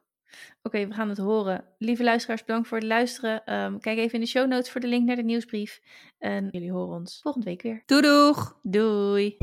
Oké, 0.63 0.87
we 0.87 0.93
gaan 0.93 1.09
het 1.09 1.17
horen. 1.17 1.63
Lieve 1.77 2.03
luisteraars, 2.03 2.45
bedankt 2.45 2.67
voor 2.67 2.77
het 2.77 2.87
luisteren. 2.87 3.45
Ehm, 3.45 3.77
kijk 3.79 3.97
even 3.97 4.13
in 4.13 4.19
de 4.19 4.27
show 4.27 4.47
notes 4.47 4.71
voor 4.71 4.81
de 4.81 4.87
link 4.87 5.05
naar 5.05 5.15
de 5.15 5.23
nieuwsbrief. 5.23 5.81
En 6.17 6.47
jullie 6.51 6.71
horen 6.71 6.95
ons 6.99 7.19
volgende 7.21 7.47
week 7.47 7.61
weer. 7.61 7.83
Doei 7.85 8.01
doeg! 8.01 8.59
Doei! 8.63 9.37